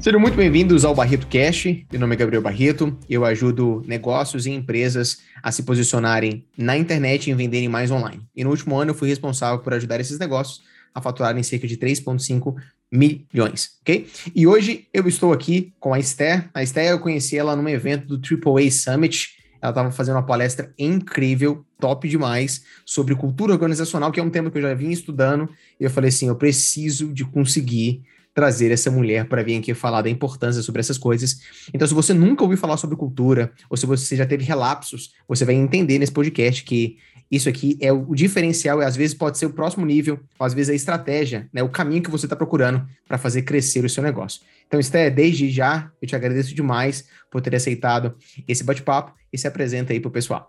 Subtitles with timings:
[0.00, 1.64] Sejam muito bem-vindos ao Barreto Cash.
[1.90, 2.96] Meu nome é Gabriel Barreto.
[3.10, 8.22] Eu ajudo negócios e empresas a se posicionarem na internet e venderem mais online.
[8.34, 10.62] E no último ano eu fui responsável por ajudar esses negócios
[10.94, 12.54] a faturarem cerca de 3,5
[12.90, 14.06] milhões, ok?
[14.34, 16.48] E hoje eu estou aqui com a Esther.
[16.54, 19.36] A Esther eu conheci ela num evento do AAA Summit.
[19.60, 24.48] Ela estava fazendo uma palestra incrível, top demais, sobre cultura organizacional, que é um tema
[24.48, 25.50] que eu já vinha estudando.
[25.80, 28.04] E eu falei assim: eu preciso de conseguir
[28.38, 31.40] trazer essa mulher para vir aqui falar da importância sobre essas coisas.
[31.74, 35.44] Então, se você nunca ouviu falar sobre cultura, ou se você já teve relapsos, você
[35.44, 39.46] vai entender nesse podcast que isso aqui é o diferencial e às vezes pode ser
[39.46, 42.88] o próximo nível, ou às vezes a estratégia, né, o caminho que você está procurando
[43.08, 44.40] para fazer crescer o seu negócio.
[44.68, 48.14] Então, Esté, desde já, eu te agradeço demais por ter aceitado
[48.46, 50.48] esse bate-papo e se apresenta aí para o pessoal.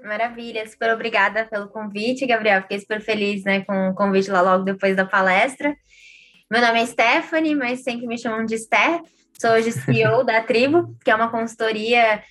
[0.00, 2.62] Maravilha, super obrigada pelo convite, Gabriel.
[2.62, 5.76] Fiquei super feliz né, com o convite lá logo depois da palestra.
[6.50, 9.02] Meu nome é Stephanie, mas sempre me chamam de Esther.
[9.38, 12.22] Sou hoje CEO da Tribo, que é uma consultoria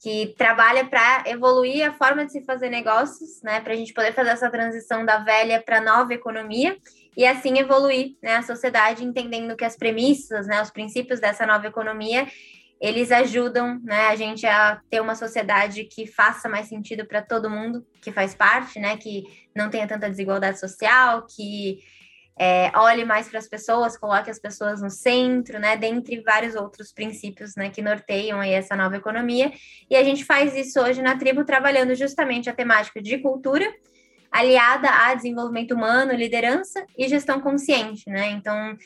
[0.00, 4.12] que trabalha para evoluir a forma de se fazer negócios, né, para a gente poder
[4.12, 6.76] fazer essa transição da velha para a nova economia
[7.16, 11.66] e assim evoluir né, a sociedade, entendendo que as premissas, né, os princípios dessa nova
[11.66, 12.28] economia,
[12.80, 17.50] eles ajudam né, a gente a ter uma sociedade que faça mais sentido para todo
[17.50, 19.24] mundo que faz parte, né, que
[19.56, 21.80] não tenha tanta desigualdade social, que
[22.36, 26.92] é, olhe mais para as pessoas, coloque as pessoas no centro, né, dentre vários outros
[26.92, 29.52] princípios, né, que norteiam aí essa nova economia.
[29.88, 33.72] E a gente faz isso hoje na tribo, trabalhando justamente a temática de cultura,
[34.32, 38.30] aliada a desenvolvimento humano, liderança e gestão consciente, né?
[38.30, 38.76] Então,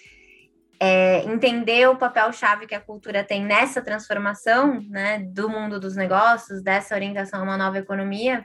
[0.79, 6.63] é, entender o papel-chave que a cultura tem nessa transformação, né, do mundo dos negócios,
[6.63, 8.45] dessa orientação a uma nova economia,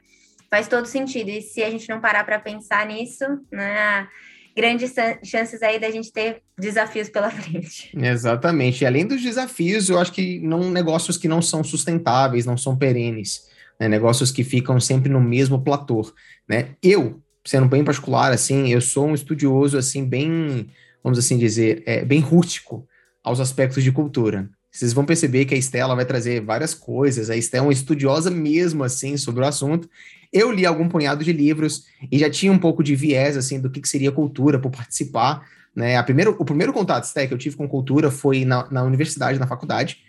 [0.50, 1.30] faz todo sentido.
[1.30, 4.08] E se a gente não parar para pensar nisso, né,
[4.56, 7.92] grandes chances aí da gente ter desafios pela frente.
[7.98, 8.84] Exatamente.
[8.84, 12.76] E além dos desafios, eu acho que não negócios que não são sustentáveis, não são
[12.76, 13.48] perenes,
[13.80, 13.88] né?
[13.88, 16.12] negócios que ficam sempre no mesmo platô,
[16.48, 16.70] né?
[16.82, 20.70] Eu, sendo bem particular, assim, eu sou um estudioso, assim, bem,
[21.04, 22.88] vamos assim dizer, é, bem rústico
[23.24, 24.50] aos aspectos de cultura.
[24.72, 27.30] Vocês vão perceber que a Estela vai trazer várias coisas.
[27.30, 29.88] A Estela é uma estudiosa mesmo, assim, sobre o assunto.
[30.34, 33.70] Eu li algum punhado de livros e já tinha um pouco de viés, assim, do
[33.70, 35.48] que, que seria cultura por participar.
[35.76, 35.96] Né?
[35.96, 39.40] A primeiro, o primeiro contato Sté, que eu tive com cultura foi na, na universidade,
[39.40, 40.00] na faculdade,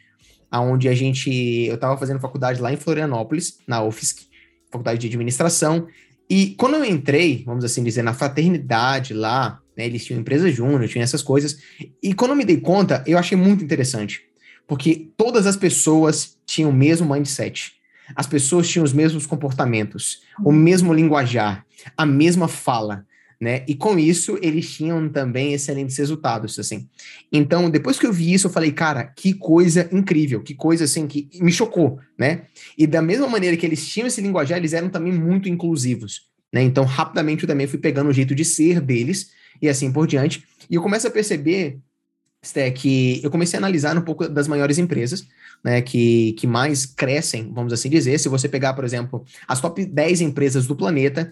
[0.53, 1.31] onde a gente.
[1.67, 4.27] Eu estava fazendo faculdade lá em Florianópolis, na UFSC,
[4.71, 5.87] faculdade de administração.
[6.29, 10.89] E quando eu entrei, vamos assim dizer, na fraternidade lá, né, eles tinham empresa júnior,
[10.89, 11.59] tinham essas coisas.
[12.03, 14.23] E quando eu me dei conta, eu achei muito interessante.
[14.67, 17.75] Porque todas as pessoas tinham o mesmo mindset.
[18.15, 20.55] As pessoas tinham os mesmos comportamentos, o uhum.
[20.55, 21.65] mesmo linguajar,
[21.97, 23.07] a mesma fala,
[23.41, 23.65] né?
[23.67, 26.89] E com isso eles tinham também excelentes resultados, assim.
[27.33, 31.07] Então, depois que eu vi isso, eu falei, cara, que coisa incrível, que coisa assim
[31.07, 32.43] que me chocou, né?
[32.77, 36.23] E da mesma maneira que eles tinham esse linguajar, eles eram também muito inclusivos,
[36.53, 36.63] né?
[36.63, 40.45] Então, rapidamente eu também fui pegando o jeito de ser deles e assim por diante.
[40.71, 41.79] E eu começo a perceber
[42.55, 45.27] é que eu comecei a analisar um pouco das maiores empresas,
[45.63, 48.19] né, que, que mais crescem, vamos assim dizer.
[48.19, 51.31] Se você pegar, por exemplo, as top 10 empresas do planeta,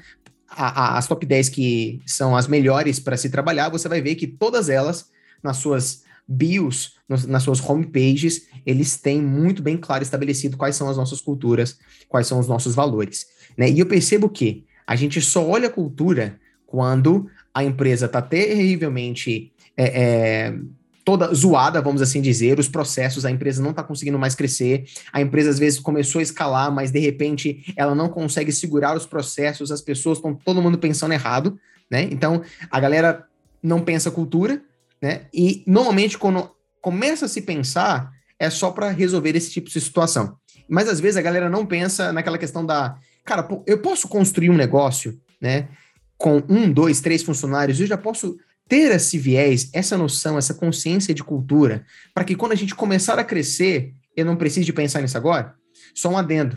[0.49, 4.15] a, a, as top 10 que são as melhores para se trabalhar, você vai ver
[4.15, 5.11] que todas elas,
[5.43, 10.97] nas suas bios, nas suas homepages, eles têm muito bem claro estabelecido quais são as
[10.97, 11.79] nossas culturas,
[12.09, 13.27] quais são os nossos valores.
[13.57, 13.71] Né?
[13.71, 19.53] E eu percebo que a gente só olha a cultura quando a empresa está terrivelmente
[19.77, 20.59] é, é,
[21.05, 25.21] toda zoada, vamos assim dizer, os processos, a empresa não está conseguindo mais crescer, a
[25.21, 29.71] empresa às vezes começou a escalar, mas de repente ela não consegue segurar os processos,
[29.71, 31.59] as pessoas estão todo mundo pensando errado,
[31.91, 32.09] né?
[32.11, 33.25] Então a galera
[33.63, 34.63] não pensa cultura,
[35.01, 35.23] né?
[35.35, 40.37] E normalmente quando começa a se pensar é só para resolver esse tipo de situação.
[40.69, 44.57] Mas às vezes a galera não pensa naquela questão da, cara, eu posso construir um
[44.57, 45.69] negócio, né?
[46.17, 48.37] Com um, dois, três funcionários, eu já posso
[48.73, 51.85] ter esse viés, essa noção, essa consciência de cultura,
[52.15, 55.55] para que quando a gente começar a crescer, eu não precise de pensar nisso agora?
[55.95, 56.57] Só um adendo.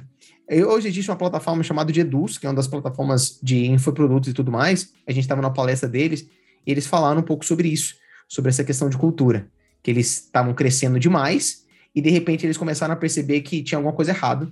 [0.50, 4.34] Hoje existe uma plataforma chamada de Eduz, que é uma das plataformas de infoprodutos e
[4.34, 4.94] tudo mais.
[5.06, 6.26] A gente estava na palestra deles
[6.66, 7.96] e eles falaram um pouco sobre isso,
[8.30, 9.50] sobre essa questão de cultura,
[9.84, 13.94] que eles estavam crescendo demais e de repente eles começaram a perceber que tinha alguma
[13.94, 14.50] coisa errada.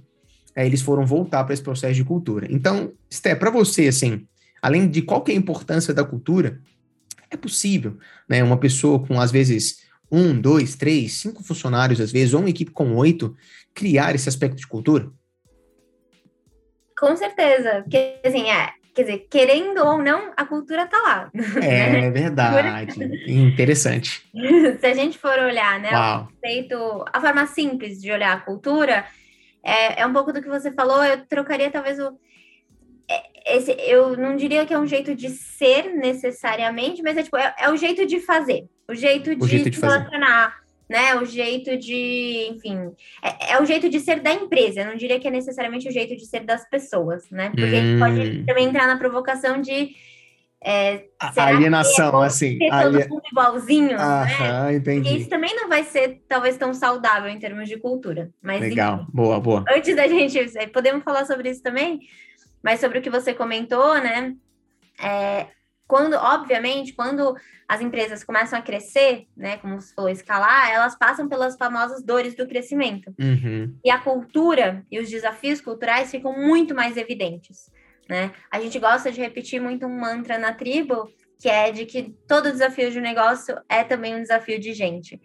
[0.54, 2.46] Aí eles foram voltar para esse processo de cultura.
[2.52, 4.28] Então, Sté, para você, assim,
[4.62, 6.60] além de qual que é a importância da cultura,
[7.34, 7.98] é possível,
[8.28, 8.44] né?
[8.44, 12.72] Uma pessoa com, às vezes, um, dois, três, cinco funcionários, às vezes, ou uma equipe
[12.72, 13.36] com oito,
[13.74, 15.10] criar esse aspecto de cultura?
[16.98, 21.32] Com certeza, porque, assim, é, quer dizer, querendo ou não, a cultura está lá.
[21.62, 22.12] É né?
[22.12, 23.04] verdade.
[23.28, 24.24] Interessante.
[24.80, 29.06] Se a gente for olhar, né, o conceito, a forma simples de olhar a cultura,
[29.64, 32.18] é, é um pouco do que você falou, eu trocaria talvez o
[33.46, 37.54] esse, eu não diria que é um jeito de ser necessariamente, mas é tipo, é,
[37.60, 41.16] é o jeito de fazer, o jeito de, o jeito de se relacionar, né?
[41.16, 42.92] O jeito de, enfim,
[43.22, 44.82] é, é, o jeito de ser da empresa.
[44.82, 47.50] Eu não diria que é necessariamente o jeito de ser das pessoas, né?
[47.50, 47.68] Porque hum.
[47.68, 48.46] a gente pode hum.
[48.46, 49.92] também entrar na provocação de
[50.66, 51.04] é,
[51.36, 52.58] alienação, é assim.
[52.58, 54.76] Ser todo mundo igualzinho, Aham, né?
[54.76, 55.02] entendi.
[55.02, 58.30] Porque isso também não vai ser, talvez, tão saudável em termos de cultura.
[58.42, 59.66] Mas, Legal, enfim, boa, boa.
[59.70, 60.40] Antes da gente,
[60.72, 62.00] podemos falar sobre isso também,
[62.64, 64.34] mas sobre o que você comentou, né?
[65.00, 65.48] É,
[65.86, 67.36] quando, obviamente, quando
[67.68, 72.36] as empresas começam a crescer, né, como você falou, escalar, elas passam pelas famosas dores
[72.36, 73.14] do crescimento.
[73.20, 73.78] Uhum.
[73.84, 77.70] E a cultura e os desafios culturais ficam muito mais evidentes,
[78.10, 78.32] né?
[78.50, 81.08] A gente gosta de repetir muito um mantra na tribo,
[81.40, 85.22] que é de que todo desafio de negócio é também um desafio de gente.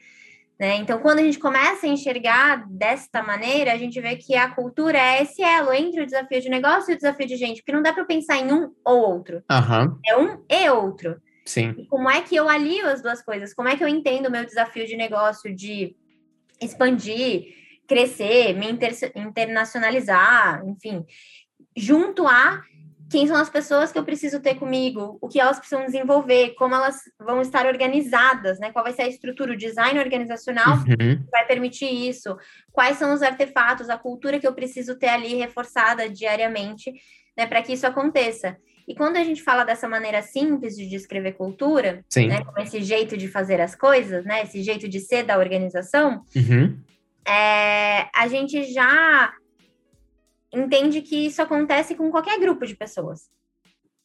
[0.58, 0.76] Né?
[0.76, 4.99] Então, quando a gente começa a enxergar desta maneira, a gente vê que a cultura
[4.99, 7.82] é esse elo entre o desafio de negócio e o desafio de gente, porque não
[7.82, 9.43] dá para pensar em um ou outro.
[9.50, 9.99] Uhum.
[10.05, 11.20] É um e outro.
[11.46, 11.75] Sim.
[11.78, 13.55] E como é que eu alio as duas coisas?
[13.55, 15.96] Como é que eu entendo o meu desafio de negócio de
[16.60, 17.55] expandir,
[17.87, 21.06] crescer, me inter internacionalizar, enfim,
[21.76, 22.62] junto a
[23.10, 26.75] quem são as pessoas que eu preciso ter comigo, o que elas precisam desenvolver, como
[26.75, 28.70] elas vão estar organizadas, né?
[28.70, 30.84] Qual vai ser a estrutura, o design organizacional uhum.
[30.84, 32.37] que vai permitir isso,
[32.70, 36.93] quais são os artefatos, a cultura que eu preciso ter ali reforçada diariamente,
[37.37, 38.56] né, para que isso aconteça.
[38.87, 43.16] E quando a gente fala dessa maneira simples de descrever cultura, né, com esse jeito
[43.16, 46.78] de fazer as coisas, né, esse jeito de ser da organização, uhum.
[47.26, 49.32] é, a gente já
[50.53, 53.29] entende que isso acontece com qualquer grupo de pessoas,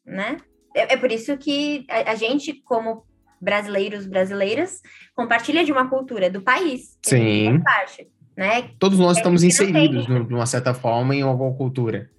[0.06, 0.38] né?
[0.76, 3.06] É, é por isso que a, a, gente, como
[3.40, 4.82] brasileiros, brasileiras,
[5.16, 6.98] compartilha de uma cultura do país.
[7.04, 7.62] Sim.
[7.62, 8.72] Parte, né?
[8.80, 12.10] Todos nós estamos inseridos, de uma certa forma, em alguma cultura.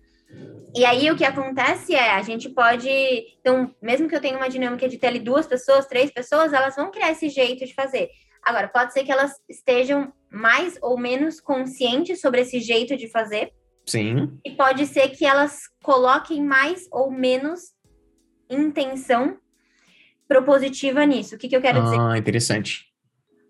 [0.77, 2.89] E aí o que acontece é, a gente pode,
[3.39, 6.75] então, mesmo que eu tenha uma dinâmica de ter ali duas pessoas, três pessoas, elas
[6.75, 8.09] vão criar esse jeito de fazer.
[8.43, 13.53] Agora, pode ser que elas estejam mais ou menos conscientes sobre esse jeito de fazer,
[13.87, 14.39] Sim.
[14.45, 17.75] E pode ser que elas coloquem mais ou menos
[18.49, 19.37] intenção
[20.27, 21.35] propositiva nisso.
[21.35, 22.01] O que, que eu quero ah, dizer?
[22.01, 22.87] Ah, interessante.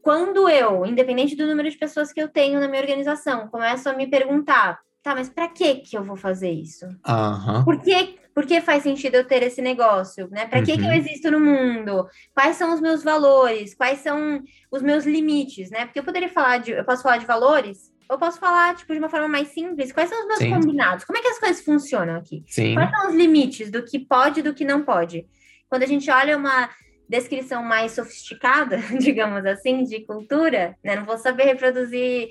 [0.03, 3.95] Quando eu, independente do número de pessoas que eu tenho na minha organização, começo a
[3.95, 6.85] me perguntar, tá, mas para que que eu vou fazer isso?
[6.87, 7.65] Uhum.
[7.65, 10.29] Por que, por que faz sentido eu ter esse negócio?
[10.31, 10.47] Né?
[10.47, 10.65] Para uhum.
[10.67, 10.93] que que eu uhum.
[10.93, 12.07] existo no mundo?
[12.35, 13.75] Quais são os meus valores?
[13.75, 15.87] Quais são os meus limites, né?
[15.87, 18.99] Porque eu poderia falar de, eu posso falar de valores, eu posso falar, tipo, de
[18.99, 20.51] uma forma mais simples, quais são os meus Sim.
[20.51, 21.05] combinados?
[21.05, 22.45] Como é que as coisas funcionam aqui?
[22.47, 22.75] Sim.
[22.75, 25.27] Quais são os limites do que pode e do que não pode?
[25.69, 26.69] Quando a gente olha uma
[27.09, 30.97] descrição mais sofisticada, digamos assim, de cultura, né?
[30.97, 32.29] Não vou saber reproduzir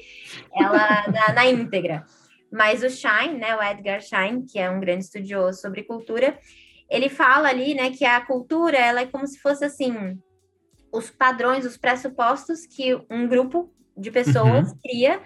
[0.56, 2.04] ela na, na íntegra.
[2.52, 6.38] Mas o Shine, né, o Edgar Shine, que é um grande estudioso sobre cultura,
[6.88, 10.20] ele fala ali, né, que a cultura, ela é como se fosse assim,
[10.92, 14.78] os padrões, os pressupostos que um grupo de pessoas uhum.
[14.84, 15.20] cria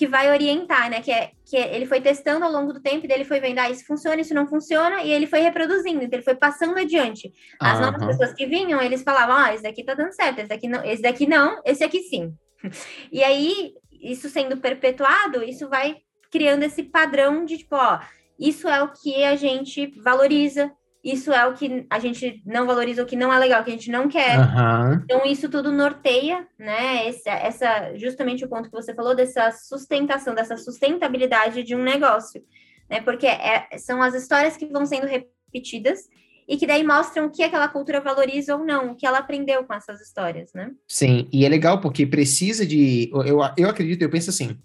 [0.00, 1.02] que vai orientar, né?
[1.02, 3.58] Que, é, que é, ele foi testando ao longo do tempo, e ele foi vendo,
[3.58, 7.30] ah, isso funciona, isso não funciona, e ele foi reproduzindo, então ele foi passando adiante.
[7.60, 7.84] As uhum.
[7.84, 10.82] novas pessoas que vinham, eles falavam, ah, esse daqui tá dando certo, esse daqui não,
[10.82, 12.34] esse daqui não, esse aqui sim.
[13.12, 15.98] E aí, isso sendo perpetuado, isso vai
[16.30, 18.00] criando esse padrão de tipo, ó,
[18.38, 20.72] isso é o que a gente valoriza,
[21.02, 23.70] isso é o que a gente não valoriza, o que não é legal, o que
[23.70, 24.38] a gente não quer.
[24.38, 25.00] Uhum.
[25.04, 27.08] Então, isso tudo norteia, né?
[27.08, 32.42] Esse, essa, justamente o ponto que você falou dessa sustentação, dessa sustentabilidade de um negócio,
[32.88, 33.00] né?
[33.00, 36.00] Porque é, são as histórias que vão sendo repetidas
[36.46, 39.64] e que daí mostram o que aquela cultura valoriza ou não, o que ela aprendeu
[39.64, 40.72] com essas histórias, né?
[40.88, 43.08] Sim, e é legal porque precisa de.
[43.12, 44.58] Eu, eu acredito, eu penso assim.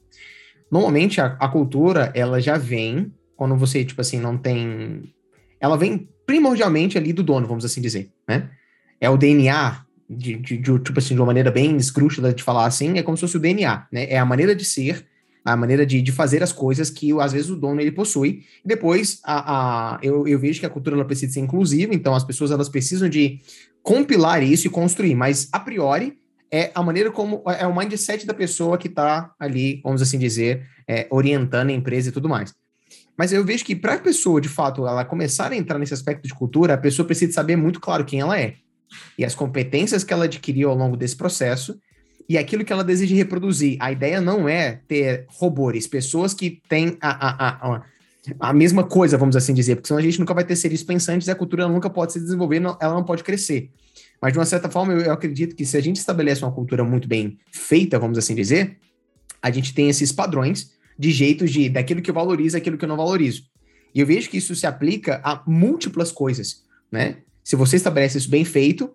[0.70, 5.14] Normalmente a, a cultura, ela já vem quando você, tipo assim, não tem.
[5.66, 8.50] Ela vem primordialmente ali do dono, vamos assim dizer, né?
[9.02, 12.66] É o DNA, de, de, de, tipo assim, de uma maneira bem escrúxula de falar
[12.66, 14.06] assim, é como se fosse o DNA, né?
[14.10, 15.08] É a maneira de ser,
[15.44, 18.44] a maneira de, de fazer as coisas que, às vezes, o dono ele possui.
[18.64, 22.14] E depois, a, a, eu, eu vejo que a cultura ela precisa ser inclusiva, então
[22.14, 23.40] as pessoas elas precisam de
[23.82, 26.18] compilar isso e construir, mas, a priori,
[26.52, 30.66] é a maneira como, é o mindset da pessoa que está ali, vamos assim dizer,
[30.88, 32.54] é, orientando a empresa e tudo mais.
[33.18, 36.28] Mas eu vejo que para a pessoa, de fato, ela começar a entrar nesse aspecto
[36.28, 38.56] de cultura, a pessoa precisa saber muito claro quem ela é
[39.18, 41.80] e as competências que ela adquiriu ao longo desse processo
[42.28, 43.78] e aquilo que ela deseja reproduzir.
[43.80, 47.84] A ideia não é ter robôs, pessoas que têm a, a, a,
[48.40, 51.28] a mesma coisa, vamos assim dizer, porque senão a gente nunca vai ter seres pensantes
[51.28, 53.70] e a cultura nunca pode se desenvolver, ela não pode crescer.
[54.22, 56.84] Mas, de uma certa forma, eu, eu acredito que se a gente estabelece uma cultura
[56.84, 58.78] muito bem feita, vamos assim dizer,
[59.42, 62.90] a gente tem esses padrões de jeitos de daquilo que eu valorizo, aquilo que eu
[62.90, 63.44] não valorizo.
[63.94, 67.18] E eu vejo que isso se aplica a múltiplas coisas, né?
[67.44, 68.94] Se você estabelece isso bem feito,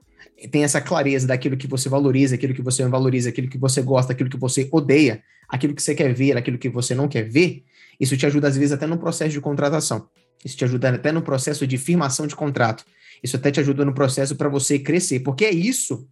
[0.51, 3.81] tem essa clareza daquilo que você valoriza, aquilo que você não valoriza, aquilo que você
[3.81, 7.29] gosta, aquilo que você odeia, aquilo que você quer ver, aquilo que você não quer
[7.29, 7.65] ver,
[7.99, 10.09] isso te ajuda às vezes até no processo de contratação.
[10.45, 12.85] Isso te ajuda até no processo de firmação de contrato.
[13.23, 16.09] Isso até te ajuda no processo para você crescer, porque é isso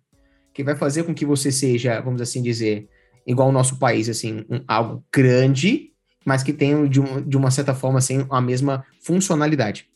[0.52, 2.88] que vai fazer com que você seja, vamos assim dizer,
[3.26, 5.92] igual o nosso país, assim, um, algo grande,
[6.24, 9.88] mas que tenha de, um, de uma certa forma assim a mesma funcionalidade.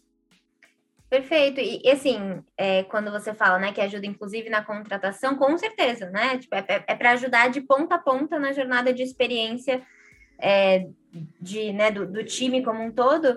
[1.13, 1.61] Perfeito.
[1.61, 6.39] E, assim, é, quando você fala, né, que ajuda inclusive na contratação, com certeza, né?
[6.39, 9.83] Tipo, é, é, é para ajudar de ponta a ponta na jornada de experiência
[10.41, 10.87] é,
[11.39, 13.37] de, né, do, do, time como um todo.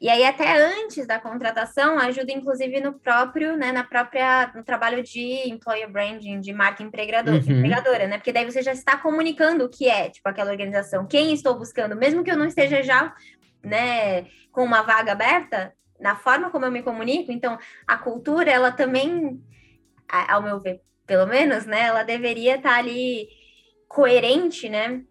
[0.00, 5.02] E aí, até antes da contratação, ajuda inclusive no próprio, né, na própria, no trabalho
[5.02, 7.40] de employer branding, de marca empregador, uhum.
[7.40, 8.16] empregadora, né?
[8.16, 11.96] Porque daí você já está comunicando o que é, tipo, aquela organização, quem estou buscando,
[11.96, 13.12] mesmo que eu não esteja já,
[13.64, 17.32] né, com uma vaga aberta, na forma como eu me comunico.
[17.32, 19.42] Então, a cultura, ela também,
[20.08, 23.26] ao meu ver, pelo menos, né, ela deveria estar ali
[23.88, 25.02] coerente, né,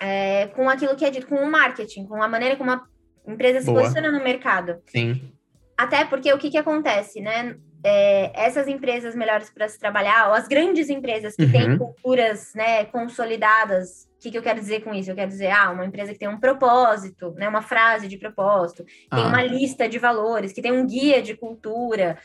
[0.00, 2.84] é, com aquilo que é dito, com o marketing, com a maneira como a
[3.32, 4.80] empresa se posiciona no mercado.
[4.86, 5.32] Sim.
[5.76, 7.56] Até porque o que, que acontece, né?
[7.84, 11.52] É, essas empresas melhores para se trabalhar, ou as grandes empresas que uhum.
[11.52, 15.08] têm culturas né, consolidadas, o que, que, eu quero dizer com isso?
[15.08, 18.84] Eu quero dizer, ah, uma empresa que tem um propósito, né, uma frase de propósito,
[18.84, 19.28] tem ah.
[19.28, 22.18] uma lista de valores, que tem um guia de cultura,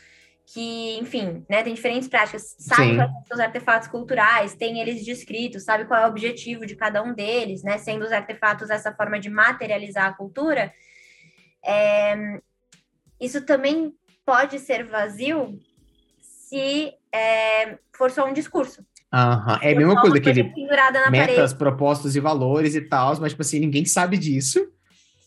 [0.46, 5.64] que, enfim, né, tem diferentes práticas, sabe quais são os artefatos culturais, tem eles descritos,
[5.64, 9.18] sabe qual é o objetivo de cada um deles, né, sendo os artefatos essa forma
[9.18, 10.72] de materializar a cultura.
[11.64, 12.40] É,
[13.20, 13.94] isso também
[14.24, 15.58] pode ser vazio
[16.20, 18.84] se é, for só um discurso.
[19.12, 19.58] Uhum.
[19.62, 20.42] É a mesma coisa que ele
[21.10, 21.54] metas, parede.
[21.54, 24.66] propostas e valores e tal, mas, tipo assim, ninguém sabe disso.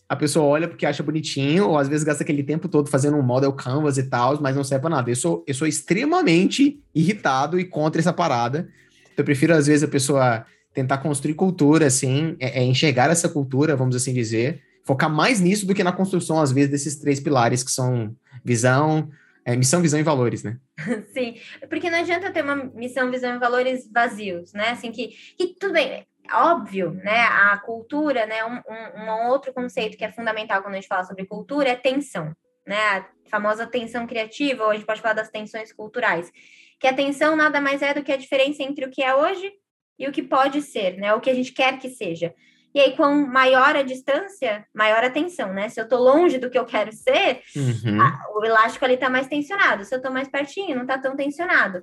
[0.06, 3.22] A pessoa olha porque acha bonitinho, ou às vezes gasta aquele tempo todo fazendo um
[3.22, 5.10] model canvas e tal, mas não serve pra nada.
[5.10, 8.68] Eu sou, eu sou extremamente irritado e contra essa parada.
[9.16, 13.74] Eu prefiro, às vezes, a pessoa tentar construir cultura, assim, é, é enxergar essa cultura,
[13.74, 17.62] vamos assim dizer, focar mais nisso do que na construção, às vezes, desses três pilares
[17.62, 19.10] que são visão,
[19.44, 20.56] é, missão, visão e valores, né?
[21.12, 21.34] Sim,
[21.68, 24.70] porque não adianta ter uma missão, visão e valores vazios, né?
[24.70, 27.20] Assim, que, que tudo bem, óbvio, né?
[27.20, 28.42] A cultura, né?
[28.46, 31.76] Um, um, um, outro conceito que é fundamental quando a gente fala sobre cultura é
[31.76, 32.34] tensão,
[32.66, 32.78] né?
[32.78, 36.32] A famosa tensão criativa, ou a gente pode falar das tensões culturais.
[36.80, 39.52] Que a tensão nada mais é do que a diferença entre o que é hoje
[39.98, 41.12] e o que pode ser, né?
[41.12, 42.32] O que a gente quer que seja.
[42.78, 45.68] E aí, com maior a distância, maior a tensão, né?
[45.68, 48.00] Se eu tô longe do que eu quero ser, uhum.
[48.00, 49.84] a, o elástico ali tá mais tensionado.
[49.84, 51.82] Se eu tô mais pertinho, não tá tão tensionado.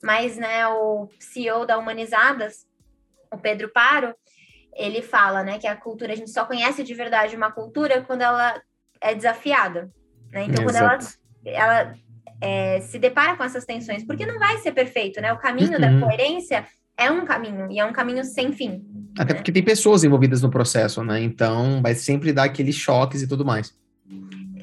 [0.00, 2.64] Mas, né, o CEO da Humanizadas,
[3.34, 4.14] o Pedro Paro,
[4.72, 8.22] ele fala, né, que a cultura, a gente só conhece de verdade uma cultura quando
[8.22, 8.62] ela
[9.00, 9.90] é desafiada,
[10.30, 10.44] né?
[10.44, 11.06] Então, Exato.
[11.42, 11.94] quando ela, ela
[12.40, 15.32] é, se depara com essas tensões, porque não vai ser perfeito, né?
[15.32, 15.80] O caminho uhum.
[15.80, 16.64] da coerência
[16.96, 18.86] é um caminho, e é um caminho sem fim.
[19.18, 21.20] Até porque tem pessoas envolvidas no processo, né?
[21.20, 23.74] Então vai sempre dar aqueles choques e tudo mais.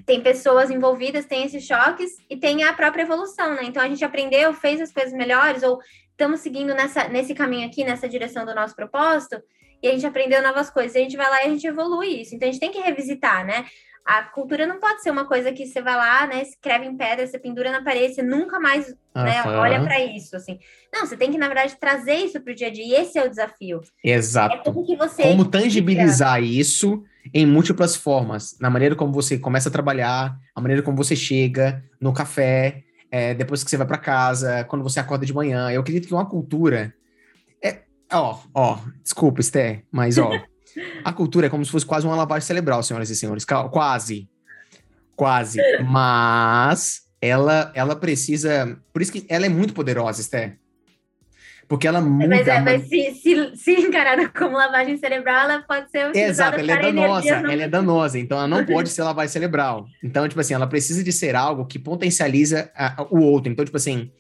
[0.05, 3.63] Tem pessoas envolvidas, tem esses choques e tem a própria evolução, né?
[3.63, 5.79] Então a gente aprendeu, fez as coisas melhores, ou
[6.11, 9.41] estamos seguindo nessa, nesse caminho aqui, nessa direção do nosso propósito,
[9.81, 12.21] e a gente aprendeu novas coisas, e a gente vai lá e a gente evolui
[12.21, 12.35] isso.
[12.35, 13.65] Então a gente tem que revisitar, né?
[14.05, 17.25] A cultura não pode ser uma coisa que você vai lá, né, escreve em pedra,
[17.25, 19.23] você pendura na parede, você nunca mais, uhum.
[19.23, 20.59] né, olha para isso, assim.
[20.93, 23.17] Não, você tem que, na verdade, trazer isso para o dia a dia, e esse
[23.17, 23.81] é o desafio.
[24.03, 24.55] Exato.
[24.55, 24.85] É como,
[25.21, 30.83] como tangibilizar isso em múltiplas formas, na maneira como você começa a trabalhar, a maneira
[30.83, 35.25] como você chega no café, é, depois que você vai para casa, quando você acorda
[35.25, 35.71] de manhã.
[35.71, 36.93] Eu acredito que uma cultura
[37.63, 37.81] é,
[38.11, 40.31] ó, ó, desculpa, Esther, mas ó,
[41.03, 43.45] A cultura é como se fosse quase uma lavagem cerebral, senhoras e senhores.
[43.45, 44.29] Quase.
[45.15, 45.59] Quase.
[45.85, 48.79] Mas ela, ela precisa.
[48.91, 50.57] Por isso que ela é muito poderosa, Esther.
[51.67, 52.27] Porque ela muda.
[52.27, 56.59] Mas, é, mas se, se, se, encarada como lavagem cerebral, ela pode ser utilizada Exato,
[56.59, 57.29] ela é danosa.
[57.29, 59.85] Ela é danosa, então ela não pode ser lavagem cerebral.
[60.03, 63.51] Então, tipo assim, ela precisa de ser algo que potencializa a, o outro.
[63.51, 64.11] Então, tipo assim,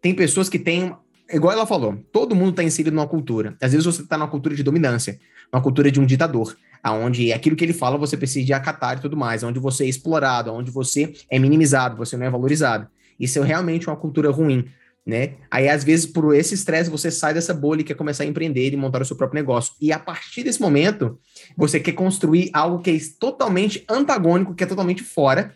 [0.00, 0.94] tem pessoas que têm.
[1.32, 3.56] Igual ela falou, todo mundo está inserido numa cultura.
[3.60, 5.18] Às vezes você está numa cultura de dominância
[5.52, 9.00] uma cultura de um ditador, aonde aquilo que ele fala você precisa de acatar e
[9.00, 12.88] tudo mais, onde você é explorado, onde você é minimizado, você não é valorizado.
[13.20, 14.64] Isso é realmente uma cultura ruim.
[15.04, 15.34] Né?
[15.50, 18.72] Aí, às vezes, por esse estresse, você sai dessa bolha e quer começar a empreender
[18.72, 19.74] e montar o seu próprio negócio.
[19.80, 21.18] E a partir desse momento,
[21.56, 25.54] você quer construir algo que é totalmente antagônico, que é totalmente fora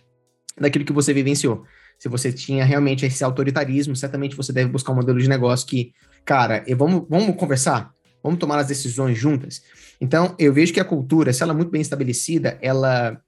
[0.61, 1.65] daquilo que você vivenciou.
[1.99, 5.93] Se você tinha realmente esse autoritarismo, certamente você deve buscar um modelo de negócio que,
[6.25, 7.93] cara, vamos, vamos conversar?
[8.23, 9.63] Vamos tomar as decisões juntas?
[10.01, 13.19] Então, eu vejo que a cultura, se ela é muito bem estabelecida, ela,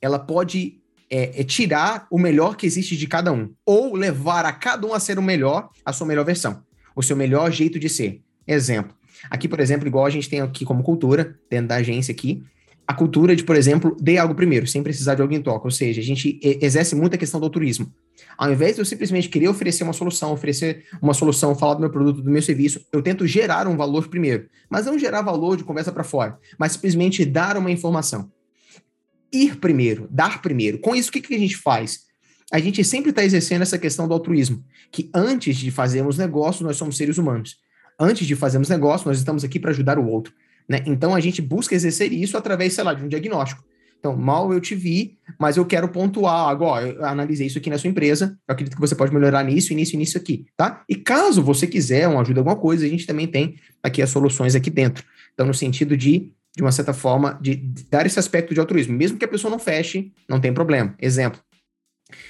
[0.00, 0.81] ela pode
[1.12, 4.94] é, é, tirar o melhor que existe de cada um, ou levar a cada um
[4.94, 6.62] a ser o melhor, a sua melhor versão,
[6.96, 8.22] o seu melhor jeito de ser.
[8.48, 8.94] Exemplo.
[9.28, 12.42] Aqui, por exemplo, igual a gente tem aqui como cultura, dentro da agência aqui,
[12.86, 15.66] a cultura de, por exemplo, dê algo primeiro, sem precisar de alguém toque.
[15.66, 17.92] Ou seja, a gente exerce muito a questão do altruísmo.
[18.36, 21.90] Ao invés de eu simplesmente querer oferecer uma solução, oferecer uma solução, falar do meu
[21.90, 24.48] produto, do meu serviço, eu tento gerar um valor primeiro.
[24.68, 28.30] Mas não gerar valor de conversa para fora, mas simplesmente dar uma informação
[29.32, 30.78] ir primeiro, dar primeiro.
[30.78, 32.00] Com isso, o que, que a gente faz?
[32.52, 36.76] A gente sempre está exercendo essa questão do altruísmo, que antes de fazermos negócio, nós
[36.76, 37.56] somos seres humanos.
[37.98, 40.34] Antes de fazermos negócio, nós estamos aqui para ajudar o outro.
[40.68, 40.82] Né?
[40.86, 43.64] Então, a gente busca exercer isso através, sei lá, de um diagnóstico.
[43.98, 46.88] Então, mal eu te vi, mas eu quero pontuar agora.
[46.88, 48.36] Eu analisei isso aqui na sua empresa.
[48.48, 50.82] Eu acredito que você pode melhorar nisso, nisso e nisso aqui, tá?
[50.88, 54.56] E caso você quiser uma ajuda, alguma coisa, a gente também tem aqui as soluções
[54.56, 55.04] aqui dentro.
[55.32, 57.56] Então, no sentido de de uma certa forma, de,
[57.90, 58.94] dar esse aspecto de altruísmo.
[58.94, 60.94] Mesmo que a pessoa não feche, não tem problema.
[60.98, 61.40] Exemplo,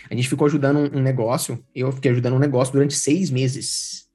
[0.08, 4.06] a gente ficou ajudando um, um negócio, eu fiquei ajudando um negócio durante seis meses.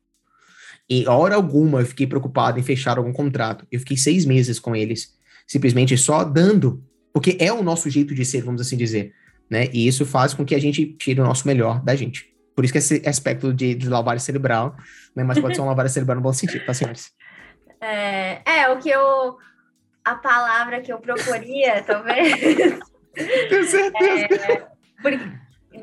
[0.90, 3.68] E hora alguma eu fiquei preocupado em fechar algum contrato.
[3.70, 6.82] Eu fiquei seis meses com eles, simplesmente só dando,
[7.14, 9.14] porque é o nosso jeito de ser, vamos assim dizer.
[9.50, 9.70] Né?
[9.74, 12.34] E isso faz com que a gente tire o nosso melhor da gente.
[12.56, 14.76] Por isso que esse aspecto de, de lavagem cerebral,
[15.16, 15.24] né?
[15.24, 17.12] mas pode ser uma lavagem cerebral no bom sentido, tá, senhores?
[17.80, 19.38] É, é, o que eu
[20.12, 22.34] a palavra que eu proporia, talvez.
[23.50, 24.28] Tenho certeza.
[24.52, 24.68] É,
[25.02, 25.26] porque,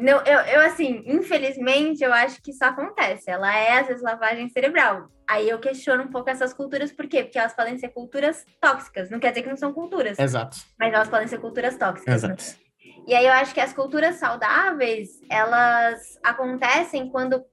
[0.01, 3.31] não, eu, eu, assim, infelizmente, eu acho que isso acontece.
[3.31, 5.11] Ela é, às vezes, lavagem cerebral.
[5.27, 7.23] Aí eu questiono um pouco essas culturas, por quê?
[7.25, 9.11] Porque elas podem ser culturas tóxicas.
[9.11, 10.19] Não quer dizer que não são culturas.
[10.19, 10.57] Exato.
[10.79, 12.25] Mas elas podem ser culturas tóxicas.
[12.25, 12.43] Exato.
[12.43, 12.65] Né?
[13.07, 17.45] E aí eu acho que as culturas saudáveis, elas acontecem quando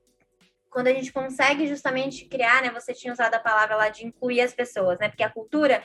[0.69, 2.71] quando a gente consegue justamente criar, né?
[2.71, 5.09] Você tinha usado a palavra lá de incluir as pessoas, né?
[5.09, 5.83] Porque a cultura,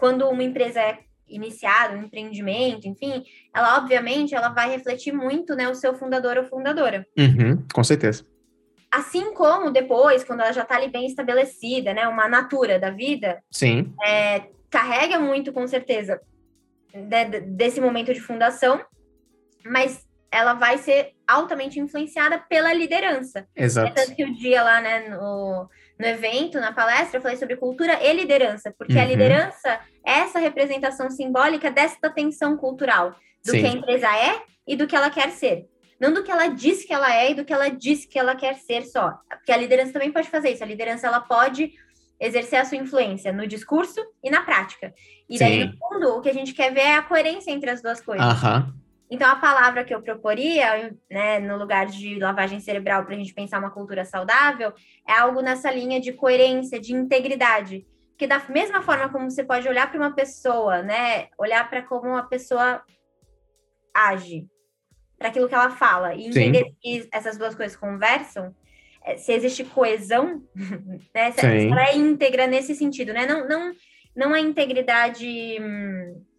[0.00, 3.22] quando uma empresa é iniciada, um empreendimento, enfim,
[3.54, 7.06] ela obviamente ela vai refletir muito, né, o seu fundador ou fundadora.
[7.16, 8.26] Uhum, com certeza.
[8.90, 13.40] Assim como depois, quando ela já está ali bem estabelecida, né, uma natura da vida,
[13.48, 16.20] sim, é, carrega muito, com certeza,
[16.92, 18.84] de, desse momento de fundação,
[19.64, 23.46] mas ela vai ser altamente influenciada pela liderança.
[23.54, 23.88] Exato.
[23.88, 25.68] É tanto que o dia lá, né, no,
[26.00, 29.02] no evento, na palestra, eu falei sobre cultura e liderança, porque uhum.
[29.02, 33.60] a liderança é essa representação simbólica dessa tensão cultural, do Sim.
[33.60, 35.66] que a empresa é e do que ela quer ser.
[36.00, 38.34] Não do que ela diz que ela é e do que ela diz que ela
[38.34, 39.12] quer ser só.
[39.28, 40.64] Porque a liderança também pode fazer isso.
[40.64, 41.70] A liderança ela pode
[42.18, 44.94] exercer a sua influência no discurso e na prática.
[45.28, 47.82] E daí, no fundo, o que a gente quer ver é a coerência entre as
[47.82, 48.24] duas coisas.
[48.24, 48.72] Uhum.
[49.10, 53.34] Então, a palavra que eu proporia, né, no lugar de lavagem cerebral, para a gente
[53.34, 54.72] pensar uma cultura saudável,
[55.06, 57.84] é algo nessa linha de coerência, de integridade.
[58.16, 62.08] Que da mesma forma como você pode olhar para uma pessoa, né, olhar para como
[62.08, 62.82] uma pessoa
[63.92, 64.46] age,
[65.18, 66.76] para aquilo que ela fala, e entender Sim.
[66.80, 68.54] que essas duas coisas conversam,
[69.02, 70.40] é, se existe coesão,
[71.12, 73.72] né, se ela é íntegra nesse sentido, né, não, não,
[74.14, 75.58] não a integridade.
[75.60, 76.29] Hum,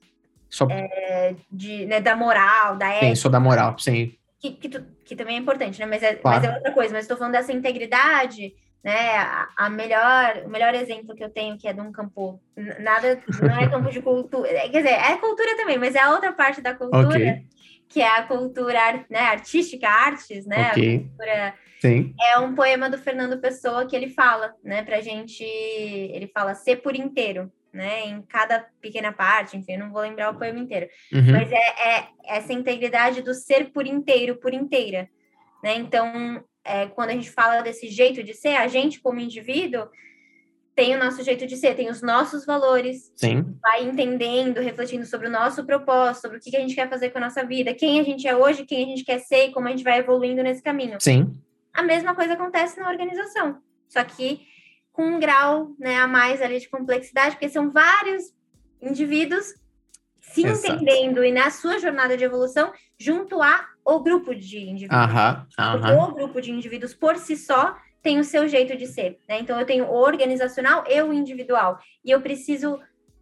[0.51, 0.67] só...
[0.69, 3.07] É, de, né, da moral, da ética.
[3.07, 4.13] Sim, só da moral, sim.
[4.39, 5.85] Que, que, tu, que também é importante, né?
[5.85, 6.41] Mas é, claro.
[6.41, 6.93] mas é outra coisa.
[6.93, 9.17] Mas estou falando dessa integridade, né?
[9.17, 12.41] A, a, melhor, o melhor exemplo que eu tenho, que é de um campo,
[12.79, 16.11] nada, não é campo de cultura, é, quer dizer, é cultura também, mas é a
[16.11, 17.45] outra parte da cultura, okay.
[17.87, 20.71] que é a cultura né, artística, artes, né?
[20.71, 20.95] Okay.
[20.95, 21.53] A cultura...
[21.79, 22.13] Sim.
[22.21, 26.77] É um poema do Fernando Pessoa que ele fala, né, pra gente, ele fala ser
[26.77, 28.05] por inteiro, né?
[28.05, 30.87] Em cada pequena parte, enfim, não vou lembrar o poema inteiro.
[31.13, 31.31] Uhum.
[31.31, 35.09] Mas é, é, essa integridade do ser por inteiro, por inteira,
[35.63, 35.75] né?
[35.75, 39.87] Então, é, quando a gente fala desse jeito de ser, a gente como indivíduo
[40.73, 43.55] tem o nosso jeito de ser, tem os nossos valores, Sim.
[43.61, 47.17] vai entendendo, refletindo sobre o nosso propósito, sobre o que a gente quer fazer com
[47.17, 49.67] a nossa vida, quem a gente é hoje, quem a gente quer ser e como
[49.67, 50.97] a gente vai evoluindo nesse caminho.
[50.99, 51.33] Sim.
[51.73, 54.47] A mesma coisa acontece na organização, só que
[54.91, 58.33] com um grau né, a mais ali de complexidade, porque são vários
[58.81, 59.53] indivíduos
[60.19, 60.81] se Exato.
[60.81, 65.01] entendendo e na sua jornada de evolução junto a o grupo de indivíduos.
[65.01, 66.09] Aham, aham.
[66.09, 69.39] O grupo de indivíduos por si só tem o seu jeito de ser, né?
[69.39, 71.79] Então eu tenho o organizacional e o individual.
[72.03, 72.79] E eu preciso,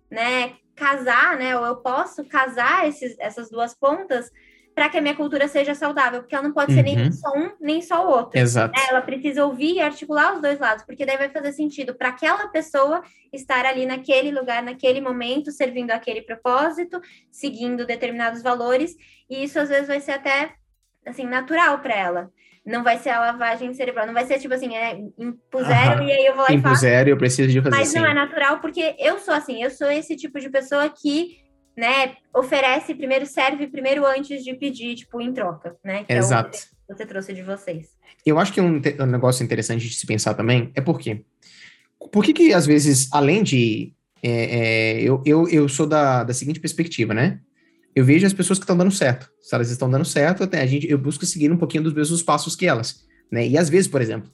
[0.09, 4.31] né, casar, né, ou eu posso casar esses, essas duas pontas
[4.75, 7.11] para que a minha cultura seja saudável, porque ela não pode ser nem Uhum.
[7.11, 8.39] só um, nem só o outro.
[8.39, 8.73] Exato.
[8.79, 8.85] né?
[8.89, 12.47] Ela precisa ouvir e articular os dois lados, porque daí vai fazer sentido para aquela
[12.47, 13.01] pessoa
[13.33, 17.01] estar ali naquele lugar, naquele momento, servindo aquele propósito,
[17.31, 18.95] seguindo determinados valores,
[19.29, 20.53] e isso às vezes vai ser até
[21.05, 22.31] assim natural para ela.
[22.65, 26.03] Não vai ser a lavagem cerebral, não vai ser tipo assim, é, impuseram Aham.
[26.03, 26.67] e aí eu vou lá e faço.
[26.75, 27.99] Impuseram, eu preciso de fazer Mas assim.
[27.99, 31.37] não é natural, porque eu sou assim, eu sou esse tipo de pessoa que,
[31.79, 36.03] né, oferece primeiro, serve primeiro antes de pedir, tipo, em troca, né?
[36.03, 36.57] Que é o Exato.
[36.57, 37.87] que você trouxe de vocês.
[38.25, 41.23] Eu acho que um, um negócio interessante de se pensar também é por quê?
[42.11, 43.93] Por que que, às vezes, além de...
[44.21, 47.39] é, é, eu, eu, eu sou da, da seguinte perspectiva, né?
[47.95, 49.31] Eu vejo as pessoas que estão dando certo.
[49.41, 52.21] Se elas estão dando certo, até a gente, eu busco seguir um pouquinho dos mesmos
[52.21, 53.47] passos que elas, né?
[53.47, 54.29] E às vezes, por exemplo,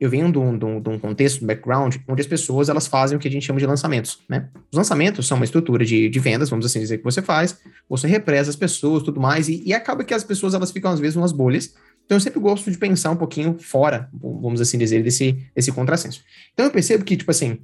[0.00, 2.68] eu venho de um, de um- de um contexto, de um background, onde as pessoas,
[2.68, 4.48] elas fazem o que a gente chama de lançamentos, né?
[4.70, 8.06] Os lançamentos são uma estrutura de, de vendas, vamos assim dizer, que você faz, você
[8.06, 11.16] represa as pessoas, tudo mais, e, e acaba que as pessoas, elas ficam, às vezes,
[11.16, 15.32] umas bolhas, então eu sempre gosto de pensar um pouquinho fora, vamos assim dizer, desse,
[15.54, 16.22] desse contrassenso.
[16.52, 17.58] Então eu percebo que, tipo assim,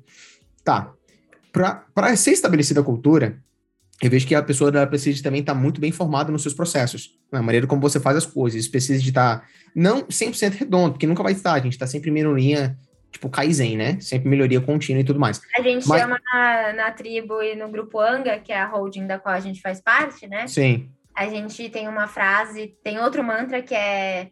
[0.65, 0.93] tá,
[1.53, 3.39] para ser estabelecida a cultura,
[4.03, 7.19] eu vejo que a pessoa ela precisa também estar muito bem formada nos seus processos,
[7.31, 11.23] na maneira como você faz as coisas, precisa de estar, não 100% redondo, porque nunca
[11.23, 12.77] vai estar, a gente está sempre em melhoria,
[13.13, 14.01] tipo Kaizen, né?
[14.01, 15.41] Sempre melhoria contínua e tudo mais.
[15.57, 19.07] A gente Mas- chama na, na tribo e no grupo Anga, que é a holding
[19.07, 20.47] da qual a gente faz parte, né?
[20.47, 24.31] Sim, A gente tem uma frase, tem outro mantra que é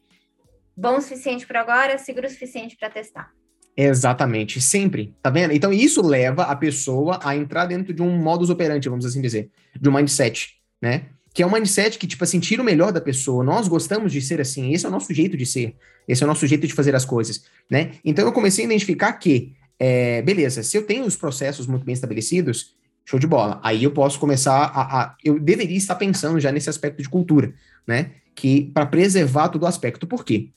[0.76, 3.30] bom o suficiente para agora, seguro o suficiente para testar.
[3.80, 5.52] Exatamente, sempre, tá vendo?
[5.52, 9.50] Então isso leva a pessoa a entrar dentro de um modus operandi, vamos assim dizer,
[9.80, 11.02] de um mindset, né?
[11.32, 13.44] Que é um mindset que, tipo assim, tira o melhor da pessoa.
[13.44, 15.76] Nós gostamos de ser assim, esse é o nosso jeito de ser,
[16.08, 17.92] esse é o nosso jeito de fazer as coisas, né?
[18.04, 21.92] Então eu comecei a identificar que, é, beleza, se eu tenho os processos muito bem
[21.92, 23.60] estabelecidos, show de bola.
[23.62, 27.54] Aí eu posso começar a, a- eu deveria estar pensando já nesse aspecto de cultura,
[27.86, 28.10] né?
[28.38, 30.06] Que para preservar todo o aspecto.
[30.06, 30.50] Por quê?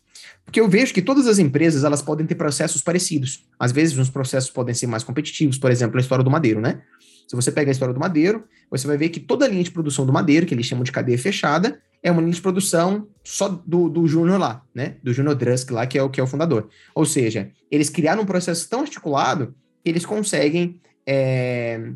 [0.46, 3.44] Porque eu vejo que todas as empresas elas podem ter processos parecidos.
[3.60, 6.82] Às vezes, uns processos podem ser mais competitivos, por exemplo, a história do madeiro, né?
[7.28, 9.72] Se você pega a história do madeiro, você vai ver que toda a linha de
[9.72, 13.48] produção do madeiro, que eles chamam de cadeia fechada, é uma linha de produção só
[13.48, 14.98] do, do Júnior lá, né?
[15.02, 16.70] Do Júnior Drusk lá, que é, o, que é o fundador.
[16.94, 21.94] Ou seja, eles criaram um processo tão articulado que eles conseguem é,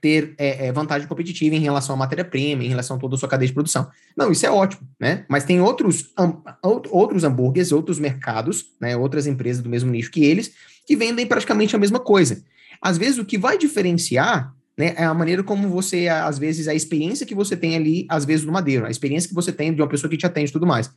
[0.00, 3.28] ter é, é, vantagem competitiva em relação à matéria-prima, em relação a toda a sua
[3.28, 3.88] cadeia de produção.
[4.16, 5.24] Não, isso é ótimo, né?
[5.28, 6.10] Mas tem outros,
[6.62, 8.96] out- outros hambúrgueres, outros mercados, né?
[8.96, 10.52] Outras empresas do mesmo nicho que eles,
[10.86, 12.42] que vendem praticamente a mesma coisa.
[12.80, 16.74] Às vezes, o que vai diferenciar né, é a maneira como você, às vezes, a
[16.74, 19.82] experiência que você tem ali, às vezes, no madeiro, a experiência que você tem de
[19.82, 20.90] uma pessoa que te atende e tudo mais.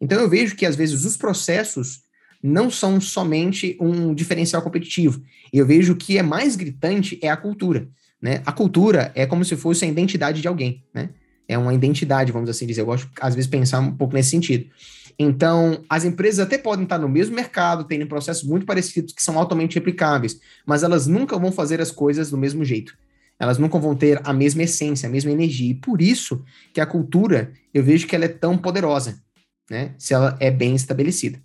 [0.00, 2.02] Então, eu vejo que, às vezes, os processos
[2.42, 5.22] não são somente um diferencial competitivo.
[5.52, 7.88] Eu vejo que é mais gritante é a cultura.
[8.20, 8.42] Né?
[8.44, 11.10] A cultura é como se fosse a identidade de alguém, né?
[11.48, 12.82] É uma identidade, vamos assim dizer.
[12.82, 14.70] Eu gosto, às vezes, pensar um pouco nesse sentido.
[15.18, 19.38] Então, as empresas até podem estar no mesmo mercado, terem processos muito parecidos que são
[19.38, 22.96] altamente replicáveis, mas elas nunca vão fazer as coisas do mesmo jeito.
[23.38, 25.70] Elas nunca vão ter a mesma essência, a mesma energia.
[25.70, 29.20] E por isso que a cultura, eu vejo que ela é tão poderosa,
[29.68, 29.94] né?
[29.98, 31.40] Se ela é bem estabelecida.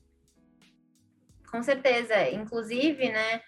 [1.49, 2.29] Com certeza.
[2.31, 3.41] Inclusive, né?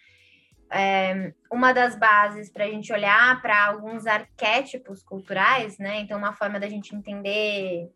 [0.71, 6.01] É, uma das bases para a gente olhar para alguns arquétipos culturais, né?
[6.01, 7.89] Então, uma forma da gente entender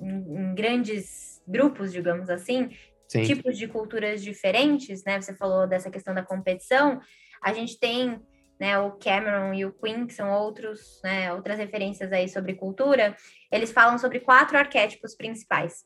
[0.00, 2.70] em, em grandes grupos, digamos assim,
[3.08, 3.22] Sim.
[3.22, 5.20] tipos de culturas diferentes, né?
[5.20, 7.00] Você falou dessa questão da competição.
[7.40, 8.20] A gente tem
[8.58, 13.16] né, o Cameron e o Quinn, que são outros, né, outras referências aí sobre cultura.
[13.50, 15.84] Eles falam sobre quatro arquétipos principais.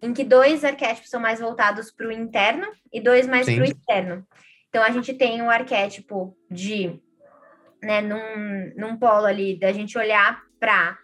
[0.00, 3.64] Em que dois arquétipos são mais voltados para o interno e dois mais para o
[3.64, 4.26] externo.
[4.74, 6.98] Então a gente tem o arquétipo de,
[7.80, 10.98] né, num, num polo ali, da gente olhar para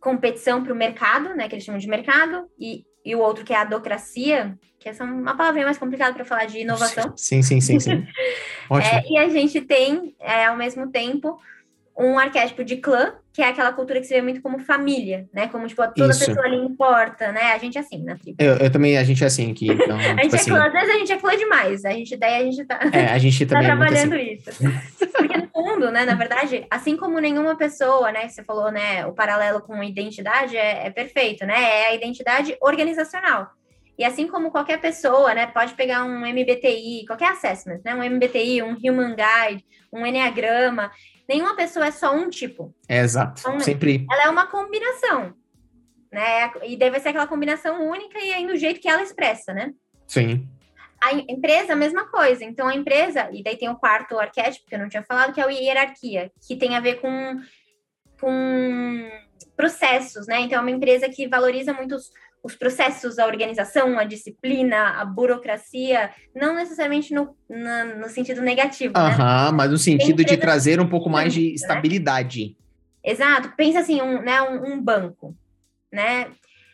[0.00, 3.52] competição para o mercado, né, que eles chamam de mercado, e, e o outro que
[3.52, 7.12] é a adocracia, que essa é uma palavrinha mais complicada para falar de inovação.
[7.14, 8.02] Sim, sim, sim, sim.
[8.70, 8.94] Ótimo.
[8.94, 11.38] É, e a gente tem, é, ao mesmo tempo,
[11.98, 15.48] um arquétipo de clã, que é aquela cultura que se vê muito como família, né?
[15.48, 16.26] Como, tipo, toda Isso.
[16.26, 17.52] pessoa ali importa, né?
[17.52, 18.36] A gente é assim, tribo.
[18.38, 20.66] Eu, eu também, a gente é assim aqui, então, A tipo gente é assim, clã,
[20.66, 21.84] às vezes a gente é clã demais.
[21.84, 24.08] A gente, daí a gente tá, é, a gente tá é muito assim.
[24.08, 24.50] trabalhando isso.
[25.16, 29.12] Porque no fundo, né, na verdade, assim como nenhuma pessoa, né, você falou, né, o
[29.12, 31.54] paralelo com identidade é, é perfeito, né?
[31.54, 33.50] É a identidade organizacional.
[33.98, 38.62] E assim como qualquer pessoa, né, pode pegar um MBTI, qualquer assessment, né, um MBTI,
[38.62, 40.90] um Human Guide, um Enneagrama,
[41.28, 42.74] nenhuma pessoa é só um tipo.
[42.88, 43.40] É, exato.
[43.40, 45.34] Então, Sempre, Ela é uma combinação,
[46.12, 46.52] né?
[46.64, 49.72] E deve ser aquela combinação única e aí do jeito que ela expressa, né?
[50.06, 50.48] sim.
[51.04, 52.44] A em- empresa, a mesma coisa.
[52.44, 55.40] Então, a empresa, e daí tem o quarto arquétipo, que eu não tinha falado, que
[55.40, 57.40] é o hierarquia, que tem a ver com
[58.20, 59.10] com
[59.56, 60.40] processos, né?
[60.40, 61.96] Então, é uma empresa que valoriza muito
[62.42, 68.40] os, os processos, a organização, a disciplina, a burocracia, não necessariamente no, na, no sentido
[68.42, 68.94] negativo.
[68.96, 69.56] Aham, né?
[69.56, 71.54] mas no sentido de trazer um pouco mais de né?
[71.54, 72.56] estabilidade.
[73.04, 73.12] Né?
[73.12, 73.52] Exato.
[73.56, 75.36] Pensa assim, um, né, um, um, banco,
[75.92, 76.28] né?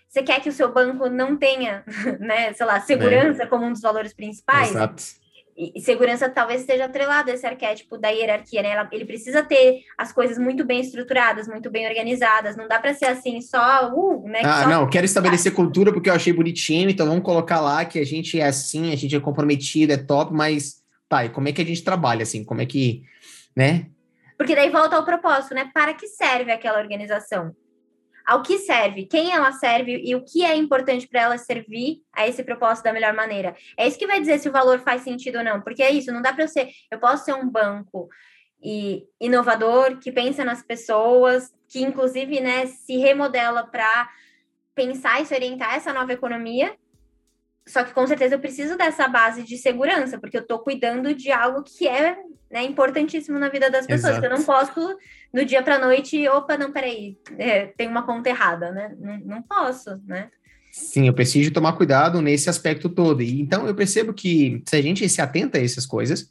[0.09, 1.85] Você quer que o seu banco não tenha,
[2.19, 3.47] né, sei lá, segurança é.
[3.47, 4.71] como um dos valores principais?
[4.71, 5.19] Exato
[5.59, 8.89] e segurança talvez esteja atrelado a esse arquétipo da hierarquia, né?
[8.93, 12.57] Ele precisa ter as coisas muito bem estruturadas, muito bem organizadas.
[12.57, 14.41] Não dá para ser assim só, uh, né?
[14.45, 14.69] Ah, só...
[14.69, 18.39] não, quero estabelecer cultura porque eu achei bonitinho, então vamos colocar lá que a gente
[18.39, 20.77] é assim, a gente é comprometido, é top, mas
[21.09, 22.45] tá, e como é que a gente trabalha assim?
[22.45, 23.03] Como é que,
[23.57, 23.87] né?
[24.37, 25.69] Porque daí volta ao propósito, né?
[25.75, 27.53] Para que serve aquela organização?
[28.29, 32.29] Ao que serve, quem ela serve e o que é importante para ela servir a
[32.29, 33.57] esse propósito da melhor maneira.
[33.75, 36.13] É isso que vai dizer se o valor faz sentido ou não, porque é isso,
[36.13, 38.07] não dá para eu ser, eu posso ser um banco
[38.63, 44.11] e inovador que pensa nas pessoas, que inclusive, né, se remodela para
[44.75, 46.77] pensar e se orientar essa nova economia.
[47.69, 51.31] Só que com certeza eu preciso dessa base de segurança, porque eu estou cuidando de
[51.31, 52.17] algo que é
[52.51, 54.17] né, importantíssimo na vida das pessoas.
[54.17, 54.27] Exato.
[54.27, 54.97] eu não posso,
[55.33, 58.97] do dia para noite, opa, não, peraí, é, tem uma conta errada, né?
[58.99, 60.31] Não, não posso, né?
[60.73, 63.23] Sim, eu preciso tomar cuidado nesse aspecto todo.
[63.23, 66.31] E então eu percebo que se a gente se atenta a essas coisas,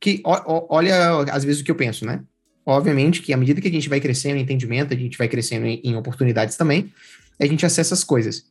[0.00, 2.22] que olha, às vezes o que eu penso, né?
[2.64, 5.66] Obviamente que à medida que a gente vai crescendo em entendimento, a gente vai crescendo
[5.66, 6.92] em, em oportunidades também,
[7.38, 8.46] a gente acessa as coisas.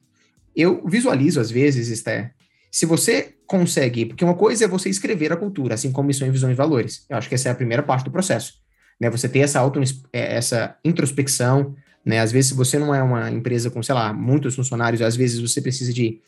[0.58, 2.34] Eu visualizo às vezes, Esther,
[2.72, 6.50] se você consegue, porque uma coisa é você escrever a cultura, assim como missão, visão
[6.50, 7.06] e valores.
[7.08, 8.56] Eu acho que essa é a primeira parte do processo.
[9.00, 9.08] Né?
[9.12, 9.80] Você ter essa, auto,
[10.12, 12.20] é, essa introspecção, né?
[12.20, 15.40] Às vezes, se você não é uma empresa com, sei lá, muitos funcionários, às vezes
[15.40, 16.22] você precisa de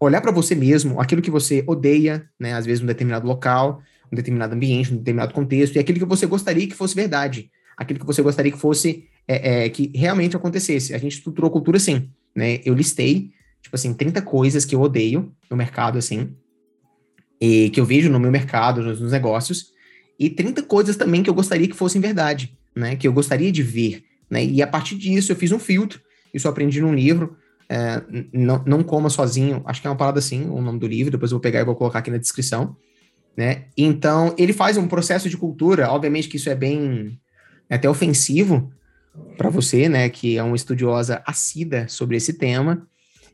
[0.00, 2.54] olhar para você mesmo, aquilo que você odeia, né?
[2.54, 6.24] Às vezes, um determinado local, um determinado ambiente, um determinado contexto, e aquilo que você
[6.24, 10.94] gostaria que fosse verdade, aquilo que você gostaria que fosse, é, é, que realmente acontecesse.
[10.94, 12.60] A gente estruturou cultura assim, né?
[12.64, 13.33] Eu listei
[13.64, 16.36] tipo assim, 30 coisas que eu odeio no mercado, assim,
[17.40, 19.72] e que eu vejo no meu mercado, nos, nos negócios,
[20.18, 22.94] e 30 coisas também que eu gostaria que fossem verdade, né?
[22.94, 24.44] Que eu gostaria de ver, né?
[24.44, 25.98] E a partir disso eu fiz um filtro,
[26.32, 27.36] isso eu aprendi num livro,
[27.68, 31.10] é, não, não coma sozinho, acho que é uma parada assim, o nome do livro,
[31.10, 32.76] depois eu vou pegar e vou colocar aqui na descrição,
[33.34, 33.64] né?
[33.76, 37.18] Então, ele faz um processo de cultura, obviamente que isso é bem,
[37.70, 38.70] é até ofensivo
[39.38, 42.86] para você, né, que é uma estudiosa assídua sobre esse tema,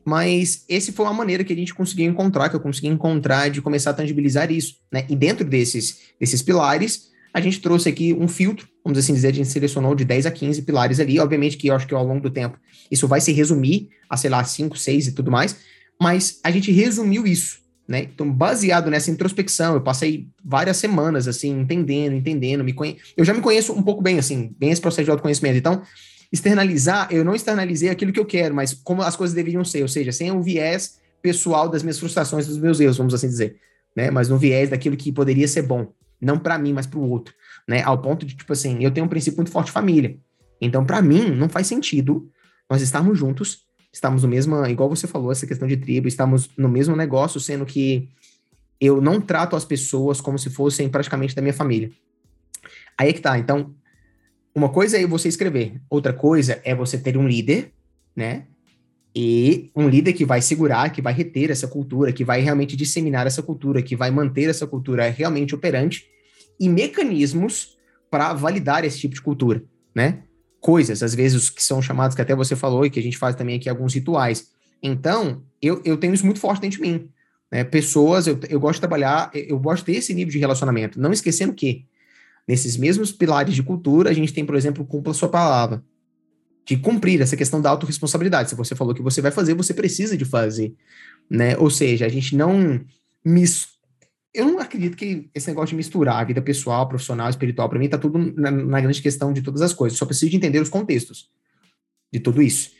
[0.05, 3.61] mas esse foi uma maneira que a gente conseguiu encontrar, que eu consegui encontrar de
[3.61, 5.05] começar a tangibilizar isso, né?
[5.09, 9.33] E dentro desses, desses pilares, a gente trouxe aqui um filtro, vamos assim dizer, a
[9.33, 12.21] gente selecionou de 10 a 15 pilares ali, obviamente que eu acho que ao longo
[12.21, 12.57] do tempo
[12.89, 15.57] isso vai se resumir a, sei lá, 5, 6 e tudo mais,
[15.99, 18.07] mas a gente resumiu isso, né?
[18.13, 22.97] Então, baseado nessa introspecção, eu passei várias semanas, assim, entendendo, entendendo, me conhe...
[23.15, 25.81] eu já me conheço um pouco bem, assim, bem esse processo de autoconhecimento, então
[26.31, 29.87] externalizar, eu não externalizei aquilo que eu quero, mas como as coisas deveriam ser, ou
[29.87, 33.57] seja, sem o viés pessoal das minhas frustrações, dos meus erros, vamos assim dizer,
[33.95, 34.09] né?
[34.09, 37.33] Mas no viés daquilo que poderia ser bom, não para mim, mas para o outro,
[37.67, 37.83] né?
[37.83, 40.17] Ao ponto de tipo assim, eu tenho um princípio muito forte família.
[40.59, 42.29] Então, para mim, não faz sentido
[42.69, 46.69] nós estarmos juntos, estamos no mesmo, igual você falou, essa questão de tribo, estamos no
[46.69, 48.09] mesmo negócio, sendo que
[48.79, 51.91] eu não trato as pessoas como se fossem praticamente da minha família.
[52.97, 53.37] Aí é que tá.
[53.37, 53.75] Então,
[54.55, 57.71] uma coisa é você escrever, outra coisa é você ter um líder,
[58.15, 58.47] né?
[59.13, 63.27] E um líder que vai segurar, que vai reter essa cultura, que vai realmente disseminar
[63.27, 66.05] essa cultura, que vai manter essa cultura realmente operante
[66.59, 67.77] e mecanismos
[68.09, 70.23] para validar esse tipo de cultura, né?
[70.59, 73.35] Coisas, às vezes, que são chamados, que até você falou, e que a gente faz
[73.35, 74.49] também aqui alguns rituais.
[74.81, 77.09] Então, eu, eu tenho isso muito forte dentro de mim.
[77.51, 77.63] Né?
[77.63, 81.11] Pessoas, eu, eu gosto de trabalhar, eu gosto de ter esse nível de relacionamento, não
[81.11, 81.85] esquecendo que
[82.47, 85.83] Nesses mesmos pilares de cultura, a gente tem, por exemplo, cumpra sua palavra.
[86.65, 88.49] De cumprir essa questão da autorresponsabilidade.
[88.49, 90.73] Se você falou que você vai fazer, você precisa de fazer.
[91.29, 91.57] Né?
[91.57, 92.83] Ou seja, a gente não
[93.25, 93.67] mis...
[94.33, 97.89] Eu não acredito que esse negócio de misturar a vida pessoal, profissional, espiritual, para mim,
[97.89, 99.97] tá tudo na, na, grande questão de todas as coisas.
[99.97, 101.29] Só preciso de entender os contextos
[102.13, 102.71] de tudo isso.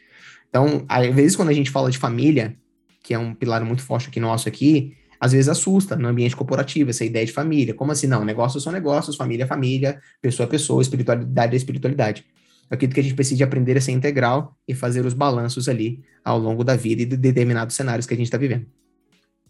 [0.49, 2.57] Então, às vezes, quando a gente fala de família,
[3.03, 6.89] que é um pilar muito forte aqui nosso aqui, às vezes assusta no ambiente corporativo,
[6.89, 7.75] essa ideia de família.
[7.75, 8.07] Como assim?
[8.07, 12.25] Não, negócios são negócios, família é família, pessoa é pessoa, espiritualidade é espiritualidade.
[12.67, 16.03] Eu acredito que a gente precisa aprender a ser integral e fazer os balanços ali
[16.25, 18.65] ao longo da vida e de determinados cenários que a gente está vivendo.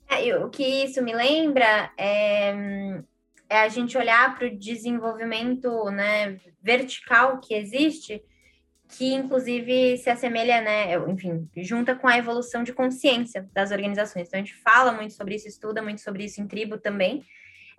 [0.10, 3.02] É, o que isso me lembra é,
[3.50, 8.22] é a gente olhar para o desenvolvimento né, vertical que existe
[8.92, 14.28] que inclusive se assemelha, né, enfim, junta com a evolução de consciência das organizações.
[14.28, 17.24] Então a gente fala muito sobre isso, estuda muito sobre isso em tribo também.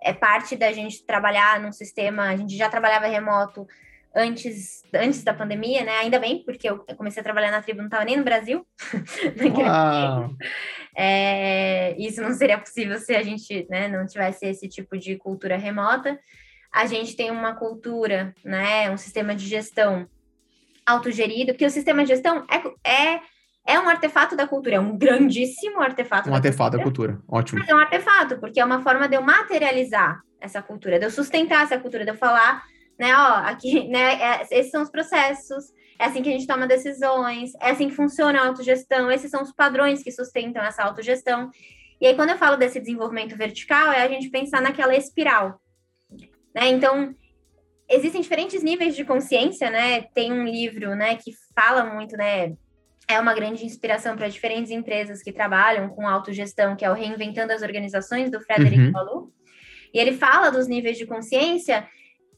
[0.01, 3.67] É parte da gente trabalhar num sistema, a gente já trabalhava remoto
[4.15, 5.99] antes, antes da pandemia, né?
[5.99, 8.65] Ainda bem, porque eu comecei a trabalhar na tribo, não estava nem no Brasil.
[10.95, 15.57] é, isso não seria possível se a gente né, não tivesse esse tipo de cultura
[15.57, 16.19] remota.
[16.71, 18.89] A gente tem uma cultura, né?
[18.89, 20.07] Um sistema de gestão
[20.85, 23.19] autogerido, porque o sistema de gestão é, é
[23.65, 26.27] é um artefato da cultura, é um grandíssimo artefato.
[26.27, 27.59] Um da artefato cultura, da cultura, ótimo.
[27.59, 31.11] Mas é um artefato, porque é uma forma de eu materializar essa cultura, de eu
[31.11, 32.61] sustentar essa cultura, de eu falar,
[32.99, 35.65] né, ó, aqui, né, é, esses são os processos,
[35.97, 39.41] é assim que a gente toma decisões, é assim que funciona a autogestão, esses são
[39.41, 41.49] os padrões que sustentam essa autogestão.
[42.01, 45.59] E aí, quando eu falo desse desenvolvimento vertical, é a gente pensar naquela espiral,
[46.53, 47.15] né, então...
[47.89, 50.03] Existem diferentes níveis de consciência, né?
[50.13, 52.53] Tem um livro, né, que fala muito, né,
[53.07, 57.51] é uma grande inspiração para diferentes empresas que trabalham com autogestão, que é o Reinventando
[57.51, 59.31] as Organizações, do Frederic uhum.
[59.93, 61.87] E ele fala dos níveis de consciência,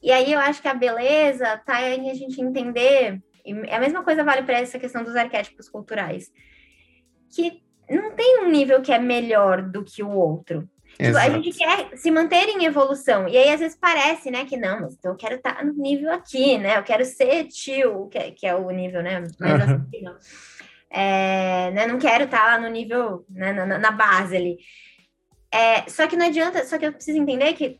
[0.02, 4.02] e aí eu acho que a beleza está em a gente entender, e a mesma
[4.02, 6.30] coisa vale para essa questão dos arquétipos culturais,
[7.34, 10.68] que não tem um nível que é melhor do que o outro.
[10.98, 13.28] Tipo, a gente quer se manter em evolução.
[13.28, 15.74] E aí, às vezes, parece, né, que não, mas então eu quero estar tá no
[15.74, 16.78] nível aqui, né?
[16.78, 19.20] Eu quero ser tio, que, é, que é o nível, né?
[19.38, 19.86] Mais uhum.
[19.86, 20.18] acima.
[20.90, 24.58] É, né, não quero estar lá no nível, né, na, na base ali.
[25.52, 27.78] É, só que não adianta, só que eu preciso entender que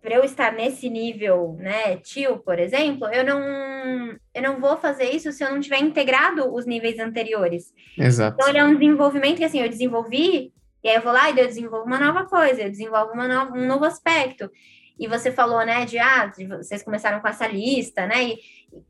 [0.00, 5.10] para eu estar nesse nível, né, tio, por exemplo, eu não, eu não vou fazer
[5.10, 7.72] isso se eu não tiver integrado os níveis anteriores.
[7.96, 8.36] Exato.
[8.38, 11.38] Então, ele é um desenvolvimento que, assim, eu desenvolvi, e aí eu vou lá e
[11.38, 14.50] eu desenvolvo uma nova coisa, eu desenvolvo uma nova, um novo aspecto.
[14.98, 18.38] E você falou, né, de, ah, de, vocês começaram com essa lista, né, e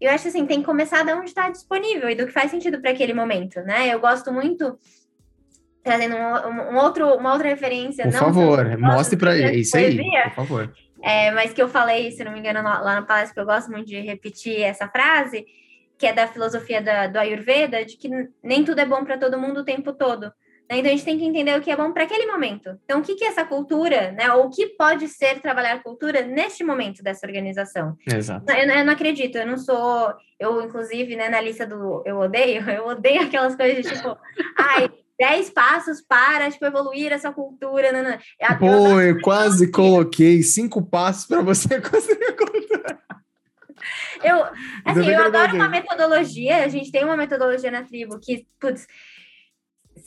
[0.00, 2.80] eu acho assim, tem que começar de onde está disponível e do que faz sentido
[2.80, 3.92] para aquele momento, né?
[3.92, 4.78] Eu gosto muito
[5.82, 8.04] trazendo um, um, outro, uma outra referência.
[8.04, 9.60] Por favor, mostre para ele.
[9.60, 10.74] Isso aí, por favor.
[11.02, 13.70] É, mas que eu falei, se não me engano, lá no palestra, que eu gosto
[13.70, 15.46] muito de repetir essa frase,
[15.96, 18.08] que é da filosofia da, do Ayurveda, de que
[18.42, 20.32] nem tudo é bom para todo mundo o tempo todo.
[20.68, 20.78] Né?
[20.78, 22.78] Então a gente tem que entender o que é bom para aquele momento.
[22.84, 24.30] Então, o que, que é essa cultura, né?
[24.34, 27.96] Ou o que pode ser trabalhar cultura neste momento dessa organização?
[28.06, 28.52] Exato.
[28.52, 30.12] Eu, eu, não acredito, eu não sou.
[30.38, 34.16] Eu, inclusive, né, na lista do eu odeio, eu odeio aquelas coisas de tipo,
[34.56, 34.90] ai.
[35.20, 37.90] 10 passos para tipo, evoluir essa cultura.
[37.90, 38.12] Não, não.
[38.12, 42.98] Eu, Pô, eu, eu quase coloquei cinco passos para você conseguir a cultura.
[44.22, 44.44] Eu,
[44.84, 48.86] assim, eu adoro uma metodologia, a gente tem uma metodologia na tribo que, putz,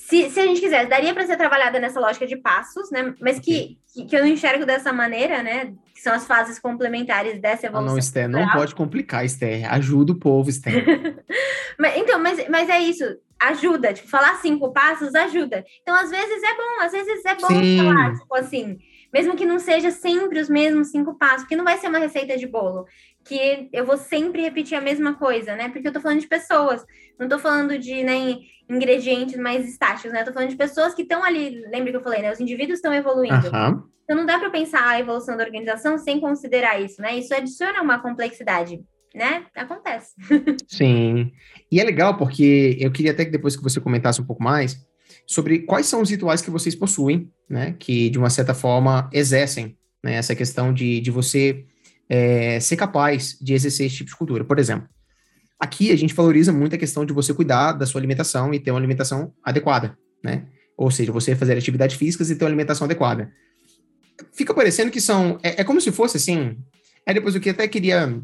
[0.08, 3.14] se, se a gente quiser, daria para ser trabalhada nessa lógica de passos, né?
[3.22, 5.74] Mas que, que, que, eu não enxergo dessa maneira, né?
[5.94, 7.90] Que são as fases complementares dessa evolução.
[7.90, 9.72] Ah, não, Esther, não pode complicar, Esther.
[9.72, 10.84] Ajuda o povo, Esther.
[11.78, 13.04] mas, então, mas, mas é isso.
[13.40, 13.94] Ajuda.
[13.94, 15.64] Tipo, falar cinco passos ajuda.
[15.84, 17.78] Então, às vezes é bom, às vezes é bom Sim.
[17.78, 18.80] falar, tipo assim.
[19.14, 22.38] Mesmo que não seja sempre os mesmos cinco passos, porque não vai ser uma receita
[22.38, 22.86] de bolo
[23.24, 25.70] que eu vou sempre repetir a mesma coisa, né?
[25.70, 26.84] Porque eu tô falando de pessoas,
[27.20, 28.38] não tô falando de né,
[28.70, 30.22] ingredientes mais estáticos, né?
[30.22, 32.32] Eu tô falando de pessoas que estão ali, lembra que eu falei, né?
[32.32, 33.48] Os indivíduos estão evoluindo.
[33.48, 33.84] Uhum.
[34.04, 37.18] Então não dá para pensar a evolução da organização sem considerar isso, né?
[37.18, 38.82] Isso adiciona uma complexidade,
[39.14, 39.46] né?
[39.56, 40.14] Acontece.
[40.68, 41.32] Sim.
[41.72, 44.86] E é legal porque eu queria até que depois que você comentasse um pouco mais
[45.28, 47.76] sobre quais são os rituais que vocês possuem, né?
[47.78, 51.66] Que de uma certa forma exercem né, essa questão de, de você
[52.14, 54.44] é, ser capaz de exercer esse tipo de cultura.
[54.44, 54.86] Por exemplo,
[55.58, 58.70] aqui a gente valoriza muito a questão de você cuidar da sua alimentação e ter
[58.70, 60.46] uma alimentação adequada, né?
[60.76, 63.32] Ou seja, você fazer atividades físicas e ter uma alimentação adequada.
[64.34, 65.40] Fica parecendo que são.
[65.42, 66.58] É, é como se fosse assim.
[67.06, 68.22] É depois o que até queria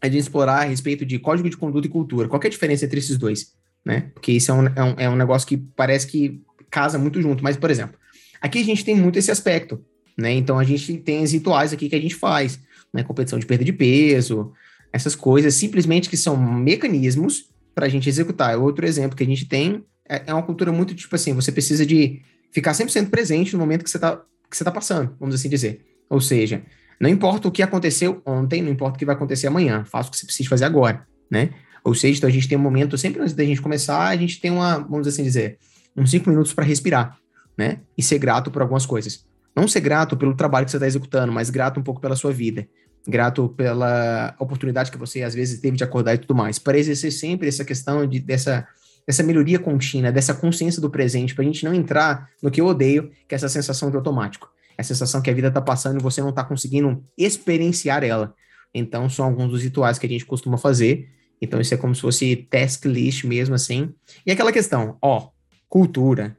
[0.00, 2.28] a gente explorar a respeito de código de conduta e cultura.
[2.28, 3.54] Qual é a diferença entre esses dois?
[3.84, 4.12] Né?
[4.14, 7.42] Porque isso é um, é, um, é um negócio que parece que casa muito junto.
[7.42, 7.98] Mas, por exemplo,
[8.40, 9.84] aqui a gente tem muito esse aspecto,
[10.16, 10.30] né?
[10.32, 12.60] Então a gente tem os rituais aqui que a gente faz
[12.96, 14.52] né, competição de perda de peso,
[14.92, 18.58] essas coisas, simplesmente que são mecanismos para a gente executar.
[18.58, 21.84] Outro exemplo que a gente tem é, é, uma cultura muito tipo assim, você precisa
[21.84, 24.22] de ficar 100% presente no momento que você está
[24.64, 25.84] tá passando, vamos assim dizer.
[26.08, 26.62] Ou seja,
[26.98, 30.12] não importa o que aconteceu ontem, não importa o que vai acontecer amanhã, faça o
[30.12, 31.50] que você precisa fazer agora, né?
[31.84, 34.40] Ou seja, então a gente tem um momento, sempre antes da gente começar, a gente
[34.40, 35.58] tem uma, vamos assim dizer,
[35.96, 37.18] uns cinco minutos para respirar,
[37.56, 37.80] né?
[37.96, 39.24] E ser grato por algumas coisas.
[39.54, 42.32] Não ser grato pelo trabalho que você está executando, mas grato um pouco pela sua
[42.32, 42.66] vida
[43.06, 47.12] grato pela oportunidade que você às vezes teve de acordar e tudo mais, para exercer
[47.12, 48.66] sempre essa questão de, dessa,
[49.06, 52.66] dessa melhoria contínua, dessa consciência do presente, para a gente não entrar no que eu
[52.66, 56.02] odeio, que é essa sensação de automático, a sensação que a vida está passando e
[56.02, 58.34] você não está conseguindo experienciar ela.
[58.74, 61.08] Então, são alguns dos rituais que a gente costuma fazer.
[61.40, 63.94] Então, isso é como se fosse task list mesmo, assim.
[64.26, 65.28] E aquela questão, ó,
[65.68, 66.36] cultura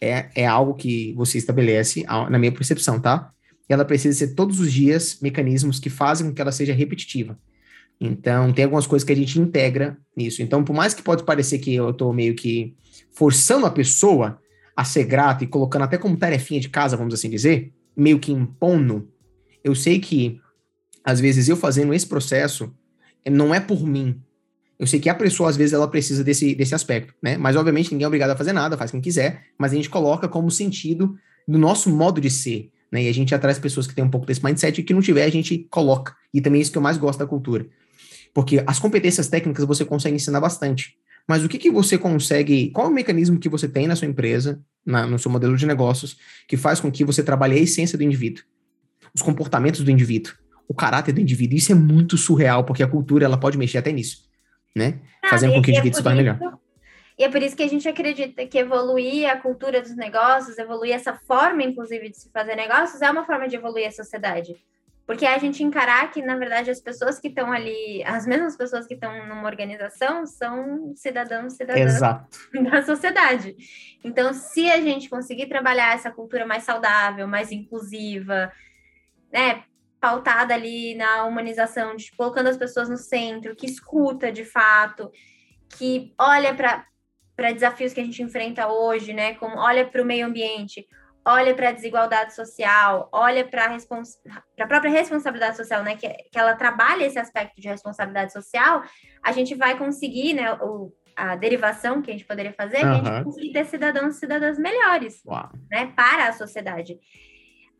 [0.00, 3.32] é, é algo que você estabelece, na minha percepção, tá?
[3.68, 7.38] Ela precisa ser todos os dias mecanismos que fazem com que ela seja repetitiva.
[8.00, 10.42] Então, tem algumas coisas que a gente integra nisso.
[10.42, 12.74] Então, por mais que pode parecer que eu estou meio que
[13.12, 14.40] forçando a pessoa
[14.76, 18.32] a ser grata e colocando até como tarefinha de casa, vamos assim dizer, meio que
[18.32, 19.08] impondo,
[19.62, 20.40] eu sei que,
[21.04, 22.74] às vezes, eu fazendo esse processo,
[23.30, 24.20] não é por mim.
[24.78, 27.36] Eu sei que a pessoa, às vezes, ela precisa desse, desse aspecto, né?
[27.36, 30.26] Mas, obviamente, ninguém é obrigado a fazer nada, faz quem quiser, mas a gente coloca
[30.26, 33.04] como sentido do nosso modo de ser, né?
[33.04, 35.24] E a gente atrai pessoas que têm um pouco desse mindset e que não tiver,
[35.24, 36.14] a gente coloca.
[36.32, 37.66] E também é isso que eu mais gosto da cultura.
[38.34, 40.94] Porque as competências técnicas você consegue ensinar bastante.
[41.26, 44.08] Mas o que, que você consegue, qual é o mecanismo que você tem na sua
[44.08, 46.16] empresa, na, no seu modelo de negócios,
[46.46, 48.44] que faz com que você trabalhe a essência do indivíduo,
[49.14, 50.34] os comportamentos do indivíduo,
[50.68, 51.56] o caráter do indivíduo.
[51.56, 54.24] Isso é muito surreal, porque a cultura ela pode mexer até nisso,
[54.74, 54.98] né?
[55.22, 56.38] Ah, Fazendo com que o é indivíduo se torne melhor.
[57.18, 60.94] E é por isso que a gente acredita que evoluir a cultura dos negócios, evoluir
[60.94, 64.56] essa forma, inclusive, de se fazer negócios, é uma forma de evoluir a sociedade.
[65.04, 68.86] Porque a gente encarar que, na verdade, as pessoas que estão ali, as mesmas pessoas
[68.86, 72.38] que estão numa organização, são cidadãos, cidadãs Exato.
[72.70, 73.56] da sociedade.
[74.04, 78.52] Então, se a gente conseguir trabalhar essa cultura mais saudável, mais inclusiva,
[79.32, 79.64] né,
[80.00, 85.10] pautada ali na humanização, de, colocando as pessoas no centro, que escuta de fato,
[85.68, 86.86] que olha para
[87.36, 90.86] desafios que a gente enfrenta hoje, né, como olha para o meio ambiente,
[91.24, 94.18] olha para a desigualdade social, olha para respons
[94.58, 95.96] a própria responsabilidade social, né?
[95.96, 98.82] Que, que ela trabalha esse aspecto de responsabilidade social,
[99.22, 100.52] a gente vai conseguir, né?
[100.54, 103.02] O, a derivação que a gente poderia fazer, uhum.
[103.02, 105.50] que a gente conseguir ter cidadãos e cidadãs melhores, Uau.
[105.70, 105.92] né?
[105.94, 106.98] Para a sociedade.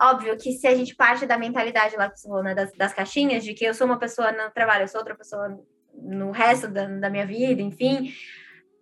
[0.00, 2.92] Óbvio que se a gente parte da mentalidade lá que você falou, né, das, das
[2.92, 5.57] caixinhas, de que eu sou uma pessoa no trabalho, eu sou outra pessoa
[5.94, 8.12] no resto da, da minha vida, enfim,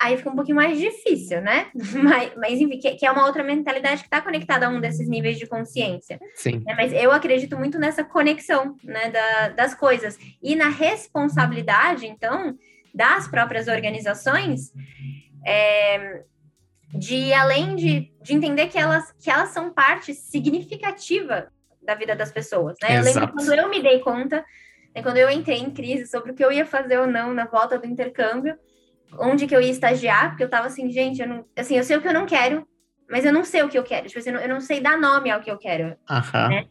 [0.00, 1.70] aí fica um pouquinho mais difícil, né?
[2.02, 5.06] Mas, mas enfim, que, que, é uma outra mentalidade que está conectada a um desses
[5.08, 6.18] níveis de consciência.
[6.34, 6.62] Sim.
[6.66, 10.18] É, mas eu acredito muito nessa conexão, né, da, das coisas.
[10.42, 12.56] E na responsabilidade, então,
[12.94, 14.72] das próprias organizações,
[15.46, 16.24] é,
[16.94, 21.48] de além de, de entender que elas, que elas são parte significativa
[21.82, 22.98] da vida das pessoas, né?
[22.98, 24.44] Eu lembro quando eu me dei conta,
[24.94, 27.46] né, quando eu entrei em crise sobre o que eu ia fazer ou não na
[27.46, 28.56] volta do intercâmbio,
[29.18, 31.96] onde que eu ia estagiar, porque eu tava assim, gente, eu não, assim, eu sei
[31.96, 32.66] o que eu não quero,
[33.08, 34.06] mas eu não sei o que eu quero.
[34.06, 35.96] Tipo assim, eu não, eu não sei dar nome ao que eu quero.
[36.08, 36.48] Aham.
[36.48, 36.66] Né?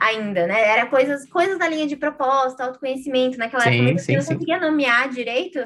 [0.00, 0.60] Ainda, né?
[0.60, 4.34] Era coisas, coisas da linha de proposta, autoconhecimento, naquela sim, época sim, eu não sim.
[4.34, 5.58] conseguia nomear direito.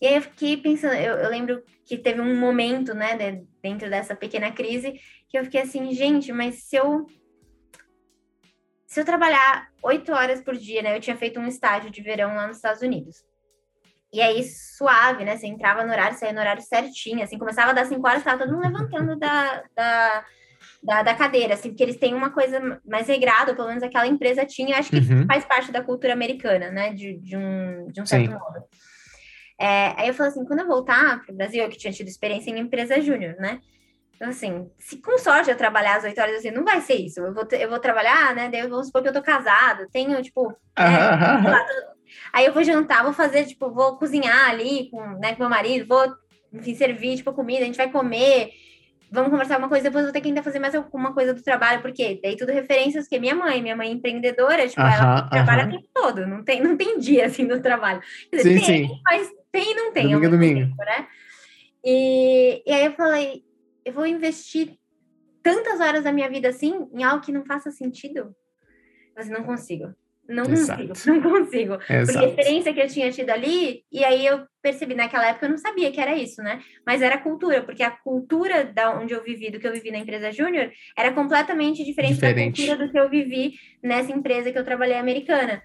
[0.00, 3.88] E aí eu fiquei pensando, eu, eu lembro que teve um momento, né, de, dentro
[3.88, 7.06] dessa pequena crise, que eu fiquei assim, gente, mas se eu
[8.86, 10.96] se eu trabalhar oito horas por dia, né?
[10.96, 13.24] Eu tinha feito um estágio de verão lá nos Estados Unidos.
[14.16, 15.36] E aí, suave, né?
[15.36, 18.38] Você entrava no horário, saía no horário certinho, assim, começava a dar cinco horas, tava
[18.38, 20.24] todo mundo levantando da, da,
[20.82, 24.46] da, da, cadeira, assim, porque eles têm uma coisa mais regrada, pelo menos aquela empresa
[24.46, 25.26] tinha, acho que uhum.
[25.26, 26.94] faz parte da cultura americana, né?
[26.94, 28.32] De, de, um, de um certo Sim.
[28.32, 28.64] modo.
[29.60, 32.08] É, aí eu falei assim, quando eu voltar para o Brasil, eu que tinha tido
[32.08, 33.60] experiência em empresa júnior, né?
[34.14, 37.20] Então, assim, se com sorte eu trabalhar às oito horas, assim, não vai ser isso.
[37.20, 38.48] Eu vou, eu vou trabalhar, né?
[38.48, 40.56] Daí vamos supor que eu tô casada, tenho, tipo, né,
[42.32, 45.86] Aí eu vou jantar, vou fazer, tipo, vou cozinhar ali com, né, com meu marido,
[45.86, 46.06] vou,
[46.52, 48.50] enfim, servir, tipo, comida, a gente vai comer,
[49.10, 51.80] vamos conversar uma coisa, depois vou ter que ainda fazer mais alguma coisa do trabalho,
[51.80, 55.22] porque daí tudo referências que minha mãe, minha mãe é empreendedora, tipo, uh -huh, ela
[55.28, 55.68] trabalha uh -huh.
[55.68, 58.00] o tempo todo, não tem, não tem dia, assim, no trabalho.
[58.30, 59.00] Quer dizer, sim, tem, sim.
[59.04, 60.08] mas tem e não tem.
[60.10, 60.60] Domingo, domingo.
[60.60, 61.06] Tempo, né?
[61.84, 63.44] E, e aí eu falei,
[63.84, 64.76] eu vou investir
[65.42, 68.34] tantas horas da minha vida assim em algo que não faça sentido?
[69.14, 69.94] Mas não consigo.
[70.28, 70.88] Não Exato.
[70.88, 71.74] consigo, não consigo.
[71.74, 72.06] Exato.
[72.06, 75.50] Porque a experiência que eu tinha tido ali, e aí eu percebi, naquela época eu
[75.50, 76.60] não sabia que era isso, né?
[76.84, 79.98] Mas era cultura, porque a cultura da onde eu vivi, do que eu vivi na
[79.98, 84.58] empresa júnior, era completamente diferente, diferente, da cultura do que eu vivi nessa empresa que
[84.58, 85.62] eu trabalhei americana.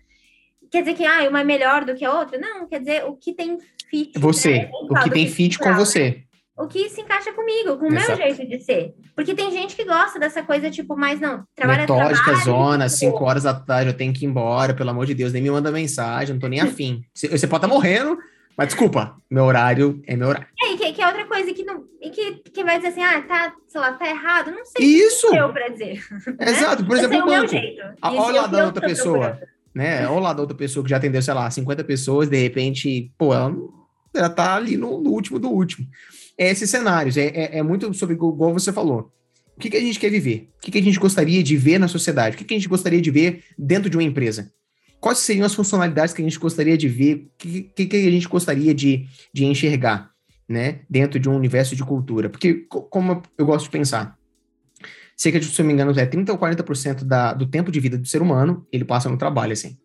[0.70, 2.38] Quer dizer que ah, uma é melhor do que a outra?
[2.38, 3.57] Não, quer dizer o que tem
[3.89, 4.18] fit.
[4.18, 4.70] Você, né?
[4.72, 6.12] o que tem fit com você.
[6.12, 6.24] Né?
[6.62, 8.93] O que se encaixa comigo, com o meu jeito de ser.
[9.16, 12.97] Porque tem gente que gosta dessa coisa, tipo, mais não, trabalha Metódica, trabalho, zona, tipo...
[12.97, 15.49] cinco horas da tarde, eu tenho que ir embora, pelo amor de Deus, nem me
[15.49, 17.01] manda mensagem, não tô nem afim.
[17.14, 18.18] Você pode estar tá morrendo,
[18.55, 20.47] mas desculpa, meu horário é meu horário.
[20.62, 21.84] É, que, que é outra coisa que não.
[21.99, 25.28] E que, que vai dizer assim, ah, tá, sei lá, tá errado, não sei Isso!
[25.28, 25.99] o que eu pra dizer.
[26.39, 27.55] Exato, por exemplo, o banco.
[28.03, 29.39] Olha lá da outra pessoa.
[29.74, 30.05] Né?
[30.09, 33.34] Olha lá da outra pessoa que já atendeu, sei lá, 50 pessoas, de repente, pô,
[33.34, 33.51] ela,
[34.14, 35.88] ela tá ali no, no último do último
[36.42, 37.18] é esses cenários.
[37.18, 39.14] É, é, é, muito sobre, igual você falou.
[39.56, 40.50] O que, que a gente quer viver?
[40.58, 42.36] O que, que a gente gostaria de ver na sociedade?
[42.36, 44.52] O que, que a gente gostaria de ver dentro de uma empresa?
[45.00, 47.16] Quais seriam as funcionalidades que a gente gostaria de ver?
[47.16, 50.10] O que, que, que a gente gostaria de, de enxergar
[50.50, 52.28] né, dentro de um universo de cultura?
[52.28, 54.18] Porque, como eu gosto de pensar,
[55.16, 57.80] cerca de, se eu não me engano, é 30% ou 40% da, do tempo de
[57.80, 59.78] vida do ser humano, ele passa no trabalho, assim.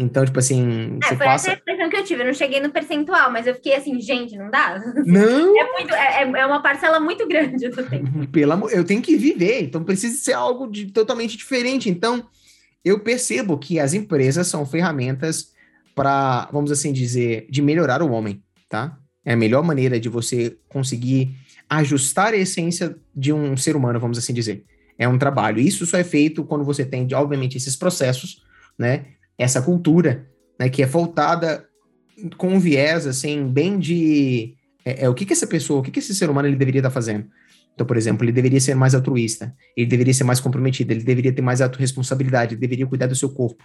[0.00, 0.98] Então, tipo assim.
[1.04, 1.50] É, foi passa...
[1.50, 2.22] essa a impressão que eu tive.
[2.22, 4.80] Eu não cheguei no percentual, mas eu fiquei assim, gente, não dá?
[5.04, 5.60] Não!
[5.60, 8.26] É, muito, é, é uma parcela muito grande do tempo.
[8.32, 11.90] Pelo amor, eu tenho que viver, então precisa ser algo de, totalmente diferente.
[11.90, 12.26] Então,
[12.82, 15.52] eu percebo que as empresas são ferramentas
[15.94, 18.96] para, vamos assim dizer, de melhorar o homem, tá?
[19.22, 21.36] É a melhor maneira de você conseguir
[21.68, 24.64] ajustar a essência de um ser humano, vamos assim dizer.
[24.98, 25.60] É um trabalho.
[25.60, 28.42] Isso só é feito quando você tem, obviamente, esses processos,
[28.78, 29.04] né?
[29.42, 30.26] Essa cultura,
[30.58, 31.66] né, que é voltada
[32.36, 35.90] com um viés, assim, bem de é, é, o que que essa pessoa, o que
[35.90, 37.26] que esse ser humano ele deveria estar fazendo.
[37.74, 41.32] Então, por exemplo, ele deveria ser mais altruísta, ele deveria ser mais comprometido, ele deveria
[41.32, 43.64] ter mais autorresponsabilidade, ele deveria cuidar do seu corpo,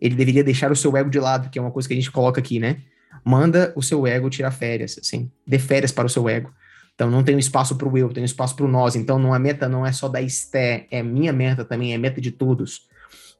[0.00, 2.10] ele deveria deixar o seu ego de lado, que é uma coisa que a gente
[2.10, 2.78] coloca aqui, né?
[3.22, 6.50] Manda o seu ego tirar férias, assim, dê férias para o seu ego.
[6.94, 8.96] Então, não tem espaço para o eu, tem espaço para o nós.
[8.96, 12.20] Então, não a meta não é só da Esté, é minha meta também, é meta
[12.20, 12.88] de todos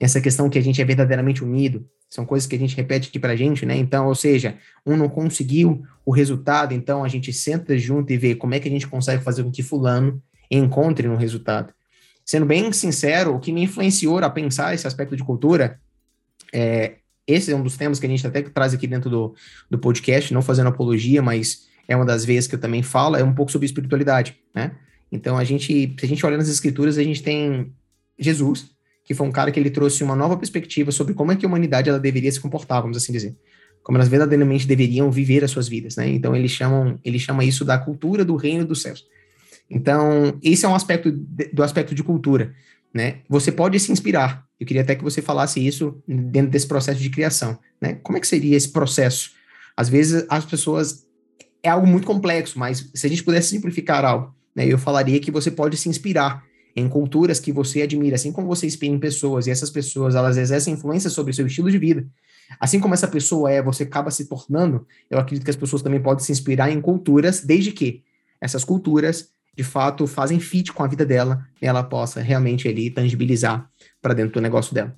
[0.01, 3.19] essa questão que a gente é verdadeiramente unido, são coisas que a gente repete aqui
[3.19, 3.77] pra gente, né?
[3.77, 8.35] Então, ou seja, um não conseguiu o resultado, então a gente senta junto e vê
[8.35, 10.21] como é que a gente consegue fazer com que fulano
[10.51, 11.73] encontre um resultado.
[12.25, 15.79] Sendo bem sincero, o que me influenciou a pensar esse aspecto de cultura,
[16.53, 16.95] é,
[17.27, 19.35] esse é um dos temas que a gente até traz aqui dentro do,
[19.71, 23.23] do podcast, não fazendo apologia, mas é uma das vezes que eu também falo, é
[23.23, 24.73] um pouco sobre espiritualidade, né?
[25.13, 27.73] Então, a gente, se a gente olha nas escrituras, a gente tem
[28.19, 28.71] Jesus,
[29.11, 31.49] que foi um cara que ele trouxe uma nova perspectiva sobre como é que a
[31.49, 33.37] humanidade ela deveria se comportar, vamos assim dizer.
[33.83, 36.09] Como elas verdadeiramente deveriam viver as suas vidas, né?
[36.09, 39.05] Então eles chamam, ele chama isso da cultura do reino dos céus.
[39.69, 42.55] Então, esse é um aspecto de, do aspecto de cultura,
[42.95, 43.17] né?
[43.29, 44.47] Você pode se inspirar.
[44.61, 47.99] Eu queria até que você falasse isso dentro desse processo de criação, né?
[48.05, 49.33] Como é que seria esse processo?
[49.77, 51.05] Às vezes as pessoas
[51.65, 55.33] é algo muito complexo, mas se a gente pudesse simplificar algo, né, eu falaria que
[55.33, 59.47] você pode se inspirar em culturas que você admira, assim como você inspira em pessoas
[59.47, 62.07] e essas pessoas elas exercem influência sobre o seu estilo de vida.
[62.59, 66.03] Assim como essa pessoa é, você acaba se tornando, eu acredito que as pessoas também
[66.03, 68.03] podem se inspirar em culturas, desde que
[68.41, 72.91] essas culturas, de fato, fazem fit com a vida dela e ela possa realmente ali
[72.91, 74.97] tangibilizar para dentro do negócio dela.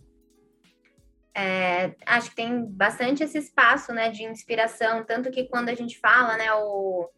[1.34, 5.98] É, acho que tem bastante esse espaço, né, de inspiração, tanto que quando a gente
[5.98, 7.08] fala, né, o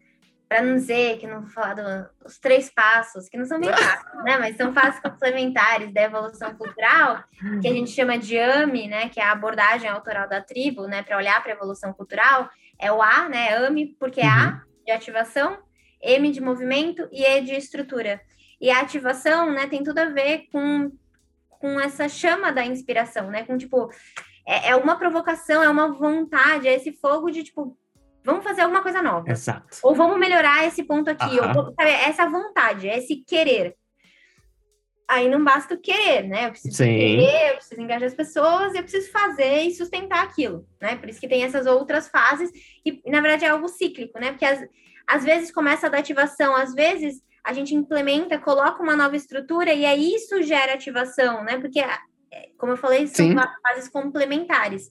[0.54, 4.22] para não dizer que não vou falar dos três passos, que não são bem passos,
[4.22, 4.38] né?
[4.38, 7.24] Mas são passos complementares da evolução cultural,
[7.60, 9.08] que a gente chama de AME, né?
[9.08, 11.02] Que é a abordagem autoral da tribo, né?
[11.02, 12.48] Para olhar para a evolução cultural,
[12.78, 13.56] é o A, né?
[13.56, 15.58] AME, porque é A de ativação,
[16.00, 18.20] M de movimento e E de estrutura.
[18.60, 20.92] E a ativação, né, tem tudo a ver com,
[21.48, 23.42] com essa chama da inspiração, né?
[23.42, 23.90] Com tipo,
[24.46, 27.76] é, é uma provocação, é uma vontade, é esse fogo de tipo,
[28.24, 29.30] vamos fazer alguma coisa nova.
[29.30, 29.78] Exato.
[29.82, 31.38] Ou vamos melhorar esse ponto aqui.
[31.38, 33.76] Ou, sabe, essa vontade, esse querer.
[35.06, 36.46] Aí não basta o querer, né?
[36.46, 36.96] Eu preciso Sim.
[36.96, 40.96] querer, eu preciso engajar as pessoas, eu preciso fazer e sustentar aquilo, né?
[40.96, 42.50] Por isso que tem essas outras fases,
[42.84, 44.30] e na verdade é algo cíclico, né?
[44.30, 44.66] Porque às,
[45.06, 49.74] às vezes começa a dar ativação, às vezes a gente implementa, coloca uma nova estrutura
[49.74, 51.58] e aí isso gera ativação, né?
[51.58, 53.36] Porque, é, como eu falei, são Sim.
[53.62, 54.90] fases complementares.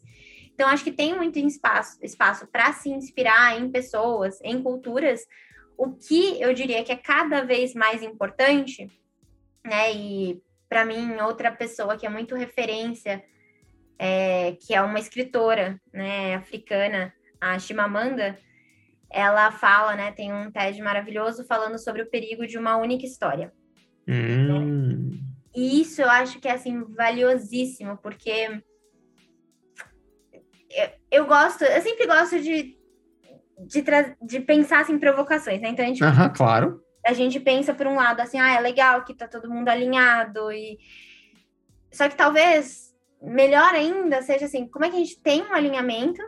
[0.53, 5.21] Então, acho que tem muito espaço espaço para se inspirar em pessoas, em culturas.
[5.77, 8.87] O que eu diria que é cada vez mais importante,
[9.65, 9.91] né?
[9.93, 13.23] E para mim, outra pessoa que é muito referência,
[13.97, 18.37] é, que é uma escritora, né, africana, a Chimamanda,
[19.09, 23.53] ela fala, né, tem um TED maravilhoso falando sobre o perigo de uma única história.
[24.07, 25.11] Hum.
[25.11, 25.19] Né?
[25.55, 28.63] E isso eu acho que é assim valiosíssimo, porque
[30.75, 32.77] eu, eu gosto, eu sempre gosto de,
[33.59, 33.83] de,
[34.21, 35.69] de pensar assim, em provocações, né?
[35.69, 36.03] Então a gente.
[36.03, 36.81] Uhum, claro.
[37.05, 40.51] A gente pensa por um lado assim, ah, é legal que tá todo mundo alinhado
[40.51, 40.77] e.
[41.91, 46.21] Só que talvez melhor ainda seja assim, como é que a gente tem um alinhamento,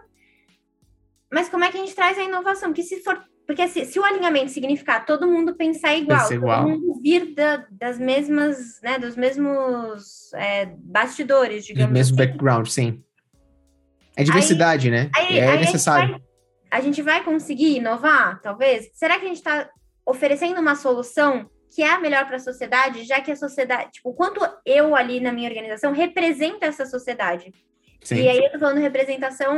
[1.32, 2.70] mas como é que a gente traz a inovação?
[2.70, 6.64] Porque se for porque se, se, o alinhamento significar todo mundo pensar igual, igual.
[6.64, 12.28] todo mundo vir da, das mesmas, né, dos mesmos é, bastidores, digamos Do mesmo assim,
[12.28, 13.04] background, sim.
[14.18, 15.12] É diversidade, aí, né?
[15.16, 16.04] Aí, é aí necessário.
[16.04, 18.90] A gente, vai, a gente, vai, conseguir inovar, talvez?
[18.94, 19.70] Será que a gente está
[20.06, 24.14] oferecendo uma solução que é a melhor para a sociedade, já que a sociedade, tipo,
[24.14, 27.52] quanto eu ali na minha organização representa essa sociedade?
[28.02, 28.16] Sim.
[28.16, 29.58] E aí eu tô falando representação,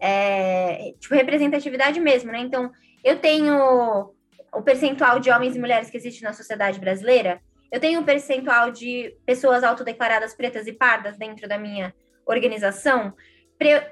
[0.00, 2.40] é, tipo, representatividade mesmo, né?
[2.40, 2.72] Então,
[3.04, 4.12] eu tenho
[4.52, 8.70] o percentual de homens e mulheres que existe na sociedade brasileira, eu tenho um percentual
[8.70, 11.94] de pessoas autodeclaradas pretas e pardas dentro da minha
[12.26, 13.14] organização,
[13.58, 13.82] pre...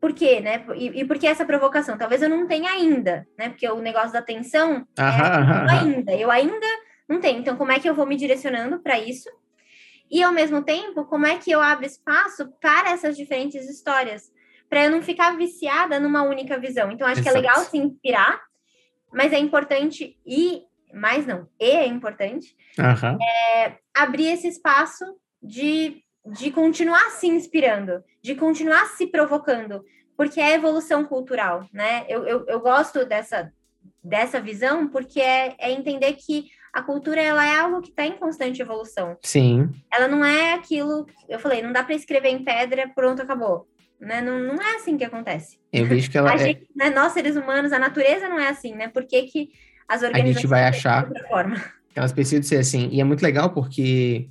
[0.00, 0.64] por quê, né?
[0.74, 1.98] E, e por que essa provocação?
[1.98, 3.48] Talvez eu não tenha ainda, né?
[3.48, 5.66] Porque o negócio da atenção aham, é aham.
[5.70, 6.66] ainda, eu ainda
[7.08, 7.40] não tenho.
[7.40, 9.28] Então, como é que eu vou me direcionando para isso?
[10.10, 14.32] E ao mesmo tempo, como é que eu abro espaço para essas diferentes histórias?
[14.68, 16.90] Para eu não ficar viciada numa única visão.
[16.90, 17.32] Então, acho Exato.
[17.32, 18.40] que é legal se inspirar,
[19.12, 20.62] mas é importante e
[20.92, 22.56] mais não, e é importante
[23.20, 25.04] é, abrir esse espaço
[25.42, 29.84] de, de continuar se inspirando, de continuar se provocando,
[30.16, 32.04] porque é evolução cultural, né?
[32.08, 33.52] Eu, eu, eu gosto dessa,
[34.02, 38.16] dessa visão porque é, é entender que a cultura ela é algo que está em
[38.16, 39.16] constante evolução.
[39.22, 39.70] Sim.
[39.92, 43.66] Ela não é aquilo, eu falei, não dá para escrever em pedra, pronto, acabou.
[43.98, 44.20] Né?
[44.20, 45.58] Não, não é assim que acontece.
[45.72, 46.38] Eu vejo que ela é...
[46.38, 48.88] gente, né, nós seres humanos, a natureza não é assim, né?
[48.88, 49.50] Por que, que
[49.88, 51.08] as organizações a gente vai achar
[51.94, 52.88] elas precisam ser assim.
[52.92, 54.28] E é muito legal porque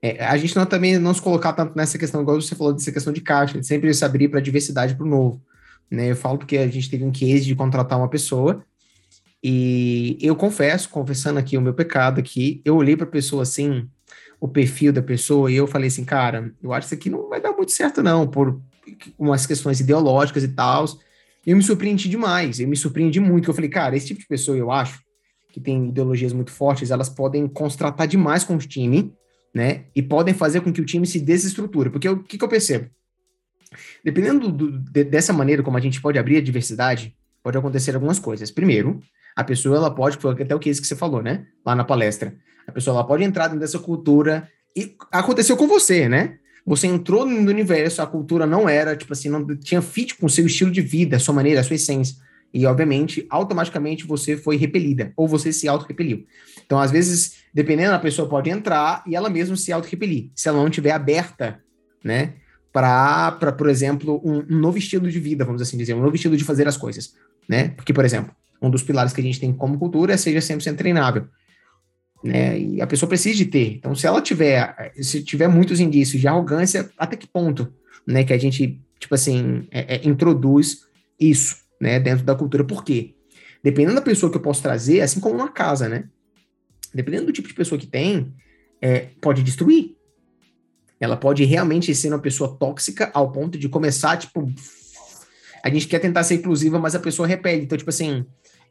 [0.00, 2.92] é, a gente não também não se colocar tanto nessa questão, igual você falou dessa
[2.92, 5.42] questão de caixa, sempre se abrir para diversidade para o novo.
[5.90, 6.10] Né?
[6.10, 8.64] Eu falo porque a gente teve um case de contratar uma pessoa
[9.42, 13.88] e eu confesso, confessando aqui o meu pecado aqui, eu olhei para a pessoa assim,
[14.40, 17.28] o perfil da pessoa, e eu falei assim, cara, eu acho que isso aqui não
[17.28, 18.60] vai dar muito certo, não, por
[19.18, 20.86] umas questões ideológicas e tal.
[21.46, 24.56] Eu me surpreendi demais, eu me surpreendi muito, eu falei, cara, esse tipo de pessoa,
[24.56, 25.00] eu acho,
[25.52, 29.12] que tem ideologias muito fortes, elas podem contratar demais com o time,
[29.54, 29.84] né?
[29.94, 31.90] E podem fazer com que o time se desestruture.
[31.90, 32.88] Porque o que, que eu percebo?
[34.04, 38.18] Dependendo do, de, dessa maneira como a gente pode abrir a diversidade, pode acontecer algumas
[38.18, 38.50] coisas.
[38.50, 39.00] Primeiro,
[39.36, 41.46] a pessoa ela pode, foi até o que que você falou, né?
[41.64, 42.34] Lá na palestra.
[42.66, 46.38] A pessoa ela pode entrar dentro dessa cultura e aconteceu com você, né?
[46.66, 50.30] Você entrou no universo, a cultura não era, tipo assim, não tinha fit com o
[50.30, 52.16] seu estilo de vida, a sua maneira, a sua essência.
[52.52, 56.26] E, obviamente, automaticamente você foi repelida, ou você se auto-repeliu.
[56.64, 60.58] Então, às vezes, dependendo, a pessoa pode entrar e ela mesma se auto-repelir, se ela
[60.58, 61.62] não estiver aberta,
[62.02, 62.34] né?
[62.72, 66.36] Para, por exemplo, um, um, novo estilo de vida, vamos assim dizer, um novo estilo
[66.36, 67.14] de fazer as coisas,
[67.48, 67.70] né?
[67.70, 70.76] Porque, por exemplo, um dos pilares que a gente tem como cultura é seja 100%
[70.76, 71.26] treinável.
[72.22, 72.58] Né?
[72.58, 73.76] E a pessoa precisa de ter.
[73.76, 77.72] Então, se ela tiver, se tiver muitos indícios de arrogância, até que ponto,
[78.06, 80.86] né, que a gente, tipo assim, é, é, introduz
[81.20, 82.64] isso, né, dentro da cultura?
[82.64, 83.14] Por quê?
[83.62, 86.04] Dependendo da pessoa que eu posso trazer, assim como uma casa, né?
[86.94, 88.34] Dependendo do tipo de pessoa que tem,
[88.80, 89.96] é, pode destruir.
[91.00, 94.52] Ela pode realmente ser uma pessoa tóxica ao ponto de começar, tipo,
[95.62, 97.62] a gente quer tentar ser inclusiva, mas a pessoa repele.
[97.62, 98.24] Então, tipo assim,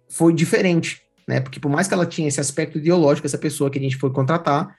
[0.10, 1.40] foi diferente, né?
[1.40, 4.12] Porque por mais que ela tinha esse aspecto ideológico, essa pessoa que a gente foi
[4.12, 4.76] contratar,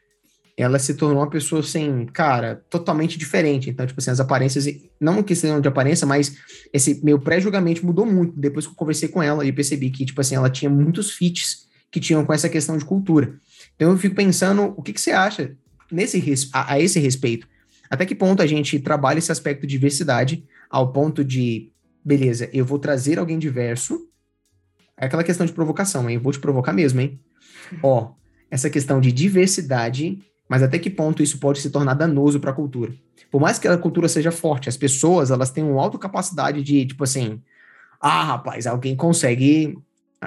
[0.58, 3.70] ela se tornou uma pessoa, assim, cara, totalmente diferente.
[3.70, 4.66] Então, tipo assim, as aparências,
[5.00, 6.36] não questão de aparência, mas
[6.72, 10.20] esse meu pré-julgamento mudou muito depois que eu conversei com ela e percebi que, tipo
[10.20, 13.38] assim, ela tinha muitos fits que tinham com essa questão de cultura.
[13.76, 15.56] Então, eu fico pensando, o que, que você acha
[15.92, 17.46] nesse, a, a esse respeito?
[17.88, 21.70] Até que ponto a gente trabalha esse aspecto de diversidade ao ponto de,
[22.04, 24.08] beleza, eu vou trazer alguém diverso,
[24.96, 26.16] é aquela questão de provocação, hein?
[26.16, 27.20] Eu vou te provocar mesmo, hein?
[27.80, 28.10] Ó,
[28.50, 32.54] essa questão de diversidade, mas até que ponto isso pode se tornar danoso para a
[32.54, 32.92] cultura?
[33.30, 36.86] Por mais que a cultura seja forte, as pessoas, elas têm uma alta capacidade de,
[36.86, 37.42] tipo assim,
[38.00, 39.76] ah, rapaz, alguém consegue,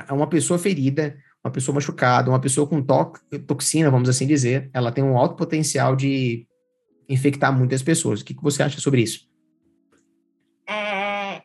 [0.09, 3.13] uma pessoa ferida, uma pessoa machucada, uma pessoa com to
[3.47, 6.45] toxina, vamos assim dizer, ela tem um alto potencial de
[7.09, 8.21] infectar muitas pessoas.
[8.21, 9.27] O que, que você acha sobre isso?
[10.69, 11.41] É,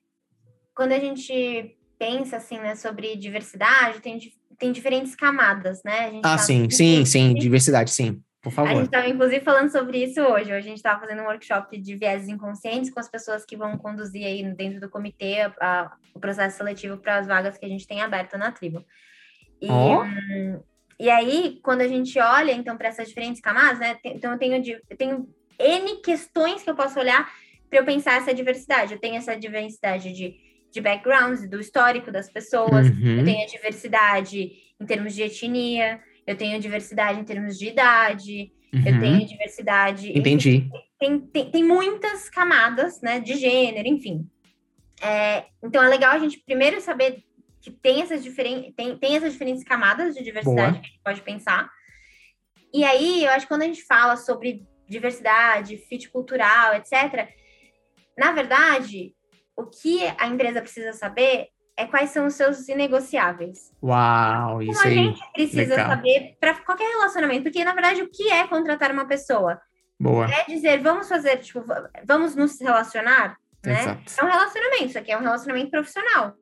[0.74, 4.20] quando a gente pensa assim, né, sobre diversidade, tem,
[4.58, 6.20] tem diferentes camadas, né?
[6.22, 8.20] ah, sim, sim, sim, diversidade, sim.
[8.46, 8.70] Por favor.
[8.70, 10.52] A gente estava, inclusive, falando sobre isso hoje.
[10.52, 13.76] Hoje a gente estava fazendo um workshop de viéses inconscientes com as pessoas que vão
[13.76, 17.68] conduzir aí dentro do comitê a, a, o processo seletivo para as vagas que a
[17.68, 18.84] gente tem aberta na tribo.
[19.60, 20.04] E, oh.
[20.04, 20.62] um,
[21.00, 23.96] e aí, quando a gente olha, então, para essas diferentes camadas, né?
[24.04, 25.28] Então, eu tenho, eu tenho
[25.58, 27.28] N questões que eu posso olhar
[27.68, 28.92] para eu pensar essa diversidade.
[28.92, 33.18] Eu tenho essa diversidade de de backgrounds, do histórico das pessoas, uhum.
[33.18, 38.52] eu tenho a diversidade em termos de etnia, eu tenho diversidade em termos de idade,
[38.74, 38.82] uhum.
[38.86, 40.18] eu tenho diversidade.
[40.18, 40.68] Entendi.
[40.98, 44.28] Tem, tem, tem, muitas camadas, né, de gênero, enfim.
[45.00, 47.22] É, então é legal a gente primeiro saber
[47.60, 50.80] que tem essas, diferen tem, tem essas diferentes camadas de diversidade Boa.
[50.80, 51.70] que a gente pode pensar.
[52.72, 57.28] E aí, eu acho que quando a gente fala sobre diversidade, fit cultural, etc.,
[58.16, 59.14] na verdade,
[59.56, 63.72] o que a empresa precisa saber é quais são os seus inegociáveis.
[63.82, 65.90] Uau, isso Como a gente precisa legal.
[65.90, 69.60] saber para qualquer relacionamento, porque na verdade o que é contratar uma pessoa?
[70.00, 70.26] Boa.
[70.26, 71.62] É dizer, vamos fazer, tipo,
[72.04, 73.80] vamos nos relacionar, né?
[73.80, 74.02] Exato.
[74.18, 76.34] É um relacionamento, isso aqui é um relacionamento profissional.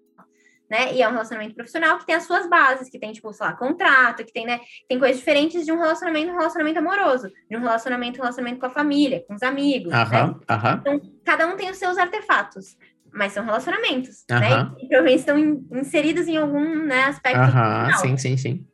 [0.71, 0.95] Né?
[0.95, 3.53] E é um relacionamento profissional que tem as suas bases, que tem, tipo, sei lá,
[3.53, 4.61] contrato, que tem, né?
[4.89, 8.67] Tem coisas diferentes de um relacionamento, um relacionamento amoroso, de um relacionamento, um relacionamento com
[8.67, 9.93] a família, com os amigos.
[9.93, 10.35] Aham, né?
[10.49, 10.79] aham.
[10.81, 12.77] Então, cada um tem os seus artefatos
[13.15, 14.73] mas são relacionamentos, né?
[14.79, 17.39] E provavelmente estão in, inseridos em algum né, aspecto.
[17.39, 18.67] Aham, sim, sim, sim.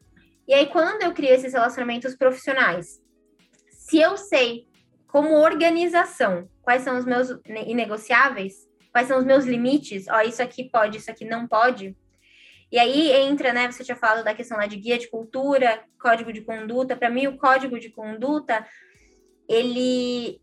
[0.49, 3.01] E aí, quando eu crio esses relacionamentos profissionais,
[3.71, 4.67] se eu sei
[5.07, 7.29] como organização, quais são os meus
[7.67, 8.69] inegociáveis?
[8.91, 10.07] Quais são os meus limites?
[10.09, 11.97] Ó, isso aqui pode, isso aqui não pode.
[12.73, 13.71] E aí entra, né?
[13.71, 16.97] Você tinha falado da questão lá de guia de cultura, código de conduta.
[16.97, 18.65] Para mim, o código de conduta,
[19.49, 20.41] ele,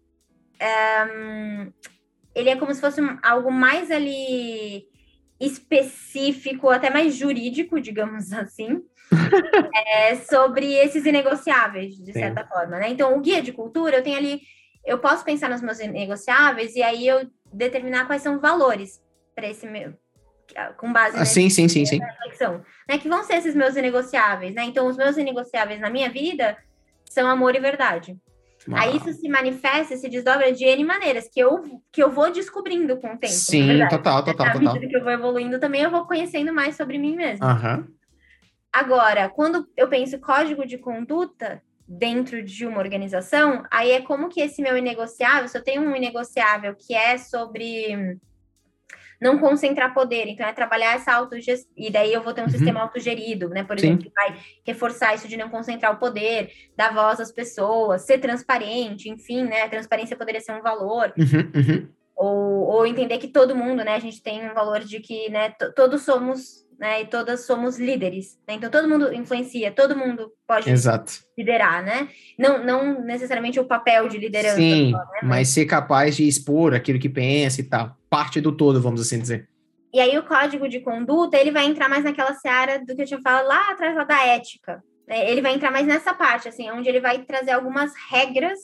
[0.62, 1.72] um,
[2.38, 4.86] ele é como se fosse algo mais ali
[5.40, 8.84] específico, até mais jurídico, digamos assim,
[9.88, 12.20] é, sobre esses inegociáveis, de Sim.
[12.20, 12.90] certa forma, né?
[12.90, 14.42] Então, o guia de cultura, eu tenho ali,
[14.86, 19.02] eu posso pensar nos meus inegociáveis e aí eu determinar quais são os valores
[19.36, 19.94] para esse meu,
[20.78, 22.00] com base ah, sim, sim, sim, sim.
[22.00, 23.00] reflexão, né?
[23.00, 24.64] Que vão ser esses meus inegociáveis, né?
[24.64, 26.56] Então, os meus inegociáveis na minha vida
[27.10, 28.16] são amor e verdade.
[28.70, 28.80] Uau.
[28.80, 32.98] Aí isso se manifesta, se desdobra de N maneiras, que eu, que eu vou descobrindo
[32.98, 33.34] com o tempo.
[33.34, 34.74] Sim, total, total, Na total.
[34.74, 37.46] medida que eu vou evoluindo também, eu vou conhecendo mais sobre mim mesmo.
[37.46, 37.88] Uhum.
[38.72, 44.42] Agora, quando eu penso código de conduta dentro de uma organização, aí é como que
[44.42, 48.20] esse meu inegociável, se eu tenho um inegociável que é sobre
[49.20, 52.50] não concentrar poder, então é trabalhar essa autogestão, e daí eu vou ter um uhum.
[52.50, 53.88] sistema autogerido, né, por Sim.
[53.88, 58.20] exemplo, que vai reforçar isso de não concentrar o poder, dar voz às pessoas, ser
[58.20, 61.88] transparente, enfim, né, a transparência poderia ser um valor, uhum, uhum.
[62.20, 65.52] Ou, ou entender que todo mundo, né, a gente tem um valor de que, né,
[65.76, 67.02] todos somos né?
[67.02, 68.54] E todas somos líderes, né?
[68.54, 71.14] Então todo mundo influencia, todo mundo pode Exato.
[71.38, 72.08] liderar, né?
[72.38, 74.58] Não, não necessariamente o papel de liderança.
[74.58, 75.20] Sim, só, né?
[75.24, 77.97] mas ser capaz de expor aquilo que pensa e tal.
[78.10, 79.50] Parte do todo, vamos assim dizer.
[79.94, 83.06] E aí o código de conduta, ele vai entrar mais naquela seara do que eu
[83.06, 84.84] tinha falado lá atrás lá da ética.
[85.08, 85.32] Né?
[85.32, 88.60] Ele vai entrar mais nessa parte, assim, onde ele vai trazer algumas regras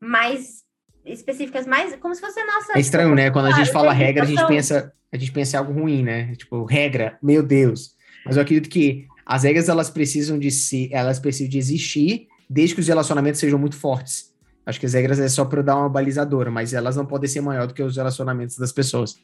[0.00, 0.64] mais
[1.04, 2.72] específicas, mais como se fosse a nossa.
[2.76, 3.30] É estranho, né?
[3.30, 6.34] Quando a gente fala regra, a gente pensa, a gente pensa em algo ruim, né?
[6.34, 7.96] Tipo, regra, meu Deus.
[8.24, 12.74] Mas eu acredito que as regras elas precisam de ser, elas precisam de existir desde
[12.74, 14.34] que os relacionamentos sejam muito fortes.
[14.68, 17.40] Acho que as regras é só para dar uma balizadora, mas elas não podem ser
[17.40, 19.18] maior do que os relacionamentos das pessoas.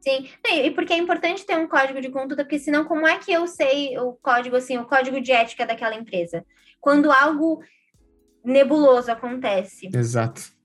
[0.00, 3.32] Sim, e porque é importante ter um código de conduta, porque senão como é que
[3.32, 6.44] eu sei o código assim, o código de ética daquela empresa?
[6.80, 7.62] Quando algo
[8.44, 9.90] nebuloso acontece.
[9.94, 10.58] Exato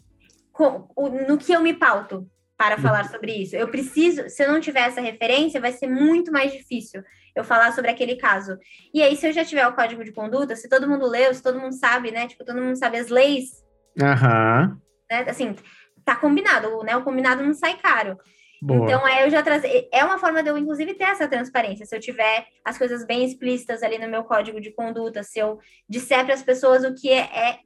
[1.28, 3.56] no que eu me pauto para falar sobre isso.
[3.56, 7.04] Eu preciso, se eu não tiver essa referência, vai ser muito mais difícil
[7.36, 8.58] eu falar sobre aquele caso.
[8.94, 11.42] E aí, se eu já tiver o código de conduta, se todo mundo leu, se
[11.42, 12.28] todo mundo sabe, né?
[12.28, 13.63] Tipo, todo mundo sabe as leis.
[14.02, 14.78] Aham.
[15.10, 15.26] Né?
[15.28, 15.56] Assim,
[16.04, 16.96] tá combinado, né?
[16.96, 18.18] O combinado não sai caro.
[18.62, 18.86] Boa.
[18.86, 19.90] Então, é eu já trazer.
[19.92, 21.86] É uma forma de eu, inclusive, ter essa transparência.
[21.86, 25.60] Se eu tiver as coisas bem explícitas ali no meu código de conduta, se eu
[25.88, 27.60] disser para as pessoas o que é, é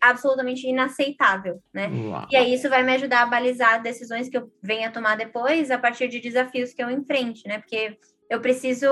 [0.00, 1.88] absolutamente inaceitável, né?
[1.88, 2.26] Uau.
[2.30, 5.76] E aí isso vai me ajudar a balizar decisões que eu venha tomar depois a
[5.76, 7.58] partir de desafios que eu enfrente, né?
[7.58, 7.98] Porque
[8.30, 8.86] eu preciso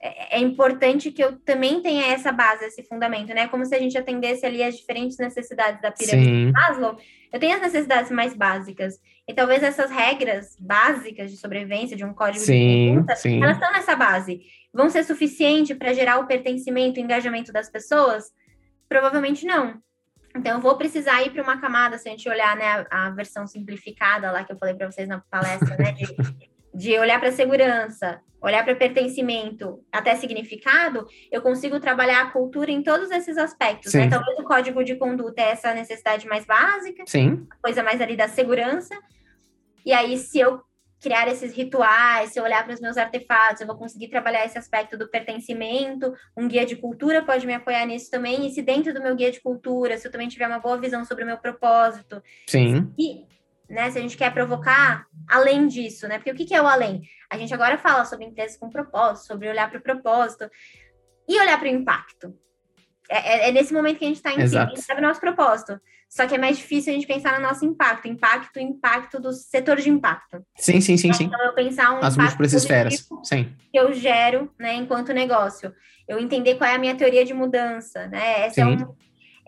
[0.00, 3.48] é, é importante que eu também tenha essa base, esse fundamento, né?
[3.48, 6.96] Como se a gente atendesse ali as diferentes necessidades da pirâmide de Maslow.
[7.32, 8.94] Eu tenho as necessidades mais básicas.
[9.26, 13.42] E talvez essas regras básicas de sobrevivência, de um código sim, de conduta, sim.
[13.42, 14.40] elas estão nessa base.
[14.72, 18.24] Vão ser suficiente para gerar o pertencimento e engajamento das pessoas?
[18.88, 19.82] Provavelmente não.
[20.36, 23.10] Então, eu vou precisar ir para uma camada, se a gente olhar né, a, a
[23.10, 26.04] versão simplificada lá que eu falei para vocês na palestra, né, de,
[26.74, 32.82] de olhar para segurança, olhar para pertencimento, até significado, eu consigo trabalhar a cultura em
[32.82, 33.92] todos esses aspectos.
[33.92, 34.08] Né?
[34.08, 37.46] Talvez o código de conduta é essa necessidade mais básica, Sim.
[37.62, 38.94] coisa mais ali da segurança.
[39.84, 40.60] E aí, se eu
[41.00, 44.58] criar esses rituais, se eu olhar para os meus artefatos, eu vou conseguir trabalhar esse
[44.58, 46.12] aspecto do pertencimento.
[46.36, 48.46] Um guia de cultura pode me apoiar nisso também.
[48.46, 51.04] E se dentro do meu guia de cultura, se eu também tiver uma boa visão
[51.04, 52.20] sobre o meu propósito.
[52.48, 52.92] Sim.
[52.98, 53.24] E,
[53.68, 56.18] né, se a gente quer provocar além disso, né?
[56.18, 57.02] Porque o que, que é o além?
[57.30, 60.50] A gente agora fala sobre empresas com propósito, sobre olhar para o propósito
[61.28, 62.34] e olhar para o impacto.
[63.10, 65.80] É, é, é, nesse momento que a gente está em sabe o nosso propósito.
[66.08, 69.76] Só que é mais difícil a gente pensar no nosso impacto, impacto, impacto do setor
[69.76, 70.42] de impacto.
[70.56, 71.24] Sim, sim, sim, sim.
[71.24, 73.54] Então, eu pensar um As múltiplas esferas, sim.
[73.70, 75.72] Que eu gero, né, enquanto negócio.
[76.08, 78.46] Eu entender qual é a minha teoria de mudança, né?
[78.46, 78.72] Esse é sim.
[78.72, 78.94] é um,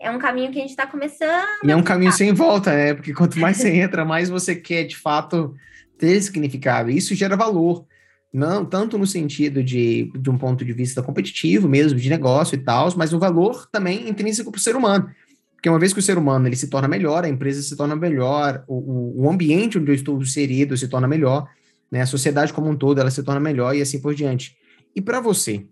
[0.01, 1.47] é um caminho que a gente está começando.
[1.63, 2.93] E é um caminho sem volta, né?
[2.93, 5.53] Porque quanto mais você entra, mais você quer, de fato,
[5.97, 6.89] ter significado.
[6.89, 7.85] Isso gera valor.
[8.33, 12.57] Não tanto no sentido de, de um ponto de vista competitivo mesmo, de negócio e
[12.57, 15.09] tal, mas o valor também intrínseco para o ser humano.
[15.53, 17.95] Porque uma vez que o ser humano ele se torna melhor, a empresa se torna
[17.95, 21.47] melhor, o, o ambiente onde eu estou inserido se torna melhor,
[21.91, 22.01] né?
[22.01, 24.57] a sociedade como um todo ela se torna melhor e assim por diante.
[24.95, 25.67] E para você,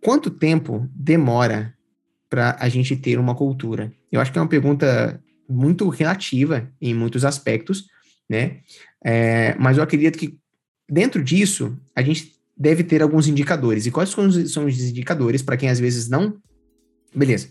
[0.00, 1.74] quanto tempo demora
[2.28, 3.92] para a gente ter uma cultura?
[4.10, 7.86] Eu acho que é uma pergunta muito relativa em muitos aspectos,
[8.28, 8.58] né?
[9.04, 10.38] É, mas eu acredito que
[10.88, 13.86] dentro disso a gente deve ter alguns indicadores.
[13.86, 16.36] E quais são os indicadores para quem às vezes não?
[17.14, 17.48] Beleza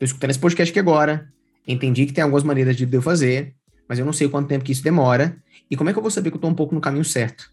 [0.00, 1.30] tô escutando esse podcast aqui agora,
[1.68, 3.54] entendi que tem algumas maneiras de eu fazer,
[3.86, 5.36] mas eu não sei quanto tempo que isso demora,
[5.70, 7.52] e como é que eu vou saber que eu tô um pouco no caminho certo?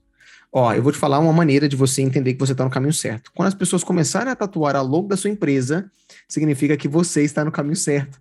[0.52, 2.94] Ó, eu vou te falar uma maneira de você entender que você está no caminho
[2.94, 3.32] certo.
[3.36, 5.92] Quando as pessoas começarem a tatuar a logo da sua empresa,
[6.28, 8.20] significa que você está no caminho certo.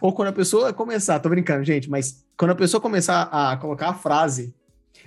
[0.00, 3.90] Ou quando a pessoa começar, tô brincando, gente, mas quando a pessoa começar a colocar
[3.90, 4.54] a frase,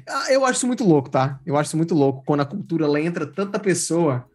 [0.08, 1.40] ah, eu acho isso muito louco, tá?
[1.46, 4.26] Eu acho isso muito louco quando a cultura ela entra tanta pessoa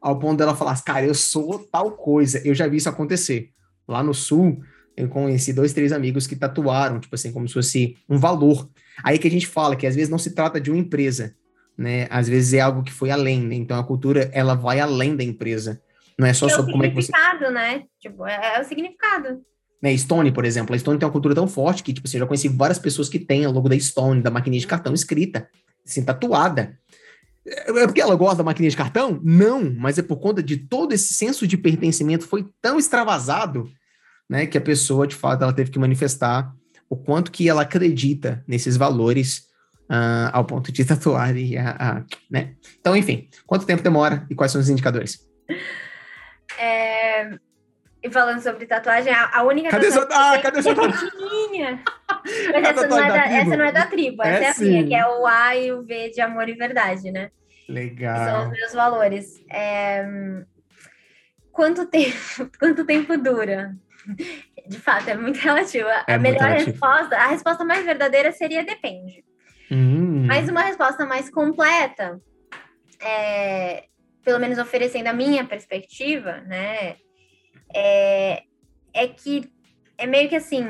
[0.00, 2.40] ao ponto dela falar, cara, eu sou tal coisa.
[2.44, 3.50] Eu já vi isso acontecer.
[3.86, 4.60] Lá no sul,
[4.96, 8.68] eu conheci dois, três amigos que tatuaram, tipo assim, como se fosse um valor.
[9.02, 11.34] Aí que a gente fala que às vezes não se trata de uma empresa,
[11.76, 12.06] né?
[12.10, 13.54] Às vezes é algo que foi além, né?
[13.54, 15.80] Então a cultura ela vai além da empresa.
[16.18, 17.06] Não é só é sobre como é que você.
[17.06, 17.84] significado, né?
[17.98, 19.40] Tipo, é, é, o significado.
[19.82, 20.74] Né, Stone, por exemplo.
[20.74, 23.08] A Stone tem uma cultura tão forte que, tipo assim, eu já conheci várias pessoas
[23.08, 25.48] que têm o logo da Stone, da maquininha de cartão escrita,
[25.84, 26.78] assim, tatuada.
[27.46, 29.20] É, é porque ela gosta da maquininha de cartão?
[29.22, 33.68] Não, mas é por conta de todo esse senso de pertencimento foi tão extravasado,
[34.28, 36.54] né, que a pessoa, de fato, ela teve que manifestar
[36.88, 39.48] o quanto que ela acredita nesses valores
[39.90, 42.54] uh, ao ponto de tatuar e uh, né?
[42.80, 45.18] Então, enfim, quanto tempo demora e quais são os indicadores?
[46.58, 47.30] É...
[48.02, 50.34] E falando sobre tatuagem, a, única cadê tatuagem sua...
[50.34, 50.74] ah, cadê sua...
[50.74, 51.82] pequenininha.
[52.52, 54.70] Mas essa não, é da, essa não é da tribo, é essa é, é a
[54.72, 57.30] minha, que é o A e o V de amor e verdade, né?
[57.66, 58.18] Legal.
[58.18, 59.44] Que são os meus valores.
[59.50, 60.04] É...
[61.50, 63.74] Quanto tempo, quanto tempo dura?
[64.66, 65.88] De fato, é muito relativo.
[66.06, 69.24] É a melhor resposta, a resposta mais verdadeira seria depende.
[69.74, 70.26] Hum.
[70.26, 72.20] Mas uma resposta mais completa,
[73.00, 73.84] é,
[74.22, 76.96] pelo menos oferecendo a minha perspectiva, né?
[77.74, 78.44] É,
[78.92, 79.50] é que
[79.98, 80.64] é meio que assim.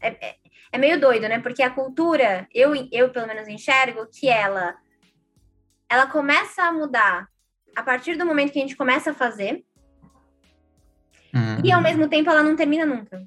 [0.00, 0.36] É, é,
[0.72, 1.38] é meio doido, né?
[1.40, 4.76] Porque a cultura, eu, eu pelo menos enxergo que ela
[5.88, 7.28] ela começa a mudar
[7.76, 9.64] a partir do momento que a gente começa a fazer.
[11.62, 13.22] E ao mesmo tempo ela não termina nunca.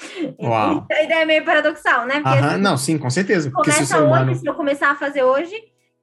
[0.40, 0.86] Uau.
[0.90, 2.20] A ideia é meio paradoxal, né?
[2.20, 3.50] Porque, assim, não, sim, com certeza.
[3.50, 4.34] Começa se hoje, humano...
[4.34, 5.54] se eu começar a fazer hoje,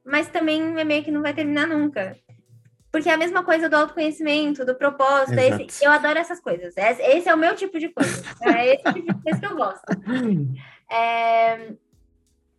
[0.06, 2.16] mas também é meio que não vai terminar nunca.
[2.92, 5.38] Porque é a mesma coisa do autoconhecimento, do propósito.
[5.38, 6.74] Esse, eu adoro essas coisas.
[6.78, 8.24] Esse é o meu tipo de coisa.
[8.42, 9.86] É esse tipo de coisa que eu gosto.
[10.90, 11.74] É,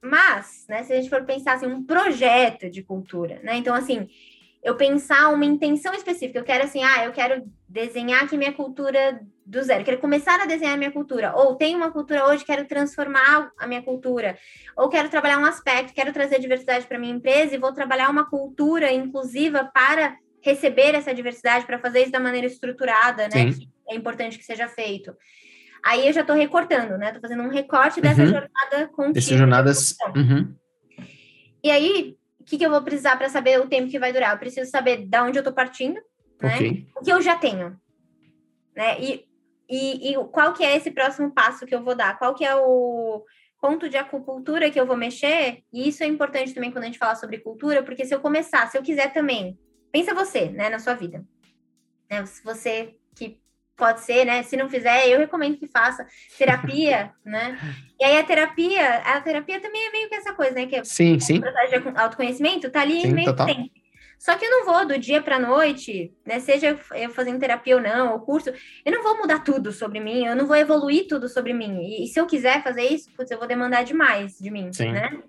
[0.03, 3.57] mas, né, se a gente for pensar assim, um projeto de cultura, né?
[3.57, 4.07] Então, assim,
[4.63, 6.39] eu pensar uma intenção específica.
[6.39, 10.45] Eu quero assim, ah, eu quero desenhar aqui minha cultura do zero, quero começar a
[10.45, 14.37] desenhar a minha cultura, ou tenho uma cultura hoje, quero transformar a minha cultura,
[14.77, 18.29] ou quero trabalhar um aspecto, quero trazer diversidade para minha empresa e vou trabalhar uma
[18.29, 23.51] cultura inclusiva para receber essa diversidade, para fazer isso da maneira estruturada, né?
[23.89, 25.17] é importante que seja feito.
[25.83, 27.07] Aí eu já estou recortando, né?
[27.07, 28.29] Estou fazendo um recorte dessa uhum.
[28.29, 29.13] jornada contínua.
[29.15, 29.97] Dessas jornadas.
[30.15, 30.55] Uhum.
[31.65, 34.33] E aí, o que, que eu vou precisar para saber o tempo que vai durar?
[34.33, 35.99] Eu preciso saber de onde eu estou partindo,
[36.43, 36.57] né?
[36.57, 36.87] Okay.
[36.97, 37.81] O que eu já tenho.
[38.77, 39.01] Né?
[39.01, 39.28] E
[39.69, 42.19] e, e qual que é esse próximo passo que eu vou dar?
[42.19, 43.25] Qual que é o
[43.61, 45.63] ponto de acupuntura que eu vou mexer?
[45.73, 48.67] E isso é importante também quando a gente fala sobre cultura, porque se eu começar,
[48.69, 49.59] se eu quiser também,
[49.93, 51.25] pensa você, né, na sua vida.
[52.11, 53.41] Né, você que
[53.77, 54.43] pode ser, né?
[54.43, 56.07] Se não fizer, eu recomendo que faça
[56.37, 57.57] terapia, né?
[57.99, 60.67] E aí a terapia, a terapia também é meio que essa coisa, né?
[60.67, 61.41] Que é sim, sim.
[61.41, 63.47] de autoconhecimento, tá ali sim, meio total.
[63.47, 63.71] tempo.
[64.19, 66.41] Só que eu não vou do dia para noite, né?
[66.41, 68.53] Seja eu fazendo terapia ou não, ou curso,
[68.85, 71.79] eu não vou mudar tudo sobre mim, eu não vou evoluir tudo sobre mim.
[71.83, 74.93] E, e se eu quiser fazer isso, putz, eu vou demandar demais de mim, Sim.
[74.93, 75.23] né?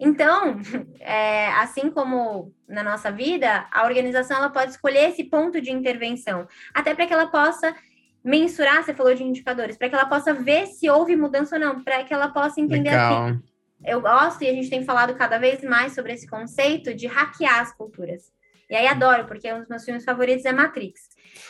[0.00, 0.58] Então,
[0.98, 6.48] é, assim como na nossa vida, a organização ela pode escolher esse ponto de intervenção,
[6.72, 7.76] até para que ela possa
[8.24, 11.82] mensurar, você falou de indicadores, para que ela possa ver se houve mudança ou não,
[11.82, 13.24] para que ela possa entender Legal.
[13.24, 13.42] assim,
[13.84, 17.60] eu gosto e a gente tem falado cada vez mais sobre esse conceito de hackear
[17.60, 18.32] as culturas.
[18.68, 21.00] E aí adoro, porque um dos meus filmes favoritos é Matrix.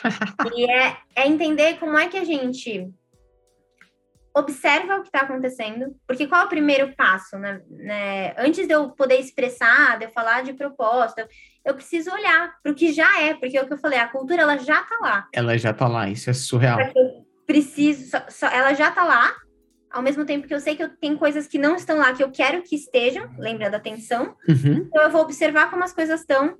[0.55, 2.91] e é, é entender como é que a gente
[4.33, 7.61] observa o que está acontecendo, porque qual é o primeiro passo, né?
[7.69, 8.33] né?
[8.37, 11.27] Antes de eu poder expressar, de eu falar de proposta,
[11.65, 14.07] eu preciso olhar para o que já é, porque é o que eu falei, a
[14.07, 15.27] cultura ela já está lá.
[15.33, 16.79] Ela já está lá, isso é surreal.
[16.79, 19.35] Eu preciso, só, só, ela já está lá,
[19.91, 22.23] ao mesmo tempo que eu sei que eu tenho coisas que não estão lá, que
[22.23, 24.35] eu quero que estejam, lembra da atenção.
[24.47, 24.85] Uhum.
[24.87, 26.57] Então eu vou observar como as coisas estão.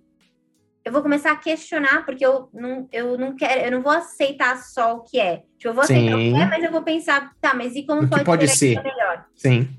[0.83, 4.57] Eu vou começar a questionar, porque eu não, eu não quero, eu não vou aceitar
[4.57, 5.43] só o que é.
[5.57, 6.31] Tipo, eu vou aceitar Sim.
[6.31, 9.25] o que é, mas eu vou pensar, tá, mas e como pode, pode ser melhor?
[9.35, 9.69] Sim.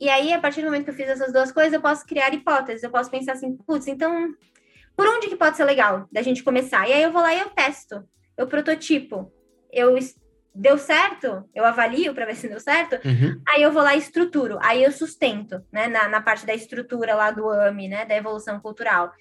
[0.00, 2.32] E aí, a partir do momento que eu fiz essas duas coisas, eu posso criar
[2.32, 2.82] hipóteses.
[2.82, 4.34] Eu posso pensar assim, putz, então,
[4.96, 6.88] por onde que pode ser legal da gente começar?
[6.88, 8.04] E aí eu vou lá e eu testo,
[8.36, 9.32] eu prototipo,
[9.72, 9.96] eu
[10.54, 13.40] deu certo, eu avalio para ver se deu certo, uhum.
[13.48, 17.14] aí eu vou lá e estruturo, aí eu sustento, né, na, na parte da estrutura
[17.14, 19.12] lá do AME, né, da evolução cultural.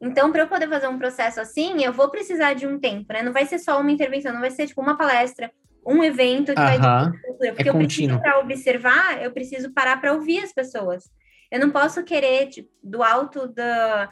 [0.00, 3.22] Então, para eu poder fazer um processo assim, eu vou precisar de um tempo, né?
[3.22, 5.52] Não vai ser só uma intervenção, não vai ser tipo uma palestra,
[5.86, 7.12] um evento que uh -huh.
[7.38, 11.04] vai porque é eu preciso para observar, eu preciso parar para ouvir as pessoas.
[11.50, 14.08] Eu não posso querer tipo, do alto da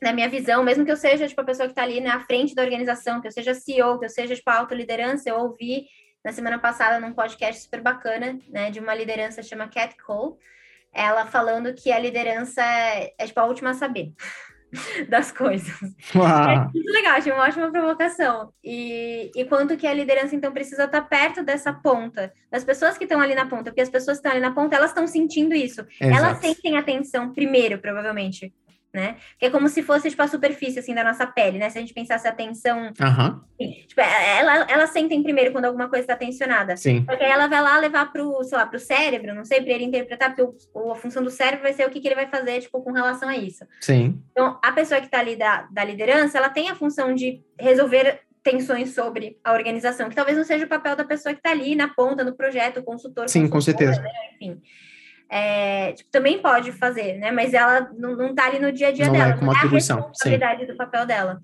[0.00, 2.54] na minha visão, mesmo que eu seja tipo a pessoa que está ali na frente
[2.54, 5.86] da organização, que eu seja CEO, que eu seja tipo a autoliderança, eu ouvi
[6.24, 10.34] na semana passada num podcast super bacana, né, de uma liderança chama Cat Cole,
[10.92, 14.12] ela falando que a liderança é, é tipo a última a saber
[15.08, 15.78] das coisas.
[16.14, 16.50] Uau.
[16.50, 18.52] É muito legal, achei uma ótima provocação.
[18.62, 23.04] E, e quanto que a liderança, então, precisa estar perto dessa ponta, das pessoas que
[23.04, 25.54] estão ali na ponta, porque as pessoas que estão ali na ponta, elas estão sentindo
[25.54, 25.86] isso.
[26.00, 26.18] Exato.
[26.18, 28.52] Elas sentem atenção primeiro, provavelmente
[28.92, 29.16] né?
[29.38, 31.70] Que é como se fosse, tipo, a superfície, assim, da nossa pele, né?
[31.70, 32.86] Se a gente pensasse a tensão...
[32.86, 33.40] Uhum.
[33.86, 36.76] tipo, é, ela, ela sentem primeiro quando alguma coisa está tensionada.
[36.76, 37.04] Sim.
[37.04, 39.84] Porque aí ela vai lá levar pro, sei lá, pro cérebro, não sei, para ele
[39.84, 42.60] interpretar, porque o, a função do cérebro vai ser o que, que ele vai fazer,
[42.60, 43.64] tipo, com relação a isso.
[43.80, 44.20] Sim.
[44.32, 48.20] Então, a pessoa que está ali da, da liderança, ela tem a função de resolver
[48.42, 51.76] tensões sobre a organização, que talvez não seja o papel da pessoa que está ali
[51.76, 53.28] na ponta, no projeto, consultor.
[53.28, 54.00] Sim, com certeza.
[54.00, 54.10] Né?
[54.34, 54.60] Enfim
[55.30, 57.30] é, tipo, também pode fazer, né?
[57.30, 59.98] Mas ela não, não tá ali no dia a dia não dela, é atribuição.
[59.98, 60.66] é a responsabilidade Sim.
[60.66, 61.40] do papel dela.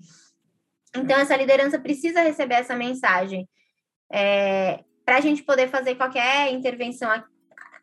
[0.93, 3.47] Então, essa liderança precisa receber essa mensagem.
[4.11, 7.09] É, para a gente poder fazer qualquer intervenção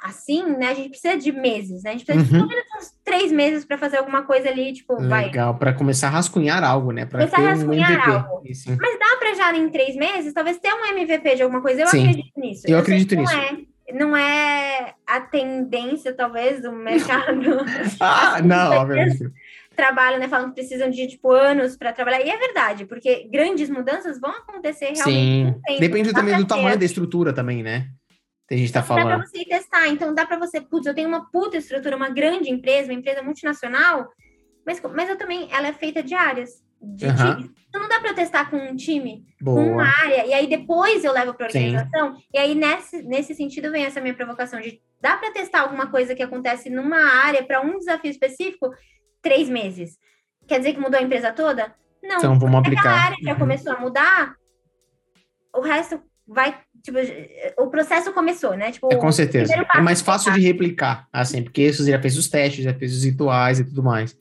[0.03, 0.69] assim, né?
[0.69, 1.91] A gente precisa de meses, né?
[1.91, 2.47] A gente precisa uhum.
[2.47, 6.63] de uns três meses para fazer alguma coisa ali, tipo, Legal, para começar a rascunhar
[6.63, 7.07] algo, né?
[7.07, 8.11] Para ter um MVP.
[8.11, 8.43] Algo.
[8.43, 11.81] Mas dá para já em três meses, talvez ter um MVP de alguma coisa.
[11.81, 12.03] Eu Sim.
[12.03, 12.63] acredito nisso.
[12.67, 13.35] Eu, eu acredito nisso.
[13.35, 17.65] Não é não é a tendência, talvez, do mercado.
[18.01, 19.31] ah, não, obviamente.
[19.77, 20.29] Trabalham, né?
[20.29, 22.21] Falam que precisam de, tipo, anos para trabalhar.
[22.21, 25.61] E é verdade, porque grandes mudanças vão acontecer realmente.
[25.69, 25.79] Sim.
[25.79, 27.89] Depende também do tamanho da estrutura também, né?
[28.49, 29.11] Que a gente tá falando.
[29.11, 29.87] Dá para você testar.
[29.87, 33.23] Então, dá para você, putz, eu tenho uma puta estrutura, uma grande empresa, uma empresa
[33.23, 34.09] multinacional,
[34.67, 36.64] mas, mas eu também, ela é feita de áreas
[36.95, 37.17] de uhum.
[37.17, 37.51] times.
[37.69, 39.57] Então não dá para testar com um time, Boa.
[39.57, 42.15] com uma área, e aí depois eu levo para organização.
[42.15, 42.23] Sim.
[42.33, 46.15] E aí, nesse, nesse sentido, vem essa minha provocação de dá para testar alguma coisa
[46.15, 48.71] que acontece numa área para um desafio específico
[49.21, 49.99] três meses.
[50.47, 51.75] Quer dizer que mudou a empresa toda?
[52.03, 52.19] Não.
[52.19, 52.91] Então vamos aplicar.
[52.91, 53.39] A área já uhum.
[53.39, 54.35] começou a mudar,
[55.53, 56.57] o resto vai.
[56.83, 56.99] Tipo,
[57.59, 58.71] o processo começou, né?
[58.71, 59.53] Tipo, é, com certeza.
[59.75, 63.05] É mais fácil de replicar, assim, porque você já fez os testes, já fez os
[63.05, 64.17] rituais e tudo mais.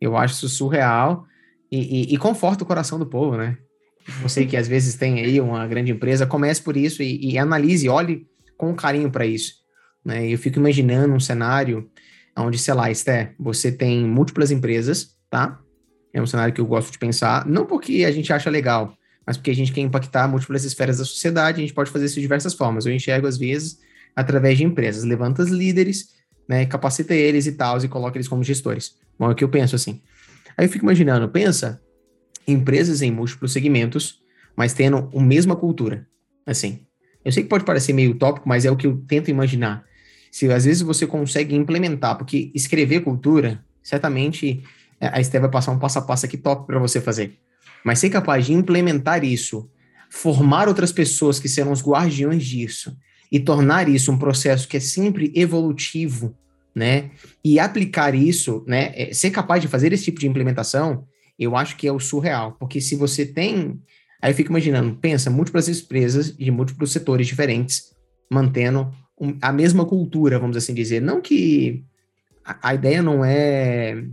[0.00, 1.26] Eu acho isso surreal
[1.70, 3.58] e, e, e, conforta o coração do povo, né?
[4.22, 7.88] Você que às vezes tem aí uma grande empresa, comece por isso e, e analise,
[7.88, 9.54] olhe com carinho para isso.
[10.04, 10.28] Né?
[10.28, 11.90] Eu fico imaginando um cenário
[12.38, 15.58] onde, sei lá, Esté, você tem múltiplas empresas, tá?
[16.12, 18.96] É um cenário que eu gosto de pensar, não porque a gente acha legal,
[19.26, 22.14] mas porque a gente quer impactar múltiplas esferas da sociedade, a gente pode fazer isso
[22.14, 22.86] de diversas formas.
[22.86, 23.78] Eu enxergo, às vezes,
[24.14, 25.02] através de empresas.
[25.02, 26.14] Levanta os líderes,
[26.48, 28.94] né, capacita eles e tal, e coloca eles como gestores.
[29.18, 30.00] Bom, é o que eu penso, assim.
[30.56, 31.80] Aí eu fico imaginando, pensa
[32.46, 34.20] empresas em múltiplos segmentos,
[34.56, 36.06] mas tendo a mesma cultura.
[36.46, 36.86] Assim,
[37.24, 39.84] eu sei que pode parecer meio utópico, mas é o que eu tento imaginar.
[40.30, 44.62] Se às vezes você consegue implementar, porque escrever cultura, certamente
[45.00, 47.38] a Esté vai passar um passo a passo aqui top para você fazer.
[47.84, 49.70] Mas ser capaz de implementar isso,
[50.08, 52.96] formar outras pessoas que serão os guardiões disso
[53.30, 56.36] e tornar isso um processo que é sempre evolutivo,
[56.76, 57.10] né?
[57.42, 58.92] E aplicar isso, né?
[58.94, 61.06] É, ser capaz de fazer esse tipo de implementação,
[61.38, 63.80] eu acho que é o surreal, porque se você tem,
[64.20, 67.94] aí eu fico imaginando, pensa, múltiplas empresas de múltiplos setores diferentes,
[68.30, 71.00] mantendo um, a mesma cultura, vamos assim dizer.
[71.00, 71.82] Não que
[72.44, 74.04] a, a ideia não é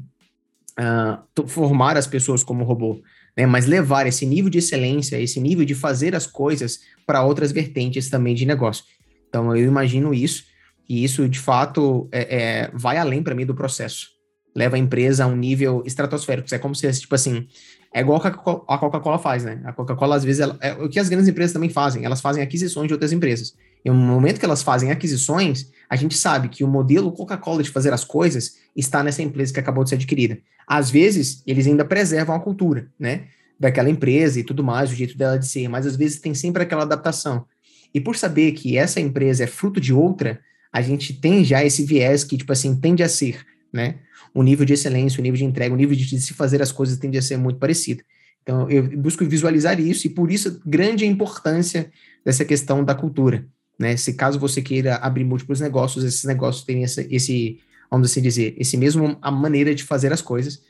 [0.80, 3.02] uh, formar as pessoas como robô,
[3.36, 3.46] né?
[3.46, 8.10] Mas levar esse nível de excelência, esse nível de fazer as coisas para outras vertentes
[8.10, 8.86] também de negócio.
[9.28, 10.53] Então eu imagino isso.
[10.88, 14.08] E isso, de fato, é, é vai além para mim do processo.
[14.56, 16.54] Leva a empresa a um nível estratosférico.
[16.54, 17.48] É como se, tipo assim,
[17.94, 19.62] é igual a Coca-Cola faz, né?
[19.66, 22.42] A Coca-Cola, às vezes, ela, é o que as grandes empresas também fazem, elas fazem
[22.42, 23.54] aquisições de outras empresas.
[23.86, 27.70] E no momento que elas fazem aquisições, a gente sabe que o modelo Coca-Cola de
[27.70, 30.40] fazer as coisas está nessa empresa que acabou de ser adquirida.
[30.68, 33.26] Às vezes, eles ainda preservam a cultura, né?
[33.60, 36.64] Daquela empresa e tudo mais, o jeito dela de ser, mas às vezes tem sempre
[36.64, 37.46] aquela adaptação.
[37.94, 40.40] E por saber que essa empresa é fruto de outra,
[40.74, 43.96] a gente tem já esse viés que, tipo assim, tende a ser, né?
[44.34, 46.98] O nível de excelência, o nível de entrega, o nível de se fazer as coisas
[46.98, 48.04] tende a ser muito parecido.
[48.42, 51.92] Então, eu busco visualizar isso e por isso grande importância
[52.26, 53.46] dessa questão da cultura,
[53.78, 53.96] né?
[53.96, 57.60] Se caso você queira abrir múltiplos negócios, esses negócios têm esse, esse
[57.90, 60.62] vamos assim dizer, esse mesmo a maneira de fazer as coisas.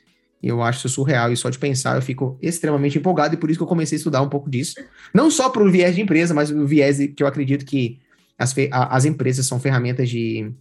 [0.42, 3.58] Eu acho isso surreal e só de pensar eu fico extremamente empolgado e por isso
[3.58, 4.74] que eu comecei a estudar um pouco disso.
[5.14, 7.98] Não só para o viés de empresa, mas o viés que eu acredito que
[8.38, 10.52] as, as empresas são ferramentas de,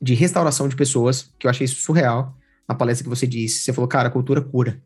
[0.00, 2.36] de restauração de pessoas, que eu achei isso surreal.
[2.68, 3.62] na palestra que você disse.
[3.62, 4.80] Você falou, cara, a cultura cura.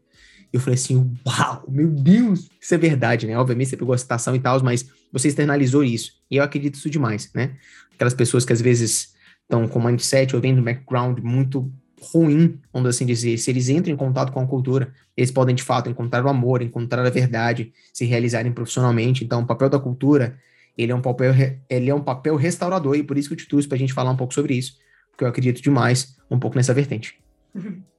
[0.52, 3.36] Eu falei assim, uau, meu Deus, isso é verdade, né?
[3.36, 6.12] Obviamente você pegou a citação e tal, mas você externalizou isso.
[6.30, 7.56] E eu acredito isso demais, né?
[7.92, 11.72] Aquelas pessoas que às vezes estão com mindset ou vêm do background muito
[12.12, 15.62] ruim, vamos assim dizer, se eles entram em contato com a cultura, eles podem de
[15.62, 19.24] fato encontrar o amor, encontrar a verdade, se realizarem profissionalmente.
[19.24, 20.38] Então, o papel da cultura,
[20.76, 21.32] ele é um papel,
[21.68, 23.92] ele é um papel restaurador e por isso que eu te trouxe para a gente
[23.92, 24.78] falar um pouco sobre isso,
[25.10, 27.22] porque eu acredito demais um pouco nessa vertente.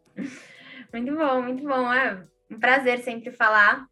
[0.93, 1.91] Muito bom, muito bom.
[1.91, 3.86] É um prazer sempre falar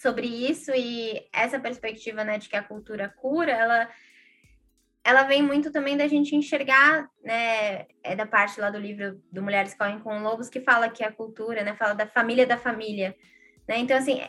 [0.00, 3.88] sobre isso e essa perspectiva, né, de que a cultura cura, ela
[5.04, 9.42] ela vem muito também da gente enxergar, né, é da parte lá do livro do
[9.42, 13.16] Mulheres Correm com Lobos, que fala que a cultura, né, fala da família da família,
[13.66, 14.20] né, então, assim,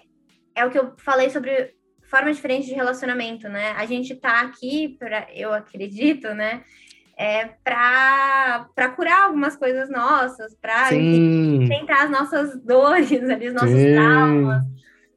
[0.56, 1.76] é o que eu falei sobre
[2.10, 6.64] forma diferente de relacionamento, né, a gente tá aqui, pra, eu acredito, né,
[7.18, 13.94] é para curar algumas coisas nossas, para tentar as nossas dores ali, os nossos Sim.
[13.94, 14.64] traumas,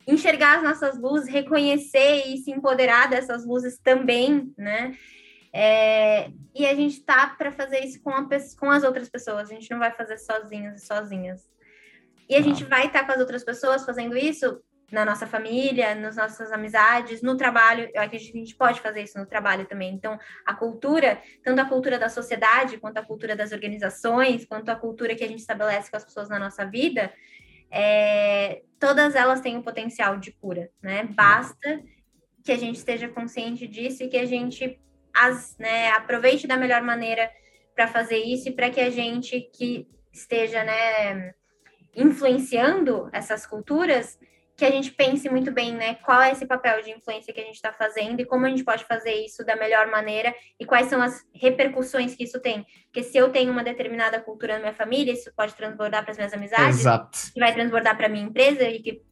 [0.07, 4.97] enxergar as nossas luzes, reconhecer e se empoderar dessas luzes também, né,
[5.55, 8.27] é, e a gente tá para fazer isso com, a,
[8.59, 11.47] com as outras pessoas, a gente não vai fazer sozinhos e sozinhas.
[12.29, 12.43] E a ah.
[12.43, 14.63] gente vai estar tá com as outras pessoas fazendo isso
[14.93, 17.91] na nossa família, nas nossas amizades, no trabalho.
[17.95, 19.95] Eu acredito que a gente pode fazer isso no trabalho também.
[19.95, 24.77] Então, a cultura, tanto a cultura da sociedade, quanto a cultura das organizações, quanto a
[24.77, 27.13] cultura que a gente estabelece com as pessoas na nossa vida,
[27.71, 31.05] é, todas elas têm o um potencial de cura, né?
[31.05, 31.83] Basta
[32.45, 34.79] que a gente esteja consciente disso e que a gente
[35.15, 37.31] as, né, aproveite da melhor maneira
[37.75, 41.35] para fazer isso e para que a gente que esteja né,
[41.95, 44.19] influenciando essas culturas,
[44.63, 47.45] que a gente pense muito bem, né, qual é esse papel de influência que a
[47.45, 50.87] gente está fazendo e como a gente pode fazer isso da melhor maneira e quais
[50.87, 52.65] são as repercussões que isso tem.
[52.85, 56.17] Porque se eu tenho uma determinada cultura na minha família, isso pode transbordar para as
[56.17, 57.19] minhas amizades, Exato.
[57.35, 59.03] e vai transbordar para minha empresa e que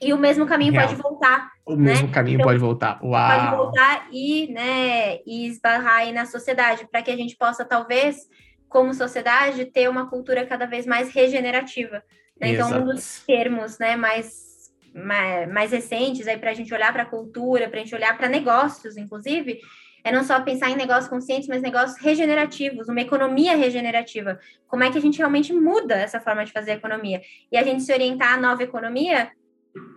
[0.00, 0.88] e o mesmo caminho Real.
[0.88, 1.50] pode voltar.
[1.66, 1.92] O né?
[1.92, 2.98] mesmo caminho então, pode voltar.
[3.02, 3.40] Uau.
[3.40, 8.26] Pode voltar e, né, e esbarrar aí na sociedade, para que a gente possa, talvez,
[8.70, 12.02] como sociedade, ter uma cultura cada vez mais regenerativa.
[12.40, 12.52] Né?
[12.52, 14.53] Então, um dos termos né, mais,
[14.94, 18.16] mais, mais recentes aí para a gente olhar para a cultura, para a gente olhar
[18.16, 19.60] para negócios, inclusive,
[20.04, 24.38] é não só pensar em negócios conscientes, mas negócios regenerativos, uma economia regenerativa.
[24.68, 27.22] Como é que a gente realmente muda essa forma de fazer economia?
[27.50, 29.30] E a gente se orientar à nova economia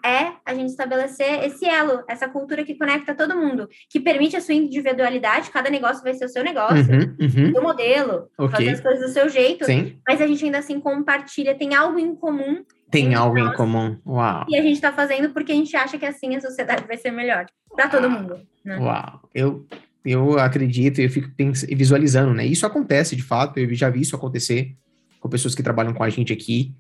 [0.04, 4.42] é a gente estabelecer esse elo, essa cultura que conecta todo mundo, que permite a
[4.42, 7.54] sua individualidade, cada negócio vai ser o seu negócio, uhum, uhum.
[7.56, 8.52] o modelo, okay.
[8.52, 10.00] fazer as coisas do seu jeito, Sim.
[10.08, 12.64] mas a gente ainda assim compartilha, tem algo em comum.
[12.90, 14.46] Tem algo em comum, uau.
[14.48, 17.12] E a gente está fazendo porque a gente acha que assim a sociedade vai ser
[17.12, 18.40] melhor para todo mundo.
[18.64, 18.78] Né?
[18.78, 19.68] Uau, eu,
[20.06, 21.30] eu acredito, eu fico
[21.76, 22.46] visualizando, né?
[22.46, 24.76] Isso acontece de fato, eu já vi isso acontecer
[25.20, 26.74] com pessoas que trabalham com a gente aqui,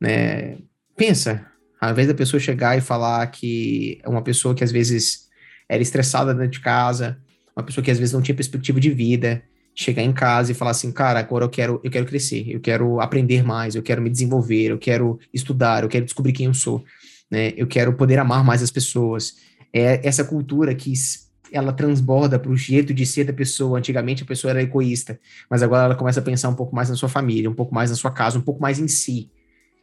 [0.00, 0.58] né?
[0.96, 1.44] Pensa,
[1.80, 5.28] ao invés da pessoa chegar e falar que é uma pessoa que às vezes
[5.68, 7.18] era estressada dentro de casa,
[7.56, 9.42] uma pessoa que às vezes não tinha perspectiva de vida,
[9.78, 13.00] chegar em casa e falar assim, cara, agora eu quero, eu quero crescer, eu quero
[13.00, 16.84] aprender mais, eu quero me desenvolver, eu quero estudar, eu quero descobrir quem eu sou,
[17.30, 17.52] né?
[17.56, 19.36] Eu quero poder amar mais as pessoas.
[19.72, 20.92] É essa cultura que
[21.52, 23.78] ela transborda para o jeito de ser da pessoa.
[23.78, 26.96] Antigamente a pessoa era egoísta, mas agora ela começa a pensar um pouco mais na
[26.96, 29.30] sua família, um pouco mais na sua casa, um pouco mais em si.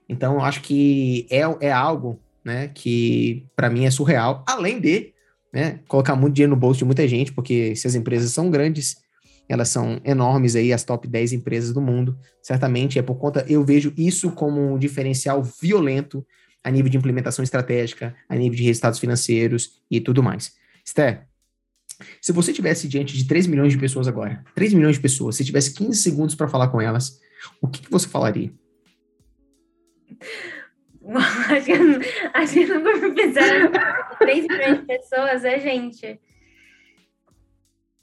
[0.10, 5.14] Então, eu acho que é, é algo né, que para mim é surreal, além de
[5.54, 9.05] né, colocar muito dinheiro no bolso de muita gente, porque se as empresas são grandes,
[9.48, 13.64] elas são enormes aí, as top 10 empresas do mundo, certamente é por conta, eu
[13.64, 16.26] vejo isso como um diferencial violento
[16.64, 20.56] a nível de implementação estratégica, a nível de resultados financeiros e tudo mais.
[20.84, 21.28] Esther,
[22.22, 25.46] se você tivesse diante de 3 milhões de pessoas agora, 3 milhões de pessoas, se
[25.46, 27.20] tivesse 15 segundos para falar com elas,
[27.62, 28.52] o que, que você falaria?
[31.06, 31.74] acho, que,
[32.34, 33.72] acho que nunca me fizeram
[34.18, 36.20] 3 milhões de pessoas, é, gente?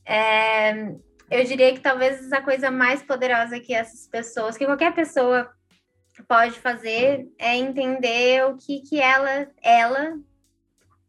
[0.07, 0.95] É,
[1.33, 5.51] eu diria que talvez a coisa mais poderosa que essas pessoas, que qualquer pessoa
[6.29, 10.19] pode fazer, é entender o que, que ela, ela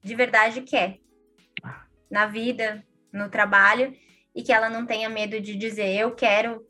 [0.02, 1.00] de verdade quer
[2.10, 3.94] na vida, no trabalho,
[4.34, 6.66] e que ela não tenha medo de dizer eu quero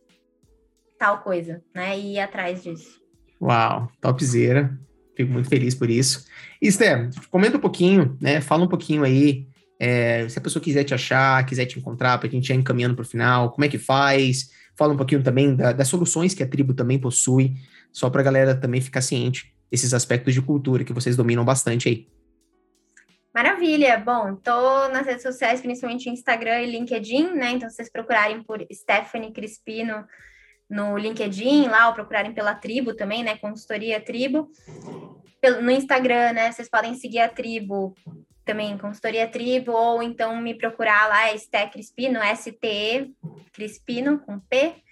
[0.97, 1.97] tal coisa, né?
[1.97, 2.99] E ir atrás disso.
[3.39, 4.75] Uau, topzera.
[5.15, 6.25] Fico muito feliz por isso.
[6.59, 8.41] Esther, comenta um pouquinho, né?
[8.41, 9.47] Fala um pouquinho aí,
[9.79, 12.95] é, se a pessoa quiser te achar, quiser te encontrar, para a gente ir encaminhando
[12.95, 14.51] para o final, como é que faz?
[14.75, 17.55] Fala um pouquinho também da, das soluções que a tribo também possui,
[17.91, 21.89] só para a galera também ficar ciente desses aspectos de cultura que vocês dominam bastante
[21.89, 22.07] aí.
[23.33, 23.97] Maravilha!
[23.97, 27.51] Bom, tô nas redes sociais, principalmente Instagram e LinkedIn, né?
[27.51, 30.05] Então, vocês procurarem por Stephanie Crispino,
[30.69, 33.35] no LinkedIn lá, ou procurarem pela tribo também, né?
[33.37, 34.49] Consultoria Tribo.
[35.61, 36.51] No Instagram, né?
[36.51, 37.95] Vocês podem seguir a tribo
[38.43, 43.11] também, consultoria tribo, ou então me procurar lá, é Sté Crispino, S-T-E,
[43.51, 44.82] Crispino, com P.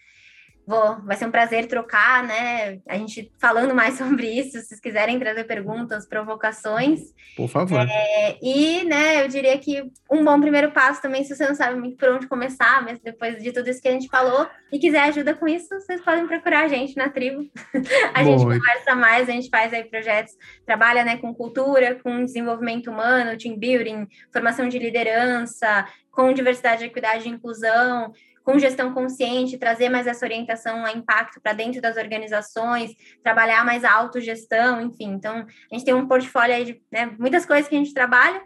[0.72, 2.80] Vou, vai ser um prazer trocar, né?
[2.88, 7.02] A gente falando mais sobre isso, se vocês quiserem trazer perguntas, provocações.
[7.36, 7.86] Por favor.
[7.90, 11.78] É, e, né, eu diria que um bom primeiro passo também, se você não sabe
[11.78, 15.02] muito por onde começar, mas depois de tudo isso que a gente falou, e quiser
[15.02, 17.50] ajuda com isso, vocês podem procurar a gente na tribo.
[18.16, 20.34] a gente conversa mais, a gente faz aí projetos,
[20.66, 27.28] trabalha, né, com cultura, com desenvolvimento humano, team building, formação de liderança, com diversidade, equidade
[27.28, 28.14] e inclusão
[28.44, 32.92] com gestão consciente, trazer mais essa orientação a impacto para dentro das organizações,
[33.24, 35.14] trabalhar mais a autogestão, enfim.
[35.14, 38.42] Então, a gente tem um portfólio aí de né, muitas coisas que a gente trabalha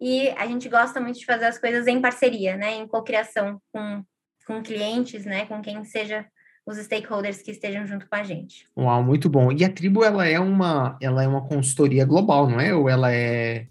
[0.00, 4.02] e a gente gosta muito de fazer as coisas em parceria, né, em cocriação com,
[4.46, 6.26] com clientes, né, com quem seja
[6.66, 8.66] os stakeholders que estejam junto com a gente.
[8.76, 9.50] Uau, muito bom.
[9.50, 12.74] E a Tribo, ela é uma, ela é uma consultoria global, não é?
[12.74, 13.66] Ou ela é...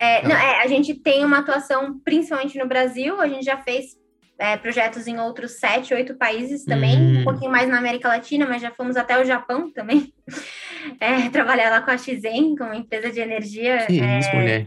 [0.00, 3.97] É, não, é, a gente tem uma atuação principalmente no Brasil, a gente já fez
[4.38, 7.20] é, projetos em outros sete, oito países também, hum.
[7.20, 10.12] um pouquinho mais na América Latina, mas já fomos até o Japão também,
[11.00, 13.86] é, trabalhar lá com a Xen, com uma empresa de energia.
[13.86, 14.66] Que é, isso, mulher.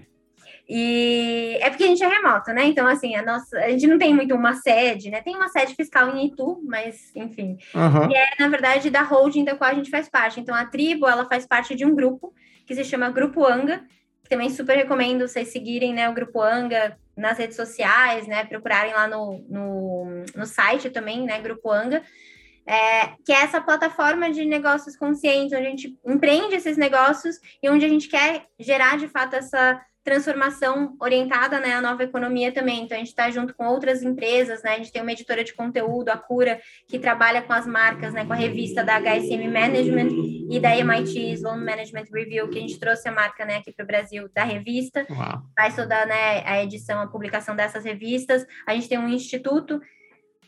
[0.74, 2.64] E é porque a gente é remoto, né?
[2.66, 5.22] Então, assim, a nossa, a gente não tem muito uma sede, né?
[5.22, 7.58] Tem uma sede fiscal em Itu, mas, enfim.
[7.74, 8.10] Uhum.
[8.10, 10.40] E é, na verdade, da holding da qual a gente faz parte.
[10.40, 12.34] Então, a tribo, ela faz parte de um grupo
[12.66, 13.84] que se chama Grupo Anga,
[14.32, 16.10] também super recomendo vocês seguirem, né?
[16.10, 18.46] O Grupo Anga, nas redes sociais, né?
[18.46, 21.42] Procurarem lá no, no, no site também, né?
[21.42, 22.02] Grupo Anga.
[22.66, 27.70] É, que é essa plataforma de negócios conscientes, onde a gente empreende esses negócios e
[27.70, 32.84] onde a gente quer gerar de fato essa transformação orientada né, à nova economia também.
[32.84, 34.72] Então, a gente está junto com outras empresas, né?
[34.74, 38.26] A gente tem uma editora de conteúdo, a Cura, que trabalha com as marcas, né?
[38.26, 40.10] Com a revista da HSM Management
[40.50, 43.84] e da MIT Sloan Management Review, que a gente trouxe a marca né, aqui para
[43.84, 45.06] o Brasil da revista.
[45.10, 45.44] Uau.
[45.56, 48.46] Faz toda né, a edição, a publicação dessas revistas.
[48.66, 49.80] A gente tem um instituto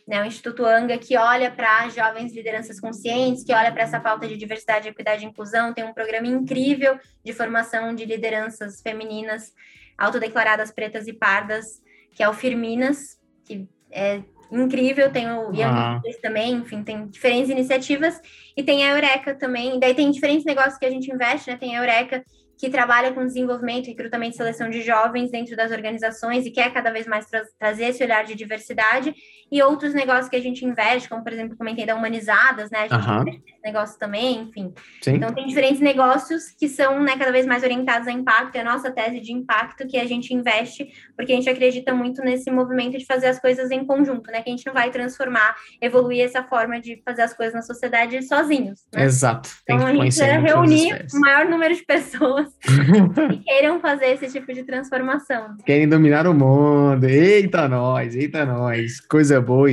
[0.07, 4.27] né, o Instituto Anga, que olha para jovens lideranças conscientes, que olha para essa pauta
[4.27, 9.53] de diversidade, equidade e inclusão, tem um programa incrível de formação de lideranças femininas
[9.97, 11.81] autodeclaradas pretas e pardas,
[12.13, 14.21] que é o Firminas, que é
[14.51, 16.01] incrível, tem o Young ah.
[16.21, 18.19] também, enfim, tem diferentes iniciativas,
[18.55, 21.75] e tem a Eureka também, daí tem diferentes negócios que a gente investe, né, tem
[21.75, 22.23] a Eureka,
[22.57, 26.91] que trabalha com desenvolvimento, recrutamento e seleção de jovens dentro das organizações e quer cada
[26.91, 29.13] vez mais tra trazer esse olhar de diversidade,
[29.51, 32.79] e outros negócios que a gente investe, como, por exemplo, comentei da Humanizadas, né?
[32.79, 33.41] A gente uhum.
[33.63, 34.73] Negócio também, enfim.
[35.01, 35.15] Sim.
[35.15, 38.63] Então, tem diferentes negócios que são né, cada vez mais orientados a impacto, e a
[38.63, 42.97] nossa tese de impacto que a gente investe, porque a gente acredita muito nesse movimento
[42.97, 44.41] de fazer as coisas em conjunto, né?
[44.41, 48.21] Que a gente não vai transformar, evoluir essa forma de fazer as coisas na sociedade
[48.23, 48.81] sozinhos.
[48.93, 49.05] Né?
[49.05, 49.49] Exato.
[49.63, 54.53] Então, a gente precisa reunir o maior número de pessoas que queiram fazer esse tipo
[54.53, 55.55] de transformação.
[55.65, 57.05] Querem dominar o mundo.
[57.05, 58.99] Eita, nós, eita, nós.
[59.01, 59.71] Coisa boa,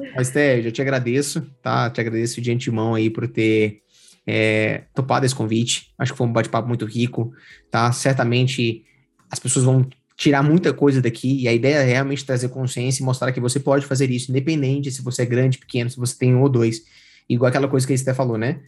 [0.00, 0.20] Esté.
[0.20, 1.90] Esté, já te agradeço, tá?
[1.90, 3.82] Te agradeço de antemão aí por ter
[4.26, 5.92] é, topado esse convite.
[5.98, 7.32] Acho que foi um bate-papo muito rico,
[7.70, 7.90] tá?
[7.92, 8.84] Certamente
[9.30, 13.06] as pessoas vão tirar muita coisa daqui e a ideia é realmente trazer consciência e
[13.06, 16.34] mostrar que você pode fazer isso, independente se você é grande, pequeno, se você tem
[16.34, 16.82] um ou dois.
[17.28, 18.60] Igual aquela coisa que a Esté falou, né?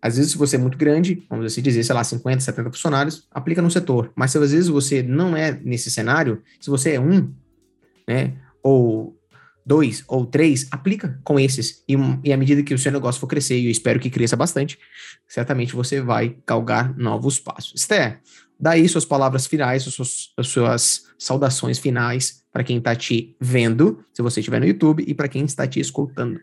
[0.00, 3.28] Às vezes, se você é muito grande, vamos assim dizer, sei lá, 50, 70 funcionários,
[3.30, 4.12] aplica no setor.
[4.16, 7.32] Mas se às vezes você não é nesse cenário, se você é um,
[8.08, 9.16] né, ou
[9.64, 11.84] dois ou três, aplica com esses.
[11.88, 11.94] E,
[12.24, 14.78] e à medida que o seu negócio for crescer, e eu espero que cresça bastante,
[15.28, 17.80] certamente você vai galgar novos passos.
[17.80, 18.20] Esté,
[18.58, 24.04] daí suas palavras finais, as suas, as suas saudações finais para quem está te vendo,
[24.12, 26.40] se você estiver no YouTube, e para quem está te escutando.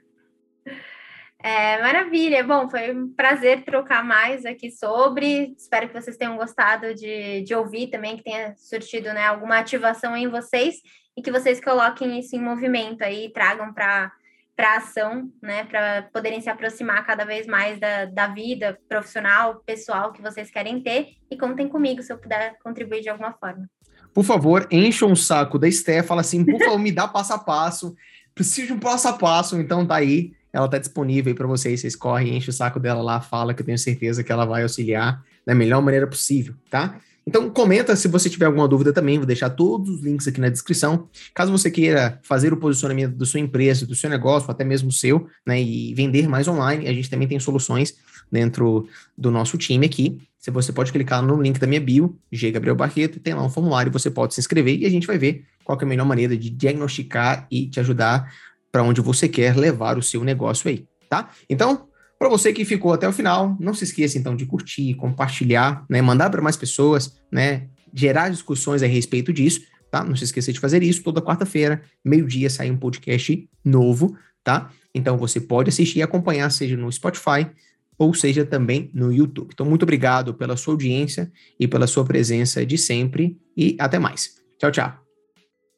[1.42, 2.44] É, maravilha.
[2.44, 5.56] Bom, foi um prazer trocar mais aqui sobre.
[5.58, 10.18] Espero que vocês tenham gostado de, de ouvir também, que tenha surtido né, alguma ativação
[10.18, 10.82] em vocês
[11.20, 14.12] e que vocês coloquem isso em movimento aí, tragam para
[14.56, 20.12] para ação, né, para poderem se aproximar cada vez mais da, da vida profissional, pessoal
[20.12, 23.70] que vocês querem ter e contem comigo se eu puder contribuir de alguma forma.
[24.14, 27.40] Por favor, encham um saco da Esté, fala assim, por favor, me dá passo a
[27.40, 27.96] passo,
[28.36, 31.80] preciso de um passo a passo, então tá aí, ela está disponível para vocês.
[31.80, 34.64] Vocês correm, enchem o saco dela lá, fala que eu tenho certeza que ela vai
[34.64, 37.00] auxiliar da melhor maneira possível, tá?
[37.30, 40.50] Então comenta se você tiver alguma dúvida também, vou deixar todos os links aqui na
[40.50, 41.08] descrição.
[41.32, 44.92] Caso você queira fazer o posicionamento da sua empresa, do seu negócio, até mesmo o
[44.92, 47.94] seu, né, e vender mais online, a gente também tem soluções
[48.32, 50.18] dentro do nosso time aqui.
[50.40, 53.50] Se você pode clicar no link da minha bio, G Gabriel Barreto, tem lá um
[53.50, 56.36] formulário, você pode se inscrever e a gente vai ver qual é a melhor maneira
[56.36, 58.34] de diagnosticar e te ajudar
[58.72, 61.30] para onde você quer levar o seu negócio aí, tá?
[61.48, 61.89] Então,
[62.20, 66.02] para você que ficou até o final, não se esqueça então de curtir, compartilhar, né,
[66.02, 70.04] mandar para mais pessoas, né, gerar discussões a respeito disso, tá?
[70.04, 74.70] Não se esqueça de fazer isso toda quarta-feira, meio-dia sai um podcast novo, tá?
[74.94, 77.50] Então você pode assistir e acompanhar, seja no Spotify
[77.98, 79.50] ou seja também no YouTube.
[79.54, 81.30] Então, muito obrigado pela sua audiência
[81.60, 84.36] e pela sua presença de sempre e até mais.
[84.58, 84.94] Tchau, tchau.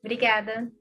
[0.04, 0.72] Obrigada.